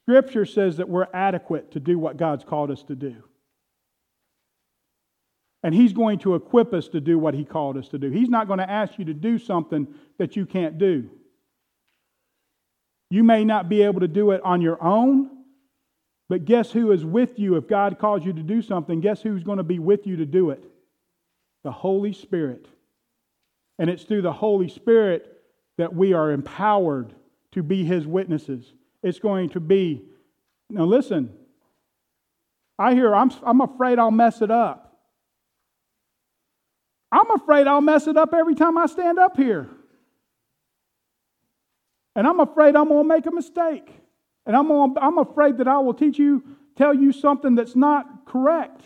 Scripture 0.03 0.45
says 0.45 0.77
that 0.77 0.89
we're 0.89 1.09
adequate 1.15 1.73
to 1.73 1.81
do 1.81 1.99
what 1.99 2.17
God's 2.17 2.45
called 2.45 2.71
us 2.71 2.83
to 2.85 2.95
do. 2.95 3.23
And 5.63 5.75
He's 5.75 5.93
going 5.93 6.19
to 6.21 6.35
equip 6.35 6.73
us 6.73 6.89
to 6.89 7.01
do 7.01 7.19
what 7.19 7.35
He 7.35 7.45
called 7.45 7.77
us 7.77 7.89
to 7.89 7.99
do. 7.99 8.11
He's 8.11 8.29
not 8.29 8.47
going 8.47 8.59
to 8.59 8.71
ask 8.71 8.99
you 8.99 9.05
to 9.07 9.15
do 9.15 9.39
something 9.39 9.87
that 10.19 10.37
you 10.37 10.47
can't 10.47 10.79
do. 10.79 11.11
You 13.11 13.25
may 13.25 13.45
not 13.45 13.69
be 13.69 13.83
able 13.83 14.01
to 14.01 14.09
do 14.09 14.33
it 14.33 14.41
on 14.43 14.61
your 14.61 14.83
own, 14.83 15.31
but 16.29 16.45
guess 16.45 16.73
who 16.73 16.91
is 16.91 17.05
with 17.05 17.39
you 17.39 17.57
if 17.57 17.69
God 17.69 17.99
calls 17.99 18.25
you 18.25 18.33
to 18.33 18.43
do 18.43 18.61
something? 18.61 19.01
Guess 19.01 19.23
who's 19.23 19.45
going 19.45 19.59
to 19.59 19.65
be 19.65 19.79
with 19.79 20.07
you 20.07 20.17
to 20.17 20.27
do 20.27 20.51
it? 20.51 20.63
The 21.63 21.71
Holy 21.71 22.13
Spirit. 22.13 22.67
And 23.79 23.89
it's 23.91 24.05
through 24.05 24.23
the 24.23 24.33
Holy 24.33 24.69
Spirit 24.69 25.41
that 25.79 25.95
we 25.95 26.15
are 26.15 26.33
empowered 26.33 27.15
to 27.53 27.63
be 27.63 27.85
His 27.85 28.07
witnesses. 28.07 28.73
It's 29.03 29.19
going 29.19 29.51
to 29.51 29.61
be, 29.61 30.03
now 30.69 30.85
listen, 30.85 31.33
I 32.79 32.95
hear, 32.95 33.15
I'm, 33.15 33.31
I'm 33.43 33.61
afraid 33.61 33.99
I'll 33.99 34.11
mess 34.11 34.43
it 34.43 34.51
up. 34.51 34.86
I'm 37.17 37.31
afraid 37.31 37.67
I'll 37.67 37.81
mess 37.81 38.07
it 38.07 38.19
up 38.19 38.35
every 38.35 38.55
time 38.55 38.77
I 38.77 38.85
stand 38.85 39.19
up 39.19 39.39
here. 39.39 39.71
And 42.15 42.27
I'm 42.27 42.41
afraid 42.41 42.77
I'm 42.77 42.89
going 42.89 43.05
to 43.05 43.09
make 43.09 43.25
a 43.25 43.31
mistake. 43.31 43.89
And 44.45 44.55
I'm, 44.55 44.69
gonna, 44.69 45.01
I'm 45.01 45.17
afraid 45.17 45.57
that 45.59 45.67
I 45.67 45.79
will 45.79 45.95
teach 45.95 46.19
you, 46.19 46.45
tell 46.77 46.93
you 46.93 47.13
something 47.13 47.55
that's 47.55 47.75
not 47.75 48.27
correct. 48.27 48.83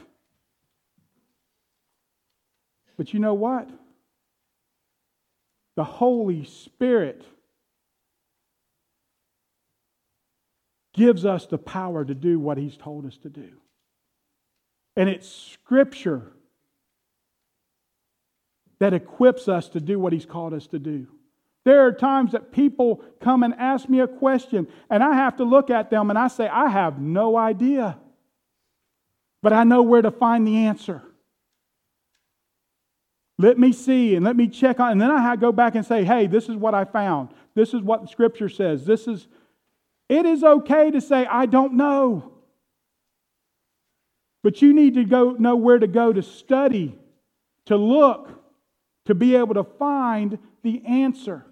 But 2.97 3.12
you 3.12 3.18
know 3.18 3.35
what? 3.35 3.68
The 5.74 5.85
Holy 5.85 6.45
Spirit 6.45 7.24
gives 10.93 11.24
us 11.24 11.47
the 11.47 11.59
power 11.59 12.05
to 12.05 12.14
do 12.14 12.39
what 12.39 12.59
He's 12.59 12.76
told 12.76 13.07
us 13.07 13.16
to 13.18 13.28
do. 13.28 13.51
And 14.95 15.09
it's 15.09 15.28
Scripture 15.28 16.33
that 18.81 18.95
equips 18.95 19.47
us 19.47 19.68
to 19.68 19.81
do 19.81 19.99
what 19.99 20.12
He's 20.12 20.26
called 20.26 20.53
us 20.53 20.66
to 20.68 20.78
do. 20.78 21.07
There 21.64 21.87
are 21.87 21.93
times 21.93 22.33
that 22.33 22.53
people 22.53 23.05
come 23.20 23.43
and 23.43 23.55
ask 23.55 23.89
me 23.89 24.01
a 24.01 24.09
question, 24.09 24.66
and 24.89 25.03
I 25.03 25.14
have 25.14 25.37
to 25.37 25.45
look 25.45 25.70
at 25.70 25.91
them 25.91 26.11
and 26.11 26.18
I 26.18 26.28
say, 26.28 26.49
I 26.49 26.68
have 26.68 26.99
no 26.99 27.37
idea. 27.37 27.99
But 29.43 29.53
I 29.53 29.64
know 29.64 29.83
where 29.83 30.03
to 30.03 30.11
find 30.11 30.47
the 30.47 30.57
answer. 30.66 31.03
Let 33.39 33.59
me 33.59 33.72
see 33.72 34.14
and 34.14 34.24
let 34.24 34.37
me 34.37 34.49
check 34.49 34.81
on, 34.81 34.93
and 34.93 35.01
then 35.01 35.11
I 35.11 35.37
go 35.37 35.53
back 35.53 35.74
and 35.74 35.85
say, 35.85 36.05
hey, 36.05 36.26
this 36.26 36.49
is 36.49 36.57
what 36.57 36.74
I 36.74 36.85
found. 36.85 37.28
This 37.55 37.74
is 37.74 37.83
what 37.83 38.03
the 38.03 38.09
scripture 38.09 38.49
says. 38.49 38.87
This 38.87 39.07
is, 39.07 39.28
it 40.09 40.24
is 40.24 40.43
okay 40.43 40.91
to 40.91 41.01
say, 41.01 41.26
I 41.26 41.47
don't 41.47 41.74
know. 41.74 42.33
But 44.43 44.62
you 44.62 44.72
need 44.72 44.95
to 44.95 45.05
go 45.05 45.33
know 45.33 45.57
where 45.57 45.78
to 45.78 45.87
go 45.87 46.12
to 46.12 46.22
study, 46.22 46.99
to 47.66 47.76
look, 47.76 48.39
to 49.11 49.15
be 49.15 49.37
able 49.37 49.55
to 49.55 49.65
find 49.65 50.39
the 50.63 50.83
answer. 50.87 51.45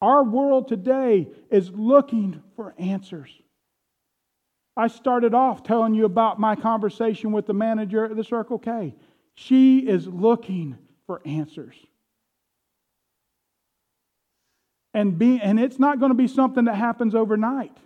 Our 0.00 0.22
world 0.22 0.68
today 0.68 1.28
is 1.50 1.70
looking 1.70 2.42
for 2.56 2.74
answers. 2.78 3.30
I 4.76 4.88
started 4.88 5.34
off 5.34 5.62
telling 5.62 5.94
you 5.94 6.04
about 6.04 6.38
my 6.38 6.56
conversation 6.56 7.32
with 7.32 7.46
the 7.46 7.54
manager 7.54 8.04
at 8.04 8.16
the 8.16 8.24
Circle 8.24 8.58
K. 8.58 8.94
She 9.34 9.78
is 9.80 10.06
looking 10.06 10.78
for 11.06 11.20
answers. 11.24 11.74
And, 14.92 15.18
be, 15.18 15.40
and 15.40 15.58
it's 15.58 15.78
not 15.78 16.00
going 16.00 16.10
to 16.10 16.16
be 16.16 16.28
something 16.28 16.64
that 16.64 16.76
happens 16.76 17.14
overnight. 17.14 17.76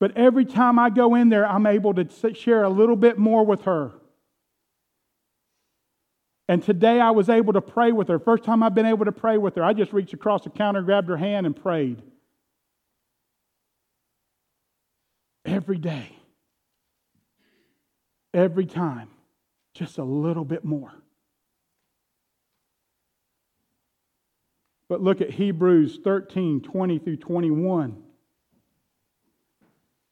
But 0.00 0.16
every 0.16 0.44
time 0.44 0.78
I 0.78 0.90
go 0.90 1.14
in 1.14 1.28
there, 1.28 1.46
I'm 1.46 1.66
able 1.66 1.94
to 1.94 2.34
share 2.34 2.64
a 2.64 2.68
little 2.68 2.96
bit 2.96 3.16
more 3.16 3.44
with 3.44 3.62
her. 3.62 3.92
And 6.48 6.62
today 6.62 7.00
I 7.00 7.10
was 7.10 7.28
able 7.28 7.54
to 7.54 7.60
pray 7.60 7.92
with 7.92 8.08
her. 8.08 8.18
First 8.18 8.44
time 8.44 8.62
I've 8.62 8.74
been 8.74 8.86
able 8.86 9.06
to 9.06 9.12
pray 9.12 9.38
with 9.38 9.54
her, 9.56 9.64
I 9.64 9.72
just 9.72 9.92
reached 9.92 10.12
across 10.12 10.44
the 10.44 10.50
counter, 10.50 10.82
grabbed 10.82 11.08
her 11.08 11.16
hand, 11.16 11.46
and 11.46 11.56
prayed. 11.56 12.02
Every 15.44 15.78
day. 15.78 16.14
Every 18.32 18.66
time. 18.66 19.08
Just 19.74 19.98
a 19.98 20.04
little 20.04 20.44
bit 20.44 20.64
more. 20.64 20.92
But 24.88 25.02
look 25.02 25.20
at 25.20 25.30
Hebrews 25.30 25.98
13 26.04 26.60
20 26.60 26.98
through 26.98 27.16
21. 27.16 28.02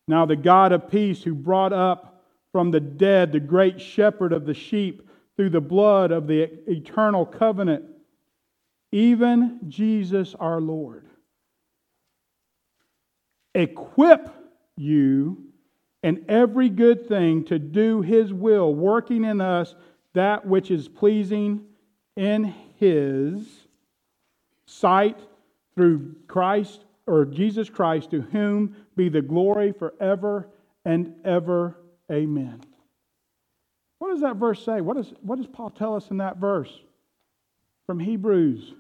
Now, 0.09 0.27
the 0.27 0.37
God 0.37 0.73
of 0.73 0.91
peace, 0.91 1.23
who 1.23 1.35
brought 1.35 1.73
up 1.73 2.25
from 2.51 2.71
the 2.71 2.81
dead 2.81 3.33
the 3.33 3.41
great 3.41 3.81
shepherd 3.81 4.33
of 4.33 4.47
the 4.47 4.55
sheep, 4.55 5.09
through 5.43 5.51
the 5.51 5.61
blood 5.61 6.13
of 6.13 6.29
the 6.29 6.49
eternal 6.71 7.27
covenant, 7.27 7.85
even 8.93 9.59
Jesus 9.67 10.37
our 10.39 10.61
Lord. 10.61 11.05
Equip 13.53 14.33
you 14.77 15.47
in 16.05 16.25
every 16.29 16.69
good 16.69 17.09
thing 17.09 17.43
to 17.47 17.59
do 17.59 18.03
his 18.03 18.33
will, 18.33 18.73
working 18.73 19.25
in 19.25 19.41
us 19.41 19.75
that 20.13 20.47
which 20.47 20.71
is 20.71 20.87
pleasing 20.87 21.65
in 22.15 22.55
his 22.79 23.45
sight 24.67 25.19
through 25.75 26.15
Christ 26.29 26.85
or 27.09 27.25
Jesus 27.25 27.69
Christ, 27.69 28.13
to 28.13 28.21
whom 28.21 28.77
be 28.95 29.09
the 29.09 29.23
glory 29.23 29.73
forever 29.73 30.49
and 30.85 31.17
ever. 31.25 31.79
Amen. 32.13 32.61
What 34.03 34.11
does 34.11 34.23
that 34.23 34.35
verse 34.35 34.65
say? 34.65 34.81
What, 34.81 34.97
is, 34.97 35.13
what 35.21 35.37
does 35.37 35.47
Paul 35.47 35.71
tell 35.71 35.95
us 35.95 36.11
in 36.11 36.17
that 36.17 36.39
verse 36.39 36.77
from 37.87 38.01
Hebrews? 38.01 38.75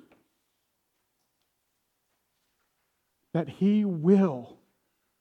That 3.33 3.49
he 3.49 3.85
will 3.85 4.57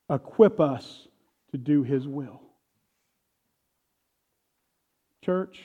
equip 0.10 0.60
us 0.60 1.08
to 1.52 1.60
do 1.60 1.84
his 1.84 2.08
will. 2.08 2.42
Church, 5.24 5.62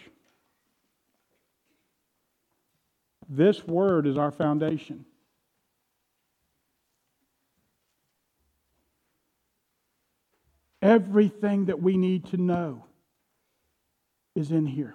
this 3.31 3.67
word 3.67 4.07
is 4.07 4.19
our 4.19 4.33
foundation. 4.33 5.07
Everything 10.83 11.65
that 11.65 11.81
we 11.81 11.97
need 11.97 12.27
to 12.27 12.37
know 12.37 12.85
is 14.37 14.51
in 14.51 14.67
here. 14.67 14.95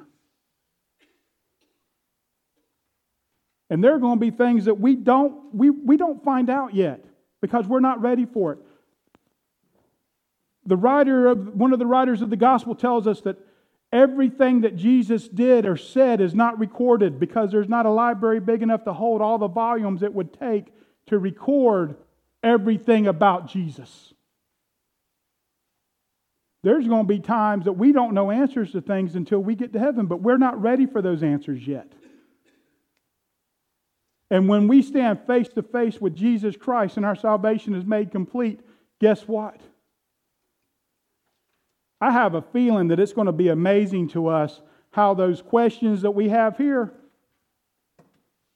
And 3.70 3.84
there 3.84 3.96
are 3.96 4.00
going 4.00 4.20
to 4.20 4.20
be 4.20 4.32
things 4.32 4.66
that 4.66 4.80
we 4.80 4.96
don't, 4.96 5.54
we, 5.54 5.70
we 5.70 5.98
don't 5.98 6.24
find 6.24 6.50
out 6.50 6.74
yet 6.76 7.06
because 7.42 7.66
we're 7.66 7.80
not 7.80 8.02
ready 8.02 8.26
for 8.26 8.54
it. 8.54 8.60
The 10.66 10.78
writer 10.78 11.28
of 11.28 11.56
one 11.56 11.74
of 11.74 11.80
the 11.80 11.86
writers 11.86 12.22
of 12.22 12.30
the 12.30 12.36
gospel 12.36 12.76
tells 12.76 13.08
us 13.08 13.22
that 13.22 13.38
everything 13.92 14.62
that 14.62 14.76
Jesus 14.76 15.28
did 15.28 15.66
or 15.66 15.78
said 15.78 16.22
is 16.22 16.36
not 16.36 16.60
recorded 16.60 17.20
because 17.20 17.52
there's 17.52 17.70
not 17.70 17.86
a 17.86 17.90
library 17.90 18.40
big 18.40 18.62
enough 18.62 18.84
to 18.84 18.94
hold 18.94 19.22
all 19.22 19.38
the 19.38 19.48
volumes 19.48 20.04
it 20.04 20.14
would 20.14 20.38
take 20.38 20.68
to 21.08 21.18
record 21.18 21.96
everything 22.44 23.08
about 23.08 23.48
Jesus. 23.48 24.14
There's 26.64 26.88
going 26.88 27.04
to 27.04 27.08
be 27.08 27.20
times 27.20 27.66
that 27.66 27.74
we 27.74 27.92
don't 27.92 28.14
know 28.14 28.30
answers 28.30 28.72
to 28.74 28.82
things 28.82 29.16
until 29.16 29.40
we 29.40 29.56
get 29.56 29.74
to 29.74 29.80
heaven, 29.80 30.06
but 30.06 30.22
we're 30.22 30.38
not 30.38 30.62
ready 30.62 30.86
for 30.86 31.02
those 31.02 31.24
answers 31.24 31.66
yet. 31.66 31.92
And 34.30 34.48
when 34.48 34.68
we 34.68 34.82
stand 34.82 35.26
face 35.26 35.50
to 35.50 35.64
face 35.64 36.00
with 36.00 36.16
Jesus 36.16 36.56
Christ 36.56 36.98
and 36.98 37.06
our 37.06 37.16
salvation 37.16 37.74
is 37.74 37.84
made 37.84 38.12
complete, 38.12 38.62
guess 39.00 39.28
what? 39.28 39.60
I 42.00 42.12
have 42.12 42.36
a 42.36 42.42
feeling 42.42 42.88
that 42.90 43.00
it's 43.00 43.14
going 43.14 43.26
to 43.26 43.34
be 43.34 43.50
amazing 43.50 44.10
to 44.10 44.28
us 44.28 44.62
how 44.92 45.14
those 45.14 45.42
questions 45.42 46.04
that 46.04 46.12
we 46.12 46.30
have 46.30 46.58
here, 46.58 46.94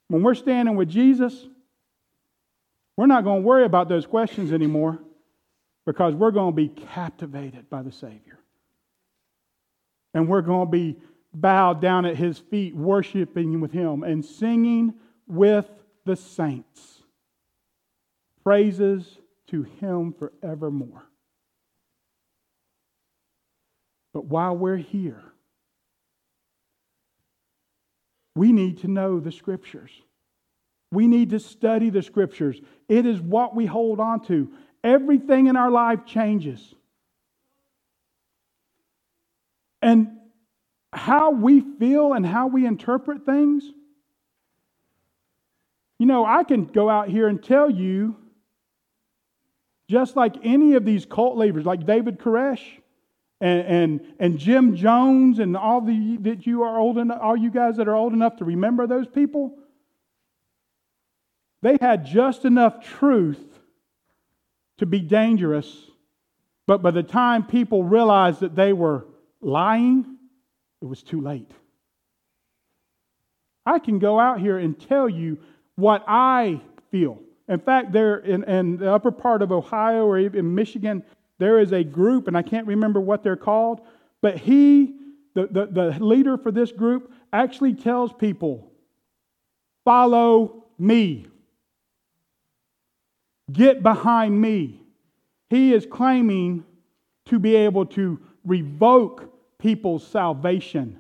when 0.08 0.22
we're 0.22 0.36
standing 0.36 0.76
with 0.76 0.90
Jesus, 0.90 1.48
we're 2.98 3.08
not 3.08 3.24
going 3.24 3.42
to 3.42 3.48
worry 3.48 3.66
about 3.66 3.90
those 3.90 4.06
questions 4.06 4.54
anymore 4.54 5.00
because 5.86 6.16
we're 6.16 6.32
going 6.32 6.52
to 6.52 6.56
be 6.56 6.70
captivated 6.70 7.70
by 7.70 7.82
the 7.82 7.92
Savior. 7.92 8.40
And 10.14 10.28
we're 10.28 10.42
going 10.42 10.68
to 10.68 10.72
be 10.72 10.98
bowed 11.34 11.82
down 11.82 12.06
at 12.06 12.16
his 12.16 12.40
feet, 12.40 12.76
worshiping 12.76 13.60
with 13.60 13.72
him 13.72 14.04
and 14.04 14.24
singing 14.24 14.94
with 15.28 15.70
the 16.06 16.16
saints. 16.16 17.02
Praises 18.44 19.18
to 19.48 19.64
him 19.64 20.14
forevermore. 20.14 21.04
But 24.14 24.26
while 24.26 24.56
we're 24.56 24.78
here, 24.78 25.22
we 28.36 28.52
need 28.52 28.80
to 28.80 28.88
know 28.88 29.20
the 29.20 29.32
scriptures. 29.32 29.92
We 30.92 31.08
need 31.08 31.32
to 31.32 31.40
study 31.40 31.90
the 31.90 32.02
scriptures. 32.02 32.62
It 32.88 33.06
is 33.06 33.20
what 33.20 33.56
we 33.56 33.66
hold 33.66 34.00
on 34.00 34.22
to 34.28 34.50
everything 34.86 35.48
in 35.48 35.58
our 35.58 35.72
life 35.72 36.06
changes. 36.06 36.74
And 39.82 40.12
how 40.94 41.32
we 41.32 41.62
feel 41.80 42.14
and 42.14 42.26
how 42.26 42.48
we 42.48 42.66
interpret 42.66 43.26
things. 43.26 43.66
You 46.00 46.06
know, 46.06 46.26
I 46.26 46.44
can 46.44 46.66
go 46.66 46.90
out 46.90 47.10
here 47.10 47.28
and 47.28 47.44
tell 47.44 47.70
you, 47.70 48.16
just 49.90 50.16
like 50.16 50.36
any 50.44 50.74
of 50.74 50.86
these 50.86 51.06
cult 51.06 51.38
leaders, 51.38 51.66
like 51.66 51.86
David 51.86 52.20
Koresh 52.20 52.64
and, 53.42 53.62
and, 53.68 54.14
and 54.20 54.40
Jim 54.40 54.76
Jones 54.76 55.40
and 55.40 55.56
all 55.56 55.82
the 55.82 56.18
that 56.22 56.48
you 56.48 56.64
are 56.64 56.80
old 56.80 56.98
enough, 56.98 57.20
all 57.22 57.38
you 57.38 57.52
guys 57.52 57.78
that 57.78 57.88
are 57.88 57.96
old 57.96 58.14
enough 58.14 58.38
to 58.38 58.46
remember 58.46 58.88
those 58.88 59.08
people, 59.08 59.58
they 61.62 61.78
had 61.80 62.06
just 62.06 62.46
enough 62.46 62.84
truth 62.84 63.55
to 64.78 64.86
be 64.86 65.00
dangerous, 65.00 65.90
but 66.68 66.82
by 66.82 66.92
the 66.92 67.04
time 67.04 67.46
people 67.46 67.84
realized 67.84 68.40
that 68.42 68.56
they 68.56 68.74
were 68.74 69.06
lying, 69.42 70.18
it 70.82 70.86
was 70.86 71.02
too 71.04 71.22
late. 71.22 71.52
I 73.66 73.80
can 73.80 74.00
go 74.00 74.20
out 74.20 74.40
here 74.40 74.58
and 74.58 74.80
tell 74.80 75.10
you 75.10 75.38
what 75.76 76.04
I 76.08 76.62
feel. 76.92 77.20
In 77.48 77.60
fact, 77.60 77.92
there 77.92 78.18
in, 78.18 78.44
in 78.44 78.78
the 78.78 78.92
upper 78.92 79.12
part 79.12 79.42
of 79.42 79.52
Ohio 79.52 80.06
or 80.06 80.20
even 80.20 80.54
Michigan, 80.54 81.04
there 81.38 81.60
is 81.60 81.72
a 81.74 81.84
group, 81.84 82.28
and 82.28 82.38
I 82.38 82.42
can't 82.42 82.68
remember 82.68 83.00
what 83.00 83.24
they're 83.24 83.36
called, 83.36 83.82
but 84.22 84.38
he, 84.38 84.96
the, 85.34 85.48
the, 85.48 85.66
the 85.66 86.04
leader 86.04 86.38
for 86.38 86.52
this 86.52 86.72
group, 86.72 87.12
actually 87.34 87.74
tells 87.74 88.14
people, 88.14 88.72
follow 89.84 90.64
me. 90.80 91.28
Get 93.52 93.84
behind 93.84 94.40
me. 94.40 94.82
He 95.50 95.74
is 95.74 95.86
claiming 95.86 96.64
to 97.26 97.40
be 97.40 97.56
able 97.56 97.86
to 97.88 98.20
revoke 98.44 99.32
people's 99.60 100.06
salvation. 100.06 101.00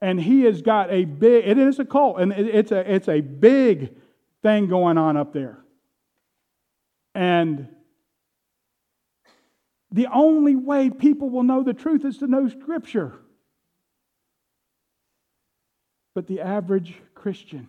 And 0.00 0.20
he 0.20 0.42
has 0.42 0.62
got 0.62 0.90
a 0.90 1.04
big, 1.04 1.46
it 1.46 1.58
is 1.58 1.78
a 1.78 1.84
cult, 1.84 2.20
and 2.20 2.32
it's 2.32 2.72
a, 2.72 2.92
it's 2.92 3.08
a 3.08 3.20
big 3.20 3.94
thing 4.42 4.66
going 4.66 4.98
on 4.98 5.16
up 5.16 5.32
there. 5.32 5.58
And 7.14 7.68
the 9.92 10.06
only 10.12 10.56
way 10.56 10.90
people 10.90 11.30
will 11.30 11.42
know 11.42 11.62
the 11.62 11.74
truth 11.74 12.04
is 12.04 12.18
to 12.18 12.26
know 12.26 12.48
Scripture. 12.48 13.14
But 16.14 16.26
the 16.26 16.40
average 16.40 16.94
Christian 17.14 17.68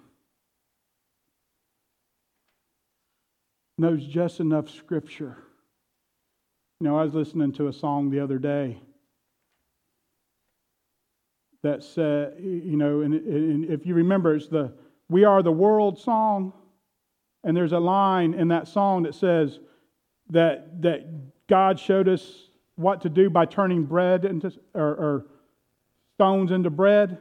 knows 3.82 4.06
just 4.06 4.40
enough 4.40 4.70
Scripture. 4.70 5.38
You 6.80 6.88
know, 6.88 6.98
I 6.98 7.04
was 7.04 7.14
listening 7.14 7.52
to 7.54 7.68
a 7.68 7.74
song 7.74 8.12
the 8.12 8.20
other 8.20 8.38
day 8.38 8.80
that 11.64 11.84
said, 11.84 12.36
you 12.40 12.78
know, 12.78 13.02
and, 13.02 13.14
and 13.14 13.66
if 13.66 13.86
you 13.86 13.96
remember, 13.96 14.36
it's 14.36 14.48
the 14.48 14.74
We 15.10 15.26
Are 15.26 15.44
the 15.44 15.52
World 15.52 16.00
song. 16.00 16.54
And 17.44 17.58
there's 17.58 17.72
a 17.72 17.80
line 17.80 18.36
in 18.36 18.50
that 18.50 18.68
song 18.68 19.04
that 19.04 19.16
says 19.16 19.60
that, 20.30 20.82
that 20.84 21.48
God 21.48 21.80
showed 21.80 22.08
us 22.08 22.50
what 22.76 23.02
to 23.02 23.10
do 23.10 23.30
by 23.32 23.46
turning 23.46 23.84
bread 23.86 24.26
into, 24.26 24.52
or, 24.76 24.90
or 24.90 25.26
stones 26.18 26.52
into 26.52 26.70
bread. 26.70 27.18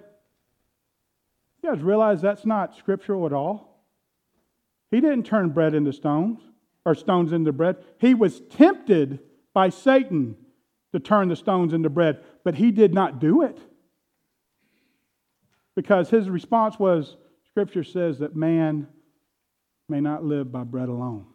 You 1.63 1.71
guys 1.71 1.83
realize 1.83 2.21
that's 2.21 2.45
not 2.45 2.77
scriptural 2.77 3.25
at 3.25 3.33
all? 3.33 3.83
He 4.91 5.01
didn't 5.01 5.25
turn 5.25 5.51
bread 5.51 5.75
into 5.75 5.93
stones 5.93 6.41
or 6.85 6.95
stones 6.95 7.33
into 7.33 7.53
bread. 7.53 7.77
He 7.99 8.15
was 8.15 8.41
tempted 8.51 9.21
by 9.53 9.69
Satan 9.69 10.37
to 10.93 11.01
turn 11.01 11.29
the 11.29 11.37
stones 11.37 11.73
into 11.73 11.91
bread, 11.91 12.21
but 12.45 12.55
he 12.55 12.71
did 12.71 12.95
not 12.95 13.21
do 13.21 13.43
it. 13.43 13.59
Because 15.77 16.11
his 16.11 16.29
response 16.29 16.79
was 16.79 17.17
Scripture 17.49 17.85
says 17.85 18.19
that 18.21 18.37
man 18.37 18.87
may 19.89 20.01
not 20.01 20.25
live 20.25 20.51
by 20.51 20.63
bread 20.63 20.89
alone. 20.89 21.27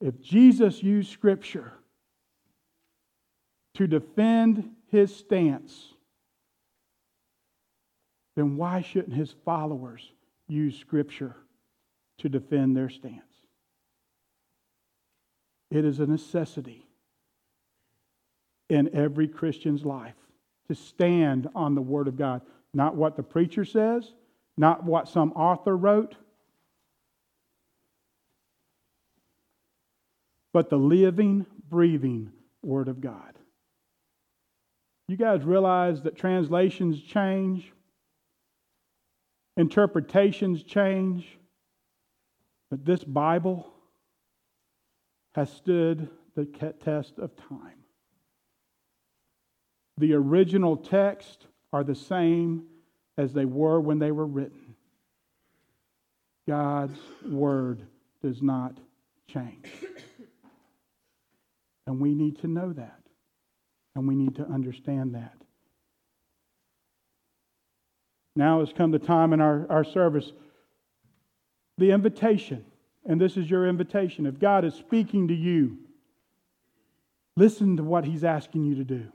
If 0.00 0.20
Jesus 0.20 0.82
used 0.82 1.10
Scripture 1.10 1.72
to 3.74 3.86
defend 3.86 4.70
his 4.88 5.14
stance, 5.14 5.92
then 8.34 8.56
why 8.56 8.80
shouldn't 8.80 9.14
his 9.14 9.34
followers 9.44 10.12
use 10.52 10.78
Scripture 10.78 11.34
to 12.18 12.28
defend 12.28 12.76
their 12.76 12.88
stance? 12.88 13.22
It 15.70 15.84
is 15.84 16.00
a 16.00 16.06
necessity 16.06 16.86
in 18.68 18.94
every 18.94 19.26
Christian's 19.26 19.84
life 19.84 20.14
to 20.68 20.74
stand 20.74 21.48
on 21.54 21.74
the 21.74 21.82
Word 21.82 22.08
of 22.08 22.16
God. 22.16 22.42
Not 22.74 22.94
what 22.94 23.16
the 23.16 23.22
preacher 23.22 23.64
says, 23.64 24.12
not 24.56 24.84
what 24.84 25.08
some 25.08 25.32
author 25.32 25.76
wrote, 25.76 26.14
but 30.52 30.70
the 30.70 30.76
living, 30.76 31.46
breathing 31.68 32.32
Word 32.62 32.88
of 32.88 33.00
God. 33.00 33.38
You 35.08 35.16
guys 35.16 35.42
realize 35.42 36.02
that 36.02 36.16
translations 36.16 37.02
change, 37.02 37.72
interpretations 39.56 40.62
change, 40.62 41.38
but 42.70 42.84
this 42.84 43.04
Bible 43.04 43.72
has 45.34 45.50
stood 45.52 46.08
the 46.34 46.46
test 46.82 47.18
of 47.18 47.36
time. 47.36 47.84
The 49.98 50.14
original 50.14 50.76
text 50.76 51.46
are 51.72 51.84
the 51.84 51.94
same 51.94 52.64
as 53.18 53.32
they 53.32 53.44
were 53.44 53.80
when 53.80 53.98
they 53.98 54.10
were 54.10 54.26
written. 54.26 54.74
God's 56.48 56.98
word 57.26 57.82
does 58.22 58.42
not 58.42 58.76
change. 59.28 59.66
And 61.86 62.00
we 62.00 62.14
need 62.14 62.38
to 62.40 62.46
know 62.46 62.72
that. 62.72 63.00
And 63.94 64.08
we 64.08 64.14
need 64.14 64.36
to 64.36 64.46
understand 64.46 65.14
that. 65.14 65.41
Now 68.34 68.60
has 68.60 68.72
come 68.72 68.90
the 68.90 68.98
time 68.98 69.32
in 69.32 69.40
our, 69.40 69.66
our 69.70 69.84
service, 69.84 70.32
the 71.78 71.90
invitation. 71.90 72.64
And 73.04 73.20
this 73.20 73.36
is 73.36 73.50
your 73.50 73.68
invitation. 73.68 74.26
If 74.26 74.38
God 74.38 74.64
is 74.64 74.74
speaking 74.74 75.28
to 75.28 75.34
you, 75.34 75.78
listen 77.36 77.76
to 77.76 77.82
what 77.82 78.04
He's 78.04 78.24
asking 78.24 78.64
you 78.64 78.76
to 78.76 78.84
do 78.84 79.12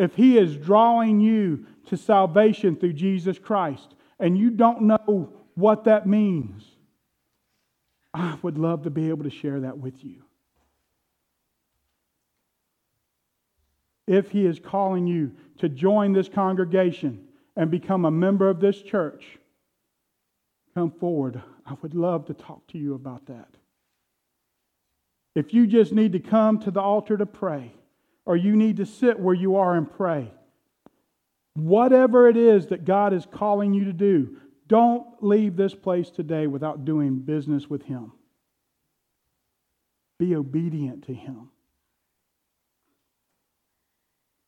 if 0.00 0.14
He 0.14 0.38
is 0.38 0.56
drawing 0.56 1.20
you 1.20 1.66
to 1.88 1.96
salvation 1.98 2.74
through 2.74 2.94
Jesus 2.94 3.38
Christ 3.38 3.94
and 4.18 4.36
you 4.36 4.48
don't 4.48 4.82
know 4.82 5.30
what 5.54 5.84
that 5.84 6.06
means, 6.06 6.64
I 8.14 8.38
would 8.40 8.56
love 8.56 8.84
to 8.84 8.90
be 8.90 9.10
able 9.10 9.24
to 9.24 9.30
share 9.30 9.60
that 9.60 9.76
with 9.76 10.02
you. 10.02 10.22
If 14.06 14.30
He 14.30 14.46
is 14.46 14.58
calling 14.58 15.06
you 15.06 15.32
to 15.58 15.68
join 15.68 16.14
this 16.14 16.30
congregation 16.30 17.26
and 17.56 17.70
become 17.70 18.04
a 18.04 18.10
member 18.10 18.48
of 18.48 18.60
this 18.60 18.80
church, 18.80 19.38
come 20.74 20.90
forward. 20.90 21.42
I 21.66 21.74
would 21.82 21.94
love 21.94 22.26
to 22.26 22.34
talk 22.34 22.66
to 22.68 22.78
you 22.78 22.94
about 22.94 23.26
that. 23.26 23.48
If 25.34 25.54
you 25.54 25.66
just 25.66 25.92
need 25.92 26.12
to 26.12 26.20
come 26.20 26.58
to 26.60 26.70
the 26.70 26.80
altar 26.80 27.16
to 27.16 27.26
pray, 27.26 27.72
or 28.30 28.36
you 28.36 28.54
need 28.54 28.76
to 28.76 28.86
sit 28.86 29.18
where 29.18 29.34
you 29.34 29.56
are 29.56 29.74
and 29.74 29.90
pray. 29.90 30.30
Whatever 31.54 32.28
it 32.28 32.36
is 32.36 32.66
that 32.68 32.84
God 32.84 33.12
is 33.12 33.26
calling 33.28 33.74
you 33.74 33.84
to 33.86 33.92
do, 33.92 34.36
don't 34.68 35.04
leave 35.20 35.56
this 35.56 35.74
place 35.74 36.10
today 36.10 36.46
without 36.46 36.84
doing 36.84 37.18
business 37.18 37.68
with 37.68 37.82
Him. 37.82 38.12
Be 40.18 40.36
obedient 40.36 41.06
to 41.06 41.14
Him. 41.14 41.48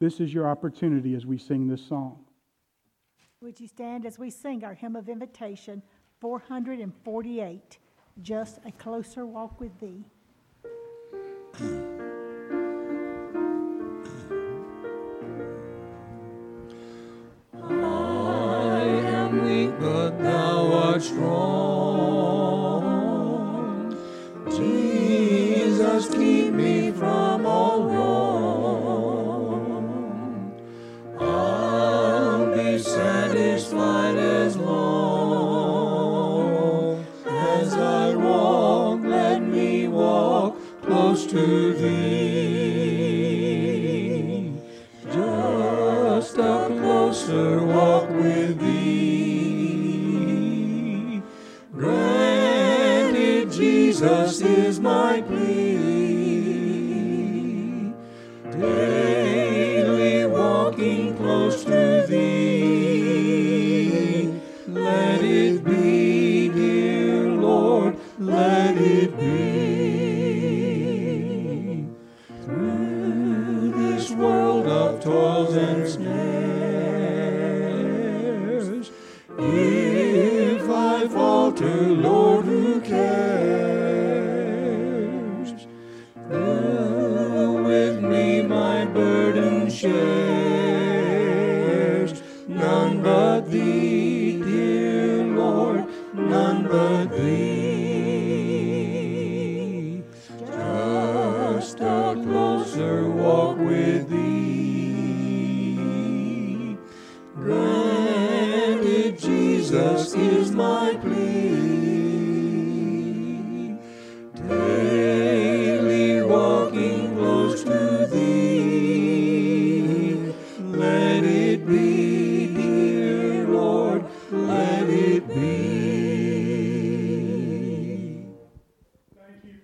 This 0.01 0.21
is 0.21 0.33
your 0.33 0.49
opportunity 0.49 1.15
as 1.15 1.27
we 1.27 1.39
sing 1.39 1.67
this 1.67 1.85
song. 1.85 2.25
Would 3.43 3.59
you 3.59 3.67
stand 3.67 4.07
as 4.07 4.21
we 4.21 4.31
sing 4.31 4.63
our 4.63 4.73
hymn 4.73 4.95
of 4.95 5.09
invitation, 5.09 5.83
448, 6.21 7.79
Just 8.23 8.61
a 8.65 8.71
Closer 8.71 9.27
Walk 9.27 9.59
with 9.59 9.81
Thee? 9.81 10.05
but 19.81 20.23
thou 20.23 20.73
art 20.73 21.03
strong. 21.03 21.52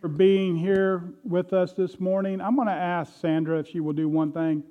For 0.09 0.15
being 0.15 0.57
here 0.57 1.05
with 1.23 1.53
us 1.53 1.75
this 1.75 2.01
morning. 2.01 2.41
I'm 2.41 2.57
going 2.57 2.69
to 2.69 2.73
ask 2.73 3.21
Sandra 3.21 3.59
if 3.59 3.69
she 3.69 3.81
will 3.81 3.93
do 3.93 4.09
one 4.09 4.33
thing. 4.33 4.63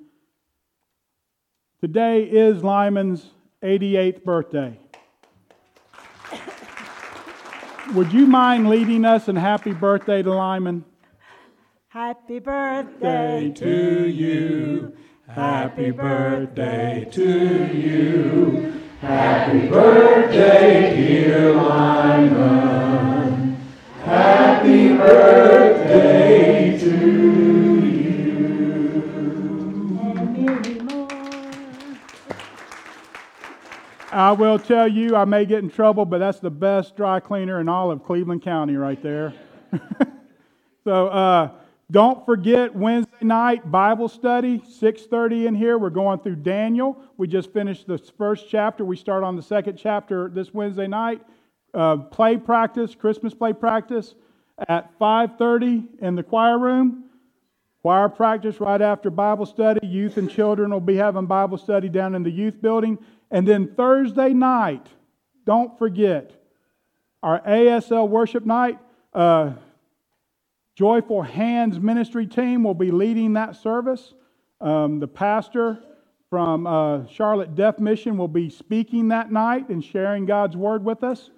Today 1.80 2.22
is 2.24 2.64
Lyman's 2.64 3.24
88th 3.62 4.24
birthday. 4.24 4.78
Would 7.94 8.12
you 8.12 8.26
mind 8.26 8.68
leading 8.68 9.04
us 9.04 9.28
in 9.28 9.36
happy 9.36 9.72
birthday 9.72 10.22
to 10.22 10.32
Lyman? 10.32 10.84
Happy 11.88 12.40
birthday 12.40 13.52
to 13.54 14.08
you. 14.08 14.96
Happy 15.28 15.90
birthday 15.92 17.08
to 17.12 17.76
you. 17.76 18.82
Happy 19.00 19.68
birthday, 19.68 20.96
dear 20.96 21.54
Lyman. 21.54 23.17
Happy 24.08 24.96
birthday 24.96 26.78
to 26.78 27.28
more. 30.82 31.08
I 34.10 34.32
will 34.32 34.58
tell 34.58 34.88
you, 34.88 35.14
I 35.14 35.26
may 35.26 35.44
get 35.44 35.58
in 35.58 35.68
trouble, 35.68 36.06
but 36.06 36.16
that's 36.18 36.40
the 36.40 36.48
best 36.48 36.96
dry 36.96 37.20
cleaner 37.20 37.60
in 37.60 37.68
all 37.68 37.90
of 37.90 38.02
Cleveland 38.02 38.42
County 38.42 38.76
right 38.76 39.02
there. 39.02 39.34
so 40.84 41.08
uh, 41.08 41.50
don't 41.90 42.24
forget 42.24 42.74
Wednesday 42.74 43.12
night 43.20 43.70
Bible 43.70 44.08
study, 44.08 44.60
6:30 44.60 45.48
in 45.48 45.54
here. 45.54 45.76
We're 45.76 45.90
going 45.90 46.20
through 46.20 46.36
Daniel. 46.36 46.96
We 47.18 47.28
just 47.28 47.52
finished 47.52 47.86
the 47.86 47.98
first 47.98 48.46
chapter. 48.48 48.86
We 48.86 48.96
start 48.96 49.22
on 49.22 49.36
the 49.36 49.42
second 49.42 49.76
chapter 49.76 50.30
this 50.30 50.54
Wednesday 50.54 50.86
night. 50.86 51.20
Uh, 51.74 51.96
play 51.96 52.36
practice, 52.36 52.94
Christmas 52.94 53.34
play 53.34 53.52
practice 53.52 54.14
at 54.68 54.90
5:30 54.98 55.86
in 56.00 56.14
the 56.14 56.22
choir 56.22 56.58
room. 56.58 57.04
Choir 57.82 58.08
practice 58.08 58.60
right 58.60 58.82
after 58.82 59.10
Bible 59.10 59.46
study. 59.46 59.86
Youth 59.86 60.16
and 60.16 60.28
children 60.28 60.70
will 60.72 60.80
be 60.80 60.96
having 60.96 61.26
Bible 61.26 61.58
study 61.58 61.88
down 61.88 62.14
in 62.14 62.22
the 62.22 62.30
youth 62.30 62.60
building. 62.60 62.98
And 63.30 63.46
then 63.46 63.74
Thursday 63.74 64.32
night, 64.32 64.86
don't 65.44 65.78
forget 65.78 66.32
our 67.22 67.40
ASL 67.40 68.08
worship 68.08 68.44
night. 68.44 68.78
Uh, 69.14 69.52
Joyful 70.74 71.22
Hands 71.22 71.78
ministry 71.80 72.26
team 72.26 72.62
will 72.62 72.74
be 72.74 72.90
leading 72.90 73.32
that 73.34 73.56
service. 73.56 74.14
Um, 74.60 75.00
the 75.00 75.08
pastor 75.08 75.78
from 76.30 76.66
uh, 76.66 77.06
Charlotte 77.06 77.54
Deaf 77.54 77.78
Mission 77.78 78.16
will 78.16 78.28
be 78.28 78.50
speaking 78.50 79.08
that 79.08 79.32
night 79.32 79.68
and 79.70 79.82
sharing 79.82 80.26
God's 80.26 80.56
word 80.56 80.84
with 80.84 81.02
us. 81.02 81.30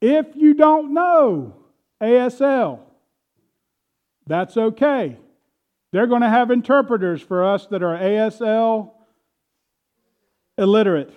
If 0.00 0.36
you 0.36 0.54
don't 0.54 0.94
know 0.94 1.54
ASL, 2.00 2.80
that's 4.26 4.56
okay. 4.56 5.16
They're 5.92 6.06
going 6.06 6.22
to 6.22 6.28
have 6.28 6.50
interpreters 6.50 7.22
for 7.22 7.44
us 7.44 7.66
that 7.66 7.82
are 7.82 7.96
ASL 7.98 8.92
illiterate. 10.56 11.12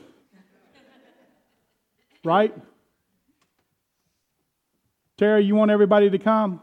right? 2.23 2.55
Terry, 5.17 5.43
you 5.43 5.55
want 5.55 5.71
everybody 5.71 6.09
to 6.09 6.17
come? 6.17 6.61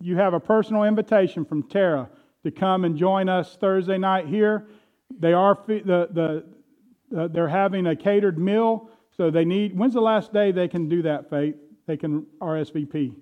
You 0.00 0.16
have 0.16 0.34
a 0.34 0.40
personal 0.40 0.82
invitation 0.82 1.44
from 1.44 1.62
Tara 1.62 2.10
to 2.44 2.50
come 2.50 2.84
and 2.84 2.96
join 2.98 3.28
us 3.28 3.56
Thursday 3.56 3.98
night 3.98 4.26
here. 4.26 4.66
They 5.18 5.32
are 5.32 5.58
the, 5.66 6.08
the, 6.10 6.44
uh, 7.16 7.28
they're 7.28 7.48
having 7.48 7.86
a 7.86 7.96
catered 7.96 8.38
meal, 8.38 8.90
so 9.16 9.30
they 9.30 9.44
need. 9.44 9.76
When's 9.76 9.94
the 9.94 10.00
last 10.00 10.32
day 10.32 10.52
they 10.52 10.68
can 10.68 10.88
do 10.88 11.02
that, 11.02 11.30
Faith? 11.30 11.56
They 11.86 11.96
can 11.96 12.26
RSVP. 12.40 12.90
Tuesday. 12.90 13.18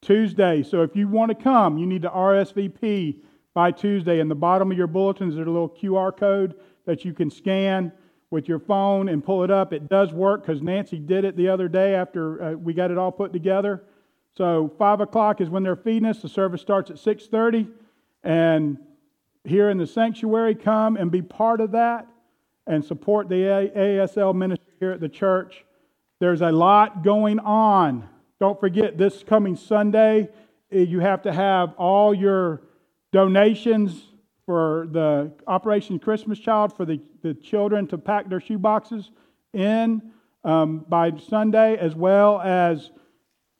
Tuesday 0.00 0.62
so 0.62 0.82
if 0.82 0.96
you 0.96 1.08
want 1.08 1.30
to 1.30 1.34
come, 1.34 1.78
you 1.78 1.86
need 1.86 2.02
to 2.02 2.08
RSVP 2.08 3.16
by 3.54 3.70
Tuesday. 3.70 4.20
In 4.20 4.28
the 4.28 4.34
bottom 4.34 4.70
of 4.70 4.78
your 4.78 4.86
bulletins, 4.86 5.34
there's 5.34 5.46
a 5.46 5.50
little 5.50 5.68
QR 5.68 6.16
code 6.16 6.54
that 6.86 7.04
you 7.04 7.12
can 7.12 7.30
scan 7.30 7.92
with 8.30 8.48
your 8.48 8.60
phone 8.60 9.08
and 9.08 9.24
pull 9.24 9.44
it 9.44 9.50
up. 9.50 9.72
It 9.72 9.88
does 9.88 10.12
work 10.12 10.46
because 10.46 10.62
Nancy 10.62 10.98
did 10.98 11.24
it 11.24 11.36
the 11.36 11.48
other 11.48 11.68
day 11.68 11.94
after 11.94 12.42
uh, 12.42 12.52
we 12.52 12.72
got 12.72 12.90
it 12.90 12.96
all 12.98 13.12
put 13.12 13.32
together. 13.32 13.84
So 14.36 14.72
five 14.78 15.00
o'clock 15.00 15.40
is 15.40 15.50
when 15.50 15.62
they're 15.62 15.76
feeding 15.76 16.06
us. 16.06 16.22
The 16.22 16.28
service 16.28 16.60
starts 16.60 16.90
at 16.90 16.98
six 16.98 17.26
thirty, 17.26 17.68
and 18.22 18.78
here 19.44 19.68
in 19.68 19.78
the 19.78 19.86
sanctuary, 19.86 20.54
come 20.54 20.96
and 20.96 21.10
be 21.10 21.22
part 21.22 21.60
of 21.60 21.72
that 21.72 22.06
and 22.70 22.84
support 22.84 23.28
the 23.28 23.34
ASL 23.74 24.32
ministry 24.32 24.72
here 24.78 24.92
at 24.92 25.00
the 25.00 25.08
church. 25.08 25.64
There's 26.20 26.40
a 26.40 26.52
lot 26.52 27.02
going 27.02 27.40
on. 27.40 28.08
Don't 28.38 28.60
forget, 28.60 28.96
this 28.96 29.24
coming 29.24 29.56
Sunday, 29.56 30.28
eh, 30.70 30.78
you 30.78 31.00
have 31.00 31.22
to 31.22 31.32
have 31.32 31.74
all 31.76 32.14
your 32.14 32.62
donations 33.12 34.04
for 34.46 34.86
the 34.92 35.32
Operation 35.48 35.98
Christmas 35.98 36.38
Child 36.38 36.76
for 36.76 36.84
the, 36.84 37.00
the 37.22 37.34
children 37.34 37.88
to 37.88 37.98
pack 37.98 38.30
their 38.30 38.40
shoe 38.40 38.58
boxes 38.58 39.10
in 39.52 40.00
um, 40.44 40.86
by 40.88 41.10
Sunday, 41.28 41.76
as 41.76 41.96
well 41.96 42.40
as 42.40 42.92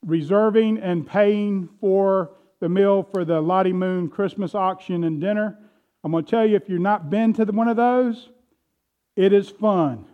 reserving 0.07 0.79
and 0.79 1.05
paying 1.05 1.69
for 1.81 2.31
the 2.61 2.69
meal 2.69 3.03
for 3.13 3.25
the 3.25 3.41
Lottie 3.41 3.73
Moon 3.73 4.09
Christmas 4.09 4.55
auction 4.55 5.03
and 5.03 5.21
dinner. 5.21 5.59
I'm 6.05 6.13
going 6.13 6.25
to 6.25 6.31
tell 6.31 6.47
you, 6.47 6.55
if 6.55 6.69
you've 6.69 6.81
not 6.81 7.11
been 7.11 7.33
to 7.33 7.45
the, 7.45 7.53
one 7.53 7.67
of 7.67 7.77
those, 7.77 8.31
it 9.17 9.33
is 9.33 9.49
fun 9.49 10.07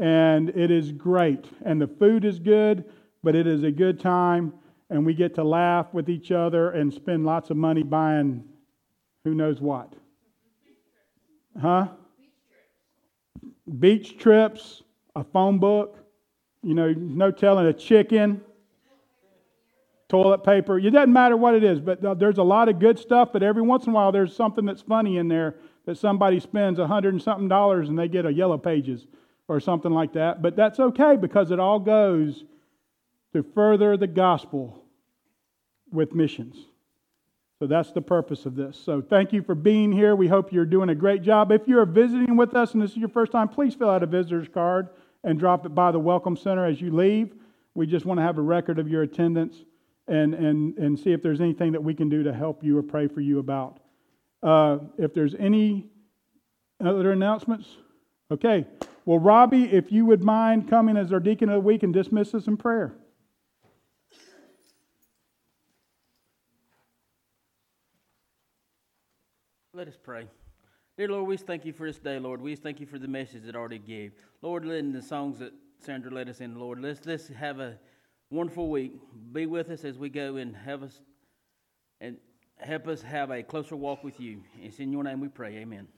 and 0.00 0.48
it 0.50 0.70
is 0.70 0.92
great. 0.92 1.44
And 1.64 1.80
the 1.80 1.86
food 1.86 2.24
is 2.24 2.38
good, 2.38 2.84
but 3.22 3.36
it 3.36 3.46
is 3.46 3.62
a 3.62 3.70
good 3.70 4.00
time, 4.00 4.54
and 4.88 5.04
we 5.04 5.12
get 5.12 5.34
to 5.34 5.44
laugh 5.44 5.92
with 5.92 6.08
each 6.08 6.32
other 6.32 6.70
and 6.70 6.92
spend 6.92 7.26
lots 7.26 7.50
of 7.50 7.58
money 7.58 7.82
buying 7.82 8.42
who 9.24 9.34
knows 9.34 9.60
what. 9.60 9.92
Huh? 11.60 11.88
Beach 13.78 14.16
trips, 14.18 14.82
a 15.14 15.22
phone 15.22 15.58
book, 15.58 15.98
you 16.62 16.74
know, 16.74 16.92
no 16.92 17.30
telling 17.30 17.66
a 17.66 17.72
chicken, 17.74 18.40
toilet 20.08 20.42
paper. 20.42 20.78
It 20.78 20.90
doesn't 20.90 21.12
matter 21.12 21.36
what 21.36 21.54
it 21.54 21.62
is, 21.62 21.78
but 21.78 22.00
there's 22.18 22.38
a 22.38 22.42
lot 22.42 22.70
of 22.70 22.78
good 22.78 22.98
stuff, 22.98 23.30
but 23.34 23.42
every 23.42 23.62
once 23.62 23.84
in 23.84 23.90
a 23.90 23.94
while 23.94 24.12
there's 24.12 24.34
something 24.34 24.64
that's 24.64 24.82
funny 24.82 25.18
in 25.18 25.28
there 25.28 25.56
that 25.86 25.98
somebody 25.98 26.40
spends 26.40 26.78
a 26.78 26.86
hundred 26.86 27.14
and 27.14 27.22
something 27.22 27.48
dollars 27.48 27.88
and 27.88 27.98
they 27.98 28.08
get 28.08 28.26
a 28.26 28.32
yellow 28.32 28.58
pages 28.58 29.06
or 29.48 29.60
something 29.60 29.92
like 29.92 30.12
that. 30.12 30.42
But 30.42 30.56
that's 30.56 30.78
okay 30.78 31.16
because 31.16 31.50
it 31.50 31.58
all 31.58 31.80
goes 31.80 32.44
to 33.32 33.42
further 33.42 33.96
the 33.96 34.06
gospel 34.06 34.84
with 35.90 36.14
missions. 36.14 36.56
So 37.58 37.66
that's 37.66 37.92
the 37.92 38.00
purpose 38.00 38.46
of 38.46 38.56
this. 38.56 38.80
So 38.82 39.02
thank 39.02 39.32
you 39.32 39.42
for 39.42 39.54
being 39.54 39.92
here. 39.92 40.16
We 40.16 40.28
hope 40.28 40.52
you're 40.52 40.64
doing 40.64 40.88
a 40.88 40.94
great 40.94 41.22
job. 41.22 41.52
If 41.52 41.68
you're 41.68 41.84
visiting 41.84 42.36
with 42.36 42.54
us 42.54 42.72
and 42.72 42.82
this 42.82 42.92
is 42.92 42.96
your 42.96 43.10
first 43.10 43.32
time, 43.32 43.48
please 43.48 43.74
fill 43.74 43.90
out 43.90 44.02
a 44.02 44.06
visitor's 44.06 44.48
card 44.48 44.88
and 45.24 45.38
drop 45.38 45.66
it 45.66 45.74
by 45.74 45.92
the 45.92 45.98
Welcome 45.98 46.36
Center 46.36 46.64
as 46.64 46.80
you 46.80 46.90
leave. 46.90 47.34
We 47.74 47.86
just 47.86 48.06
want 48.06 48.18
to 48.18 48.22
have 48.22 48.38
a 48.38 48.42
record 48.42 48.78
of 48.78 48.88
your 48.88 49.02
attendance 49.02 49.64
and, 50.08 50.32
and, 50.34 50.78
and 50.78 50.98
see 50.98 51.12
if 51.12 51.22
there's 51.22 51.40
anything 51.40 51.72
that 51.72 51.84
we 51.84 51.94
can 51.94 52.08
do 52.08 52.22
to 52.22 52.32
help 52.32 52.64
you 52.64 52.78
or 52.78 52.82
pray 52.82 53.08
for 53.08 53.20
you 53.20 53.40
about. 53.40 53.79
Uh, 54.42 54.78
if 54.98 55.12
there's 55.12 55.34
any 55.34 55.86
other 56.82 57.12
announcements, 57.12 57.68
okay. 58.30 58.66
Well, 59.04 59.18
Robbie, 59.18 59.64
if 59.64 59.90
you 59.92 60.06
would 60.06 60.22
mind 60.22 60.68
coming 60.68 60.96
as 60.96 61.12
our 61.12 61.20
deacon 61.20 61.48
of 61.48 61.54
the 61.56 61.60
week 61.60 61.82
and 61.82 61.92
dismiss 61.92 62.34
us 62.34 62.46
in 62.46 62.56
prayer. 62.56 62.94
Let 69.72 69.88
us 69.88 69.96
pray. 70.02 70.26
Dear 70.98 71.08
Lord, 71.08 71.28
we 71.28 71.36
thank 71.38 71.64
you 71.64 71.72
for 71.72 71.86
this 71.86 71.98
day, 71.98 72.18
Lord. 72.18 72.42
We 72.42 72.54
thank 72.54 72.80
you 72.80 72.86
for 72.86 72.98
the 72.98 73.08
message 73.08 73.44
that 73.44 73.56
already 73.56 73.78
gave. 73.78 74.12
Lord, 74.42 74.66
in 74.66 74.92
the 74.92 75.00
songs 75.00 75.38
that 75.38 75.52
Sandra 75.78 76.10
led 76.10 76.28
us 76.28 76.40
in, 76.40 76.58
Lord, 76.58 76.80
let's, 76.82 77.06
let's 77.06 77.28
have 77.28 77.60
a 77.60 77.78
wonderful 78.30 78.68
week. 78.68 78.92
Be 79.32 79.46
with 79.46 79.70
us 79.70 79.84
as 79.84 79.96
we 79.96 80.10
go 80.10 80.36
and 80.36 80.54
have 80.54 80.82
us 80.82 81.00
and 82.00 82.18
help 82.62 82.88
us 82.88 83.02
have 83.02 83.30
a 83.30 83.42
closer 83.42 83.76
walk 83.76 84.04
with 84.04 84.20
you. 84.20 84.42
It's 84.60 84.78
in 84.78 84.92
your 84.92 85.04
name 85.04 85.20
we 85.20 85.28
pray. 85.28 85.56
Amen. 85.56 85.88